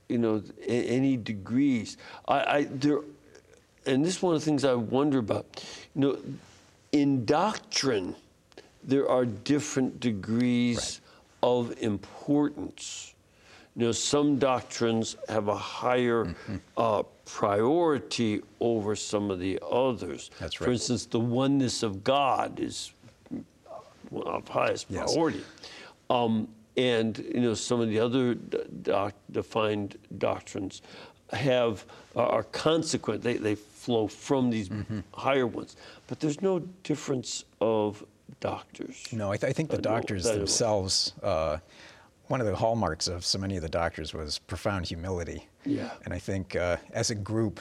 you 0.08 0.18
know, 0.18 0.42
any 0.64 1.16
degrees. 1.16 1.96
I, 2.28 2.38
I 2.56 2.64
there, 2.70 3.00
and 3.86 4.04
this 4.04 4.16
is 4.16 4.22
one 4.22 4.34
of 4.34 4.40
the 4.40 4.44
things 4.44 4.64
I 4.64 4.74
wonder 4.74 5.18
about. 5.18 5.64
You 5.94 6.00
know, 6.00 6.18
in 6.92 7.24
doctrine, 7.24 8.14
there 8.84 9.08
are 9.08 9.24
different 9.24 10.00
degrees 10.00 11.00
of 11.42 11.74
importance. 11.82 13.14
You 13.76 13.86
know, 13.86 13.92
some 13.92 14.38
doctrines 14.38 15.16
have 15.28 15.48
a 15.48 15.56
higher 15.56 16.24
Mm-hmm. 16.26 16.56
uh, 16.76 17.02
priority 17.24 18.42
over 18.60 18.94
some 18.94 19.30
of 19.30 19.38
the 19.40 19.58
others. 19.70 20.30
That's 20.38 20.60
right. 20.60 20.66
For 20.66 20.72
instance, 20.72 21.06
the 21.06 21.20
oneness 21.20 21.82
of 21.82 22.04
God 22.04 22.60
is 22.60 22.92
of 24.12 24.48
highest 24.48 24.86
Yes. 24.90 25.12
priority. 25.14 25.42
Um, 26.10 26.48
and 26.76 27.18
you 27.18 27.40
know 27.40 27.54
some 27.54 27.80
of 27.80 27.88
the 27.88 27.98
other 27.98 28.34
doc, 28.34 29.14
defined 29.30 29.96
doctrines 30.18 30.82
have 31.32 31.84
are 32.16 32.42
consequent. 32.44 33.22
They, 33.22 33.36
they 33.36 33.54
flow 33.82 34.06
from 34.06 34.48
these 34.50 34.68
Mm-hmm. 34.68 35.00
higher 35.14 35.46
ones, 35.46 35.76
but 36.06 36.20
there's 36.20 36.40
no 36.40 36.60
difference 36.84 37.44
of 37.60 38.04
doctors. 38.40 39.06
No, 39.12 39.32
I, 39.32 39.36
th- 39.36 39.50
I 39.50 39.52
think 39.52 39.70
the 39.70 39.76
know 39.76 39.82
doctors 39.82 40.24
that- 40.24 40.38
themselves, 40.38 41.14
uh, 41.22 41.58
one 42.28 42.40
of 42.40 42.46
the 42.46 42.54
hallmarks 42.54 43.08
of 43.08 43.24
so 43.24 43.38
many 43.38 43.56
of 43.56 43.62
the 43.62 43.68
doctors 43.68 44.14
was 44.14 44.38
profound 44.38 44.86
humility. 44.86 45.48
Yeah. 45.66 45.90
And 46.04 46.14
I 46.14 46.18
think 46.18 46.54
uh, 46.56 46.76
as 46.92 47.10
a 47.10 47.14
group, 47.14 47.60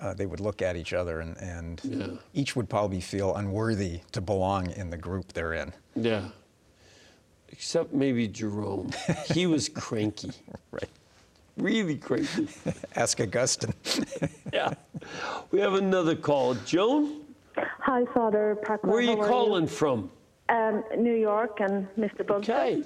uh, 0.00 0.12
they 0.12 0.26
would 0.26 0.40
look 0.40 0.60
at 0.60 0.76
each 0.76 0.92
other 0.92 1.20
and, 1.20 1.36
and 1.38 1.80
Yeah. 1.84 2.06
each 2.34 2.56
would 2.56 2.68
probably 2.68 3.00
feel 3.00 3.34
unworthy 3.36 4.00
to 4.12 4.20
belong 4.20 4.70
in 4.72 4.90
the 4.90 4.98
group 4.98 5.32
they're 5.32 5.54
in. 5.54 5.72
Yeah. 5.94 6.28
Except 7.48 7.94
maybe 7.94 8.26
Jerome. 8.26 8.90
he 9.32 9.46
was 9.46 9.68
cranky, 9.68 10.32
Right. 10.72 10.90
Really 11.56 11.96
cranky. 11.96 12.48
Ask 12.96 13.20
Augustine. 13.20 13.74
Yeah. 14.52 14.74
We 15.50 15.58
have 15.60 15.74
another 15.74 16.14
call. 16.14 16.54
Joan, 16.64 17.22
Hi, 17.56 18.04
Father 18.14 18.56
Pacwa. 18.64 18.84
where 18.84 18.98
are 18.98 19.00
you 19.02 19.20
How 19.20 19.26
calling 19.28 19.66
from? 19.66 20.10
Um, 20.48 20.84
New 20.96 21.14
York 21.14 21.58
and 21.60 21.88
Mr. 21.98 22.22
Bugsy. 22.24 22.50
Okay. 22.50 22.82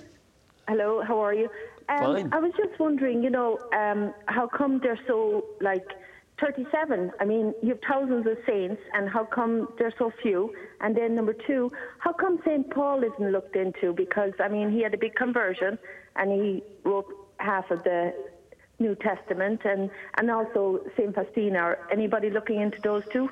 Hello, 0.67 1.03
how 1.03 1.19
are 1.19 1.35
you? 1.35 1.51
Um, 1.91 1.99
Fine. 1.99 2.33
I 2.33 2.39
was 2.41 2.53
just 2.57 2.79
wondering, 2.81 3.23
you 3.23 3.29
know, 3.29 3.59
um, 3.77 4.15
how 4.27 4.47
come 4.47 4.81
they're 4.83 4.99
so, 5.07 5.45
like, 5.61 5.87
37? 6.41 7.13
I 7.21 7.25
mean, 7.27 7.53
you 7.63 7.71
have 7.71 7.81
thousands 7.87 8.27
of 8.27 8.39
saints, 8.47 8.81
and 8.95 9.09
how 9.11 9.25
come 9.25 9.69
they're 9.79 9.95
so 9.99 10.11
few? 10.23 10.55
And 10.81 10.97
then 10.97 11.15
number 11.15 11.35
two, 11.47 11.71
how 11.99 12.13
come 12.15 12.39
St. 12.47 12.71
Paul 12.71 13.03
isn't 13.05 13.31
looked 13.33 13.57
into? 13.57 13.93
Because, 13.93 14.33
I 14.41 14.49
mean, 14.49 14.71
he 14.71 14.83
had 14.83 14.95
a 14.95 14.99
big 14.99 15.15
conversion, 15.15 15.79
and 16.17 16.33
he 16.33 16.63
wrote 16.85 17.07
half 17.39 17.71
of 17.71 17.83
the 17.85 18.15
New 18.79 18.95
Testament, 18.95 19.61
and, 19.65 19.91
and 20.19 20.31
also 20.31 20.81
St. 20.97 21.15
Faustina. 21.15 21.59
Are 21.59 21.79
anybody 21.91 22.31
looking 22.31 22.61
into 22.61 22.81
those 22.83 23.03
two? 23.13 23.29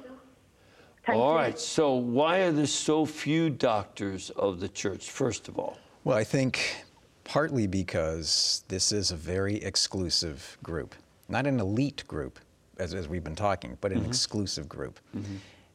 Thank 1.06 1.18
All 1.18 1.32
you. 1.32 1.38
right. 1.38 1.58
So 1.58 1.94
why 1.94 2.38
are 2.38 2.52
there 2.52 2.66
so 2.66 3.06
few 3.06 3.50
doctors 3.50 4.30
of 4.30 4.58
the 4.58 4.68
church? 4.68 5.10
First 5.10 5.48
of 5.48 5.58
all. 5.58 5.78
Well, 6.04 6.16
I 6.16 6.24
think 6.24 6.84
partly 7.24 7.66
because 7.66 8.64
this 8.68 8.92
is 8.92 9.10
a 9.10 9.16
very 9.16 9.56
exclusive 9.56 10.58
group, 10.62 10.94
not 11.28 11.46
an 11.46 11.60
elite 11.60 12.04
group, 12.06 12.38
as, 12.78 12.94
as 12.94 13.08
we've 13.08 13.24
been 13.24 13.36
talking, 13.36 13.76
but 13.80 13.92
an 13.92 14.04
exclusive 14.04 14.68
group. 14.68 15.00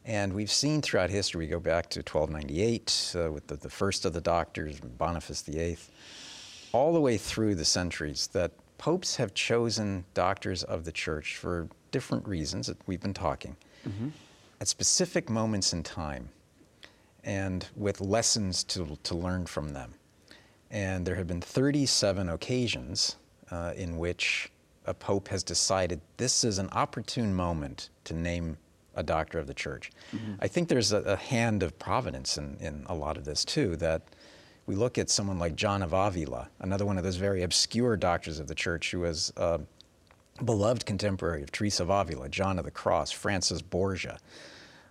And 0.05 0.33
we've 0.33 0.51
seen 0.51 0.81
throughout 0.81 1.09
history, 1.09 1.45
we 1.45 1.47
go 1.47 1.59
back 1.59 1.89
to 1.91 1.99
1298 1.99 3.15
uh, 3.15 3.31
with 3.31 3.47
the, 3.47 3.55
the 3.55 3.69
first 3.69 4.05
of 4.05 4.13
the 4.13 4.21
doctors, 4.21 4.79
Boniface 4.79 5.43
VIII, 5.43 5.77
all 6.71 6.93
the 6.93 7.01
way 7.01 7.17
through 7.17 7.55
the 7.55 7.65
centuries, 7.65 8.27
that 8.33 8.51
popes 8.81 9.15
have 9.15 9.31
chosen 9.35 10.03
doctors 10.15 10.63
of 10.63 10.85
the 10.85 10.91
church 10.91 11.35
for 11.35 11.67
different 11.91 12.27
reasons 12.27 12.65
that 12.65 12.77
we've 12.87 12.99
been 12.99 13.13
talking 13.13 13.55
at 14.59 14.67
specific 14.67 15.29
moments 15.29 15.71
in 15.71 15.83
time 15.83 16.27
and 17.23 17.67
with 17.75 18.01
lessons 18.01 18.63
to, 18.63 18.97
to 19.03 19.13
learn 19.13 19.45
from 19.45 19.69
them. 19.69 19.93
And 20.71 21.05
there 21.05 21.13
have 21.13 21.27
been 21.27 21.41
37 21.41 22.27
occasions 22.29 23.17
uh, 23.51 23.73
in 23.75 23.99
which 23.99 24.51
a 24.87 24.95
pope 24.95 25.27
has 25.27 25.43
decided 25.43 26.01
this 26.17 26.43
is 26.43 26.57
an 26.57 26.69
opportune 26.71 27.35
moment 27.35 27.91
to 28.05 28.15
name 28.15 28.57
a 28.95 29.03
doctor 29.03 29.37
of 29.37 29.45
the 29.45 29.53
church. 29.53 29.91
I 30.39 30.47
think 30.47 30.69
there's 30.69 30.91
a, 30.91 31.01
a 31.01 31.15
hand 31.17 31.61
of 31.61 31.77
providence 31.77 32.39
in, 32.39 32.57
in 32.59 32.83
a 32.87 32.95
lot 32.95 33.15
of 33.15 33.25
this 33.25 33.45
too, 33.45 33.75
that 33.75 34.01
we 34.71 34.77
look 34.77 34.97
at 34.97 35.09
someone 35.09 35.37
like 35.37 35.57
John 35.57 35.83
of 35.83 35.91
Avila, 35.91 36.47
another 36.61 36.85
one 36.85 36.97
of 36.97 37.03
those 37.03 37.17
very 37.17 37.43
obscure 37.43 37.97
doctors 37.97 38.39
of 38.39 38.47
the 38.47 38.55
church 38.55 38.91
who 38.91 39.01
was 39.01 39.33
a 39.35 39.59
beloved 40.45 40.85
contemporary 40.85 41.43
of 41.43 41.51
Teresa 41.51 41.83
of 41.83 41.89
Avila, 41.89 42.29
John 42.29 42.57
of 42.57 42.63
the 42.63 42.71
Cross, 42.71 43.11
Francis 43.11 43.61
Borgia. 43.61 44.17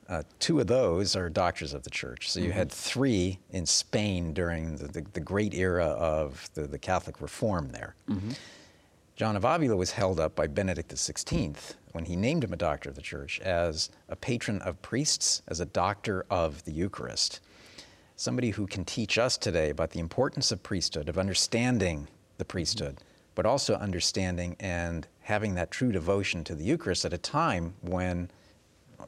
Uh, 0.07 0.23
two 0.39 0.61
of 0.61 0.67
those 0.67 1.17
are 1.17 1.31
doctors 1.31 1.73
of 1.73 1.83
the 1.83 1.89
church. 1.89 2.31
So 2.31 2.41
you 2.41 2.53
had 2.53 2.69
mm-hmm. 2.69 2.77
three 2.77 3.39
in 3.53 3.65
Spain 3.65 4.35
during 4.35 4.77
the, 4.77 4.89
the, 4.89 5.07
the 5.15 5.21
great 5.21 5.55
era 5.55 5.87
of 5.87 6.51
the, 6.53 6.67
the 6.67 6.79
Catholic 6.79 7.23
reform 7.23 7.71
there. 7.73 7.95
Mm-hmm. 8.11 8.33
John 9.17 9.35
of 9.35 9.47
Avila 9.47 9.77
was 9.77 9.93
held 9.93 10.21
up 10.21 10.35
by 10.35 10.47
Benedict 10.47 10.95
XVI 10.95 11.57
when 11.93 12.05
he 12.05 12.17
named 12.17 12.45
him 12.45 12.53
a 12.53 12.57
doctor 12.57 12.91
of 12.91 12.97
the 12.97 13.01
church 13.01 13.41
as 13.41 13.89
a 14.11 14.17
patron 14.17 14.61
of 14.61 14.83
priests, 14.83 15.41
as 15.49 15.59
a 15.59 15.65
doctor 15.65 16.27
of 16.29 16.63
the 16.67 16.73
Eucharist. 16.73 17.41
Somebody 18.21 18.51
who 18.51 18.67
can 18.67 18.85
teach 18.85 19.17
us 19.17 19.39
today 19.39 19.71
about 19.71 19.93
the 19.93 19.99
importance 19.99 20.53
of 20.53 20.63
priesthood, 20.63 21.09
of 21.09 21.17
understanding 21.17 22.07
the 22.37 22.45
priesthood, 22.45 22.99
but 23.35 23.47
also 23.47 23.77
understanding 23.77 24.57
and 24.61 25.09
having 25.21 25.55
that 25.55 25.71
true 25.71 25.91
devotion 25.91 26.45
to 26.45 26.55
the 26.55 26.63
Eucharist 26.63 27.07
at 27.07 27.15
a 27.15 27.19
time 27.19 27.73
when, 27.81 28.31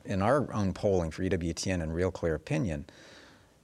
in 0.06 0.22
our 0.22 0.50
own 0.54 0.72
polling 0.72 1.10
for 1.10 1.24
EWTN 1.24 1.82
and 1.82 1.94
Real 1.94 2.10
Clear 2.10 2.34
Opinion, 2.34 2.86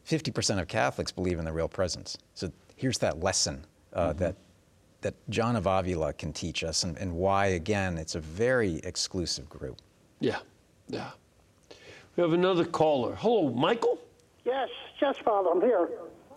50% 0.07 0.61
of 0.61 0.69
Catholics 0.69 1.11
believe 1.11 1.39
in 1.39 1.47
the 1.47 1.53
real 1.55 1.67
presence. 1.67 2.19
So 2.35 2.53
here's 2.77 2.99
that 2.99 3.21
lesson 3.21 3.65
uh, 3.95 4.13
that, 4.13 4.37
that 5.01 5.15
John 5.31 5.57
of 5.57 5.67
Avila 5.67 6.13
can 6.13 6.35
teach 6.35 6.63
us 6.63 6.85
and, 6.85 6.99
and 6.99 7.15
why, 7.15 7.47
again, 7.47 7.97
it's 7.97 8.17
a 8.17 8.21
very 8.21 8.83
exclusive 8.85 9.49
group. 9.49 9.79
Yeah. 10.21 10.41
Yeah. 10.89 11.13
We 12.17 12.23
have 12.23 12.35
another 12.35 12.67
caller. 12.67 13.15
Hello, 13.15 13.49
Michael. 13.49 13.99
Yes, 14.45 14.69
just 14.99 15.23
Father, 15.23 15.51
I'm 15.51 15.61
here. 15.61 15.89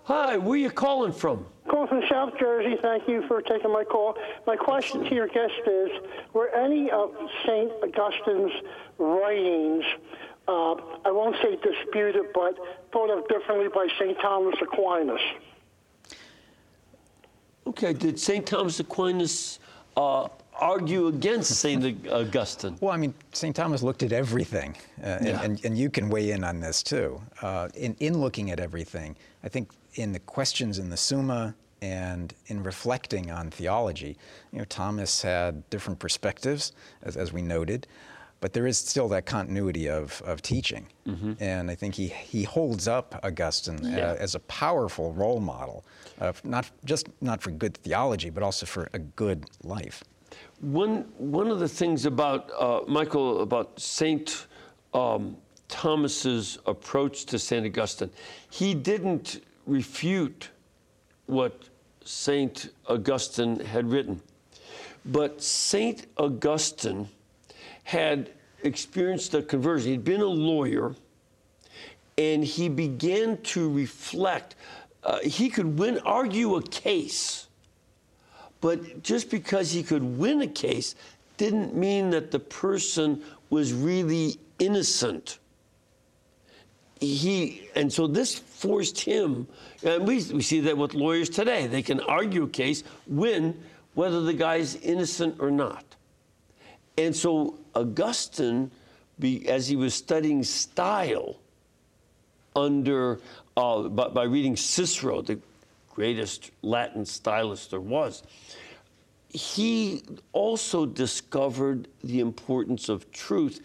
Hi. 0.04 0.38
Where 0.38 0.54
are 0.54 0.58
you 0.58 0.72
calling 0.72 1.12
from? 1.12 1.46
Calling 1.70 1.88
from 1.88 2.02
South 2.10 2.34
Jersey. 2.40 2.76
Thank 2.82 3.08
you 3.08 3.26
for 3.28 3.42
taking 3.42 3.72
my 3.72 3.84
call. 3.84 4.18
My 4.48 4.56
question 4.56 5.04
to 5.04 5.16
your 5.16 5.28
guest 5.28 5.54
is: 5.68 5.90
Were 6.34 6.50
any 6.50 6.90
of 6.90 7.12
Saint 7.46 7.72
Augustine's 7.84 8.52
writings, 8.98 9.84
uh, 10.48 10.74
I 11.06 11.12
won't 11.12 11.36
say 11.42 11.56
disputed, 11.58 12.26
but 12.34 12.56
thought 12.92 13.10
of 13.10 13.28
differently 13.28 13.68
by 13.74 13.88
Saint 14.00 14.18
Thomas 14.20 14.56
Aquinas? 14.62 15.22
Okay. 17.68 17.94
Did 17.94 18.20
St. 18.20 18.46
Thomas 18.46 18.80
Aquinas 18.80 19.60
uh, 19.96 20.28
argue 20.62 21.08
against 21.08 21.52
St. 21.56 22.08
Augustine? 22.08 22.78
Well, 22.80 22.94
I 22.94 22.98
mean, 22.98 23.14
St. 23.34 23.56
Thomas 23.56 23.82
looked 23.84 24.04
at 24.04 24.12
everything, 24.14 24.76
uh, 25.02 25.06
and, 25.08 25.26
Yeah. 25.28 25.42
and, 25.44 25.66
and 25.66 25.78
you 25.78 25.90
can 25.90 26.08
weigh 26.10 26.32
in 26.32 26.44
on 26.44 26.60
this 26.60 26.84
too. 26.84 27.22
Uh, 27.42 27.68
in, 27.74 27.96
in 28.00 28.20
looking 28.22 28.52
at 28.52 28.60
everything, 28.60 29.16
I 29.44 29.50
think 29.50 29.72
in 29.96 30.14
the 30.14 30.20
questions 30.20 30.80
in 30.80 30.90
the 30.90 30.98
Summa 30.98 31.56
and 31.82 32.34
in 32.48 32.62
reflecting 32.64 33.32
on 33.32 33.50
theology, 33.50 34.16
you 34.54 34.60
know, 34.60 34.66
Thomas 34.66 35.22
had 35.24 35.68
different 35.72 36.00
perspectives, 36.00 36.72
as, 37.02 37.18
as 37.18 37.34
we 37.34 37.42
noted, 37.42 37.88
but 38.40 38.54
there 38.54 38.66
is 38.68 38.78
still 38.78 39.08
that 39.10 39.26
continuity 39.26 39.88
of, 39.90 40.22
of 40.26 40.42
teaching. 40.42 40.88
And 41.40 41.70
I 41.70 41.76
think 41.76 41.94
he, 41.96 42.08
he 42.08 42.44
holds 42.44 42.88
up 42.88 43.20
Augustine 43.24 43.78
Mm-hmm. 43.80 43.98
Yeah. 43.98 44.12
uh, 44.12 44.16
as 44.20 44.34
a 44.36 44.40
powerful 44.42 45.14
role 45.14 45.40
model, 45.40 45.84
uh, 46.20 46.34
not 46.44 46.70
just 46.86 47.08
not 47.22 47.42
for 47.42 47.52
good 47.52 47.76
theology, 47.78 48.30
but 48.32 48.42
also 48.44 48.66
for 48.66 48.90
a 48.94 49.00
good 49.00 49.46
life. 49.64 50.04
One, 50.62 51.06
one 51.18 51.48
of 51.48 51.60
the 51.60 51.68
things 51.68 52.06
about, 52.06 52.52
uh, 52.58 52.82
Michael, 52.88 53.42
about 53.42 53.80
St. 53.80 54.46
Um, 54.94 55.36
Thomas's 55.68 56.60
approach 56.68 57.26
to 57.26 57.40
St. 57.40 57.66
Augustine, 57.66 58.12
he 58.52 58.76
didn't 58.76 59.42
refute 59.66 60.50
what 61.26 61.70
St. 62.04 62.70
Augustine 62.88 63.60
had 63.60 63.90
written. 63.90 64.22
But 65.06 65.42
St. 65.42 66.06
Augustine 66.18 67.10
had 67.84 68.30
experienced 68.64 69.34
a 69.34 69.42
conversion. 69.42 69.92
He'd 69.92 70.04
been 70.04 70.22
a 70.22 70.26
lawyer, 70.26 70.94
and 72.20 72.44
he 72.44 72.70
began 72.70 73.38
to 73.44 73.68
reflect. 73.68 74.56
Uh, 75.04 75.20
he 75.20 75.50
could 75.50 75.80
win, 75.80 75.98
argue 76.06 76.56
a 76.56 76.62
case, 76.62 77.48
but 78.62 79.04
just 79.04 79.30
because 79.30 79.72
he 79.72 79.84
could 79.84 80.04
win 80.04 80.42
a 80.42 80.48
case 80.48 80.96
didn't 81.38 81.76
mean 81.76 82.12
that 82.12 82.32
the 82.32 82.40
person 82.40 83.22
was 83.50 83.74
really 83.74 84.38
innocent. 84.60 85.40
He 87.00 87.68
and 87.76 87.92
so 87.92 88.06
this 88.06 88.38
forced 88.38 89.00
him, 89.00 89.48
and 89.84 90.08
we, 90.08 90.24
we 90.32 90.44
see 90.44 90.60
that 90.62 90.78
with 90.78 90.94
lawyers 90.94 91.30
today. 91.30 91.66
They 91.66 91.82
can 91.82 92.00
argue 92.02 92.44
a 92.44 92.50
case, 92.50 92.84
win, 93.08 93.60
whether 93.96 94.22
the 94.22 94.34
guy's 94.34 94.76
innocent 94.76 95.38
or 95.40 95.50
not. 95.50 95.84
And 96.98 97.16
so 97.16 97.58
Augustine, 97.74 98.70
be, 99.18 99.50
as 99.50 99.68
he 99.68 99.76
was 99.76 99.96
studying 99.96 100.44
style, 100.44 101.38
under 102.56 103.20
uh, 103.58 103.84
by, 103.84 104.10
by 104.10 104.24
reading 104.24 104.56
Cicero, 104.56 105.22
the 105.22 105.40
greatest 105.90 106.52
Latin 106.62 107.06
stylist 107.06 107.72
there 107.72 107.80
was, 107.80 108.24
he 109.34 110.04
also 110.34 110.86
discovered 110.86 111.88
the 112.04 112.20
importance 112.20 112.90
of 112.90 113.12
truth, 113.12 113.62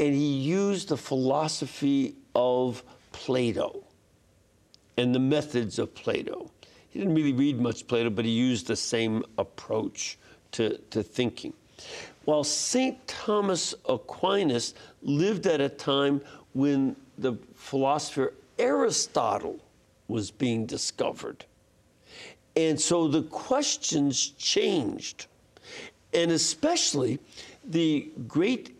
and 0.00 0.14
he 0.14 0.38
used 0.38 0.88
the 0.88 0.96
philosophy 0.96 2.16
of 2.34 2.82
Plato 3.12 3.84
and 4.96 5.14
the 5.14 5.20
methods 5.20 5.78
of 5.78 5.94
Plato. 5.94 6.50
He 6.90 6.98
didn't 6.98 7.14
really 7.14 7.32
read 7.32 7.60
much 7.60 7.86
Plato, 7.86 8.10
but 8.10 8.24
he 8.24 8.30
used 8.30 8.66
the 8.66 8.76
same 8.76 9.24
approach 9.38 10.18
to, 10.52 10.78
to 10.90 11.02
thinking. 11.02 11.52
While 12.24 12.44
St. 12.44 13.06
Thomas 13.06 13.74
Aquinas 13.88 14.74
lived 15.02 15.46
at 15.46 15.60
a 15.60 15.68
time 15.68 16.20
when 16.54 16.96
the 17.18 17.34
philosopher 17.54 18.34
Aristotle 18.58 19.58
was 20.08 20.30
being 20.30 20.66
discovered. 20.66 21.44
And 22.56 22.80
so 22.80 23.08
the 23.08 23.22
questions 23.22 24.30
changed. 24.30 25.26
And 26.12 26.30
especially 26.30 27.18
the 27.64 28.12
great 28.28 28.76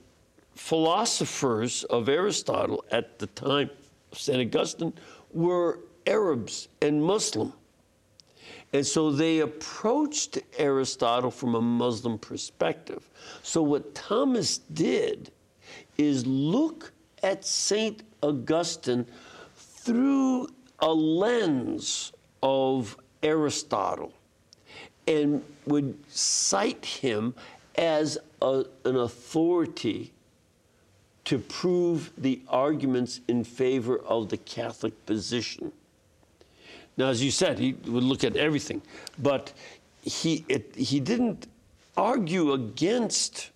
philosophers 0.54 1.84
of 1.84 2.08
Aristotle 2.08 2.84
at 2.90 3.18
the 3.18 3.26
time 3.28 3.70
of 4.12 4.18
St. 4.18 4.40
Augustine 4.40 4.92
were 5.32 5.80
Arabs 6.06 6.68
and 6.80 7.02
Muslim. 7.02 7.52
And 8.72 8.86
so 8.86 9.10
they 9.10 9.40
approached 9.40 10.38
Aristotle 10.58 11.30
from 11.30 11.54
a 11.54 11.60
Muslim 11.60 12.18
perspective. 12.18 13.08
So 13.42 13.62
what 13.62 13.94
Thomas 13.94 14.58
did 14.58 15.30
is 15.96 16.26
look 16.26 16.92
at 17.22 17.44
St. 17.44 18.02
Augustine 18.22 19.06
through 19.56 20.48
a 20.80 20.92
lens 20.92 22.12
of 22.42 22.96
Aristotle 23.24 24.12
and 25.08 25.42
would 25.66 25.96
cite 26.08 26.84
him 26.84 27.34
as 27.76 28.18
a, 28.40 28.64
an 28.84 28.96
authority 28.96 30.12
to 31.24 31.38
prove 31.38 32.12
the 32.18 32.40
arguments 32.48 33.20
in 33.28 33.42
favor 33.42 33.98
of 33.98 34.28
the 34.28 34.36
Catholic 34.36 35.06
position. 35.06 35.72
Now, 36.96 37.08
as 37.08 37.22
you 37.22 37.30
said, 37.30 37.58
he 37.58 37.72
would 37.86 38.04
look 38.04 38.22
at 38.22 38.36
everything, 38.36 38.82
but 39.18 39.52
he, 40.02 40.44
it, 40.48 40.74
he 40.76 41.00
didn't 41.00 41.48
argue 41.96 42.52
against 42.52 43.50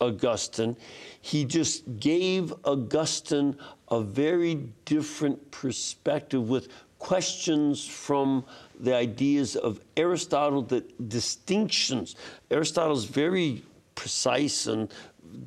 Augustine. 0.00 0.76
He 1.20 1.44
just 1.44 2.00
gave 2.00 2.52
Augustine 2.64 3.56
a 3.88 4.00
very 4.00 4.54
different 4.84 5.50
perspective 5.50 6.48
with 6.48 6.68
questions 6.98 7.86
from 7.86 8.44
the 8.82 8.94
ideas 8.94 9.54
of 9.54 9.80
Aristotle, 9.96 10.62
the 10.62 10.84
distinctions. 11.08 12.16
Aristotle's 12.50 13.04
very 13.04 13.62
precise 13.94 14.66
and 14.66 14.92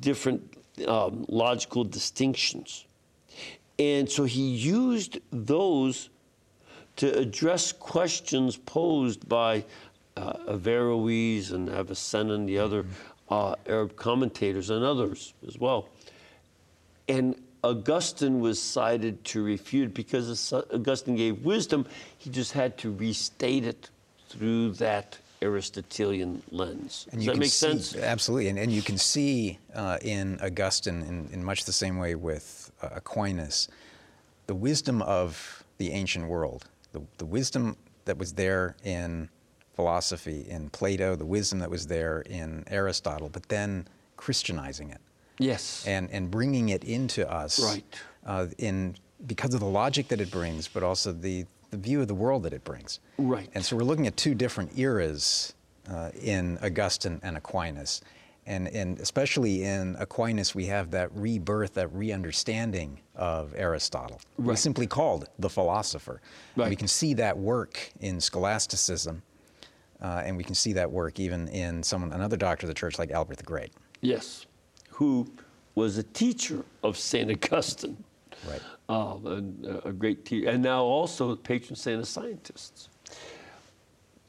different 0.00 0.42
um, 0.88 1.26
logical 1.28 1.84
distinctions. 1.84 2.86
And 3.78 4.10
so 4.10 4.24
he 4.24 4.48
used 4.48 5.18
those 5.30 6.08
to 6.96 7.18
address 7.18 7.72
questions 7.72 8.56
posed 8.56 9.28
by 9.28 9.64
uh, 10.16 10.32
Averroes 10.48 11.52
and 11.52 11.68
Avicenna 11.68 12.34
and 12.34 12.48
the 12.48 12.58
other 12.58 12.86
uh, 13.28 13.54
Arab 13.66 13.96
commentators 13.96 14.70
and 14.70 14.82
others 14.82 15.34
as 15.46 15.58
well. 15.58 15.90
And 17.06 17.40
Augustine 17.64 18.40
was 18.40 18.60
cited 18.60 19.24
to 19.24 19.42
refute 19.42 19.94
because 19.94 20.52
Augustine 20.52 21.16
gave 21.16 21.44
wisdom, 21.44 21.86
he 22.18 22.30
just 22.30 22.52
had 22.52 22.76
to 22.78 22.92
restate 22.92 23.64
it 23.64 23.90
through 24.28 24.72
that 24.72 25.18
Aristotelian 25.42 26.42
lens. 26.50 27.06
And 27.12 27.20
Does 27.20 27.26
that 27.26 27.36
make 27.36 27.50
see, 27.50 27.66
sense? 27.66 27.96
Absolutely. 27.96 28.48
And, 28.48 28.58
and 28.58 28.72
you 28.72 28.82
can 28.82 28.98
see 28.98 29.58
uh, 29.74 29.98
in 30.02 30.38
Augustine, 30.40 31.02
in, 31.02 31.28
in, 31.32 31.44
much 31.44 31.64
the 31.64 31.72
same 31.72 31.98
way 31.98 32.14
with 32.14 32.70
uh, 32.82 32.88
Aquinas, 32.96 33.68
the 34.46 34.54
wisdom 34.54 35.02
of 35.02 35.64
the 35.78 35.90
ancient 35.90 36.26
world, 36.26 36.66
the, 36.92 37.02
the 37.18 37.26
wisdom 37.26 37.76
that 38.06 38.16
was 38.16 38.32
there 38.32 38.76
in 38.84 39.28
philosophy, 39.74 40.46
in 40.48 40.70
Plato, 40.70 41.16
the 41.16 41.26
wisdom 41.26 41.58
that 41.58 41.70
was 41.70 41.86
there 41.86 42.20
in 42.22 42.64
Aristotle, 42.68 43.28
but 43.28 43.48
then 43.48 43.86
Christianizing 44.16 44.90
it. 44.90 45.00
Yes. 45.38 45.84
And, 45.86 46.10
and 46.10 46.30
bringing 46.30 46.70
it 46.70 46.84
into 46.84 47.30
us. 47.30 47.58
Right. 47.58 47.84
Uh, 48.24 48.46
in, 48.58 48.96
because 49.26 49.54
of 49.54 49.60
the 49.60 49.66
logic 49.66 50.08
that 50.08 50.20
it 50.20 50.30
brings, 50.30 50.68
but 50.68 50.82
also 50.82 51.12
the, 51.12 51.46
the 51.70 51.76
view 51.76 52.00
of 52.00 52.08
the 52.08 52.14
world 52.14 52.42
that 52.42 52.52
it 52.52 52.64
brings. 52.64 53.00
Right. 53.18 53.48
And 53.54 53.64
so 53.64 53.76
we're 53.76 53.84
looking 53.84 54.06
at 54.06 54.16
two 54.16 54.34
different 54.34 54.78
eras 54.78 55.54
uh, 55.90 56.10
in 56.20 56.58
Augustine 56.62 57.20
and 57.22 57.36
Aquinas. 57.36 58.02
And, 58.48 58.68
and 58.68 59.00
especially 59.00 59.64
in 59.64 59.96
Aquinas, 59.98 60.54
we 60.54 60.66
have 60.66 60.92
that 60.92 61.10
rebirth, 61.16 61.74
that 61.74 61.92
re-understanding 61.92 63.00
of 63.16 63.52
Aristotle. 63.56 64.20
Right. 64.38 64.52
He's 64.52 64.60
simply 64.60 64.86
called 64.86 65.28
the 65.40 65.50
philosopher. 65.50 66.20
Right. 66.54 66.70
We 66.70 66.76
can 66.76 66.86
see 66.86 67.14
that 67.14 67.36
work 67.36 67.90
in 68.00 68.20
scholasticism, 68.20 69.22
uh, 70.00 70.22
and 70.24 70.36
we 70.36 70.44
can 70.44 70.54
see 70.54 70.72
that 70.74 70.88
work 70.88 71.18
even 71.18 71.48
in 71.48 71.82
someone, 71.82 72.12
another 72.12 72.36
doctor 72.36 72.66
of 72.66 72.68
the 72.68 72.74
church 72.74 73.00
like 73.00 73.10
Albert 73.10 73.38
the 73.38 73.42
Great. 73.42 73.72
Yes, 74.00 74.45
who 74.96 75.30
was 75.74 75.98
a 75.98 76.02
teacher 76.02 76.64
of 76.82 76.96
St. 76.96 77.30
Augustine. 77.30 78.02
Right. 78.48 78.62
Uh, 78.88 79.18
a, 79.26 79.88
a 79.88 79.92
great 79.92 80.24
teacher, 80.24 80.48
and 80.48 80.62
now 80.62 80.82
also 80.82 81.36
patron 81.36 81.76
saint 81.76 82.00
of 82.00 82.08
scientists. 82.08 82.88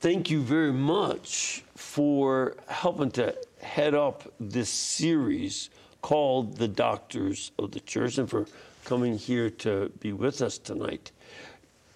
Thank 0.01 0.29
you 0.29 0.41
very 0.41 0.73
much 0.73 1.63
for 1.75 2.57
helping 2.67 3.11
to 3.11 3.33
head 3.61 3.93
up 3.93 4.31
this 4.41 4.69
series 4.69 5.69
called 6.01 6.57
The 6.57 6.67
Doctors 6.67 7.51
of 7.57 7.71
the 7.71 7.79
Church 7.79 8.17
and 8.17 8.29
for 8.29 8.45
coming 8.83 9.17
here 9.17 9.49
to 9.49 9.89
be 10.01 10.11
with 10.11 10.41
us 10.41 10.57
tonight. 10.57 11.11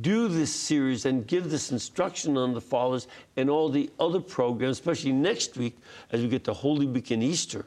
do 0.02 0.28
this 0.28 0.54
series 0.54 1.06
and 1.06 1.26
give 1.26 1.50
this 1.50 1.72
instruction 1.72 2.38
on 2.38 2.54
the 2.54 2.62
fathers 2.62 3.08
and 3.38 3.50
all 3.50 3.70
the 3.70 3.90
other 4.00 4.20
programs, 4.20 4.78
especially 4.78 5.12
next 5.12 5.58
week 5.58 5.78
as 6.12 6.22
we 6.22 6.28
get 6.28 6.44
to 6.44 6.54
Holy 6.54 6.86
Week 6.86 7.12
and 7.12 7.24
Easter, 7.24 7.66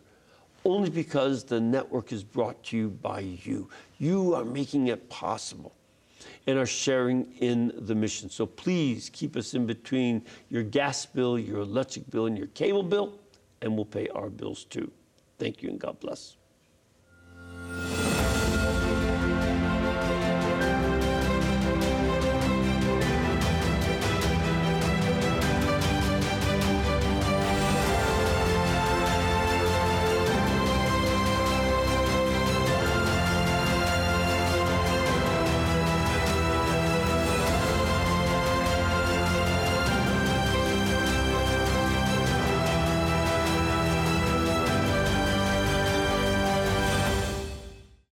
only 0.64 0.90
because 0.90 1.44
the 1.44 1.60
network 1.60 2.12
is 2.12 2.22
brought 2.22 2.62
to 2.64 2.76
you 2.76 2.88
by 2.88 3.20
you. 3.20 3.68
You 3.98 4.34
are 4.34 4.44
making 4.44 4.88
it 4.88 5.08
possible 5.10 5.74
and 6.46 6.58
are 6.58 6.66
sharing 6.66 7.32
in 7.40 7.72
the 7.76 7.94
mission. 7.94 8.30
So 8.30 8.46
please 8.46 9.10
keep 9.12 9.36
us 9.36 9.54
in 9.54 9.66
between 9.66 10.24
your 10.48 10.62
gas 10.62 11.04
bill, 11.04 11.38
your 11.38 11.60
electric 11.60 12.08
bill, 12.10 12.26
and 12.26 12.38
your 12.38 12.48
cable 12.48 12.82
bill, 12.82 13.18
and 13.60 13.74
we'll 13.74 13.84
pay 13.84 14.08
our 14.08 14.30
bills 14.30 14.64
too. 14.64 14.90
Thank 15.38 15.62
you 15.62 15.70
and 15.70 15.80
God 15.80 15.98
bless. 15.98 16.36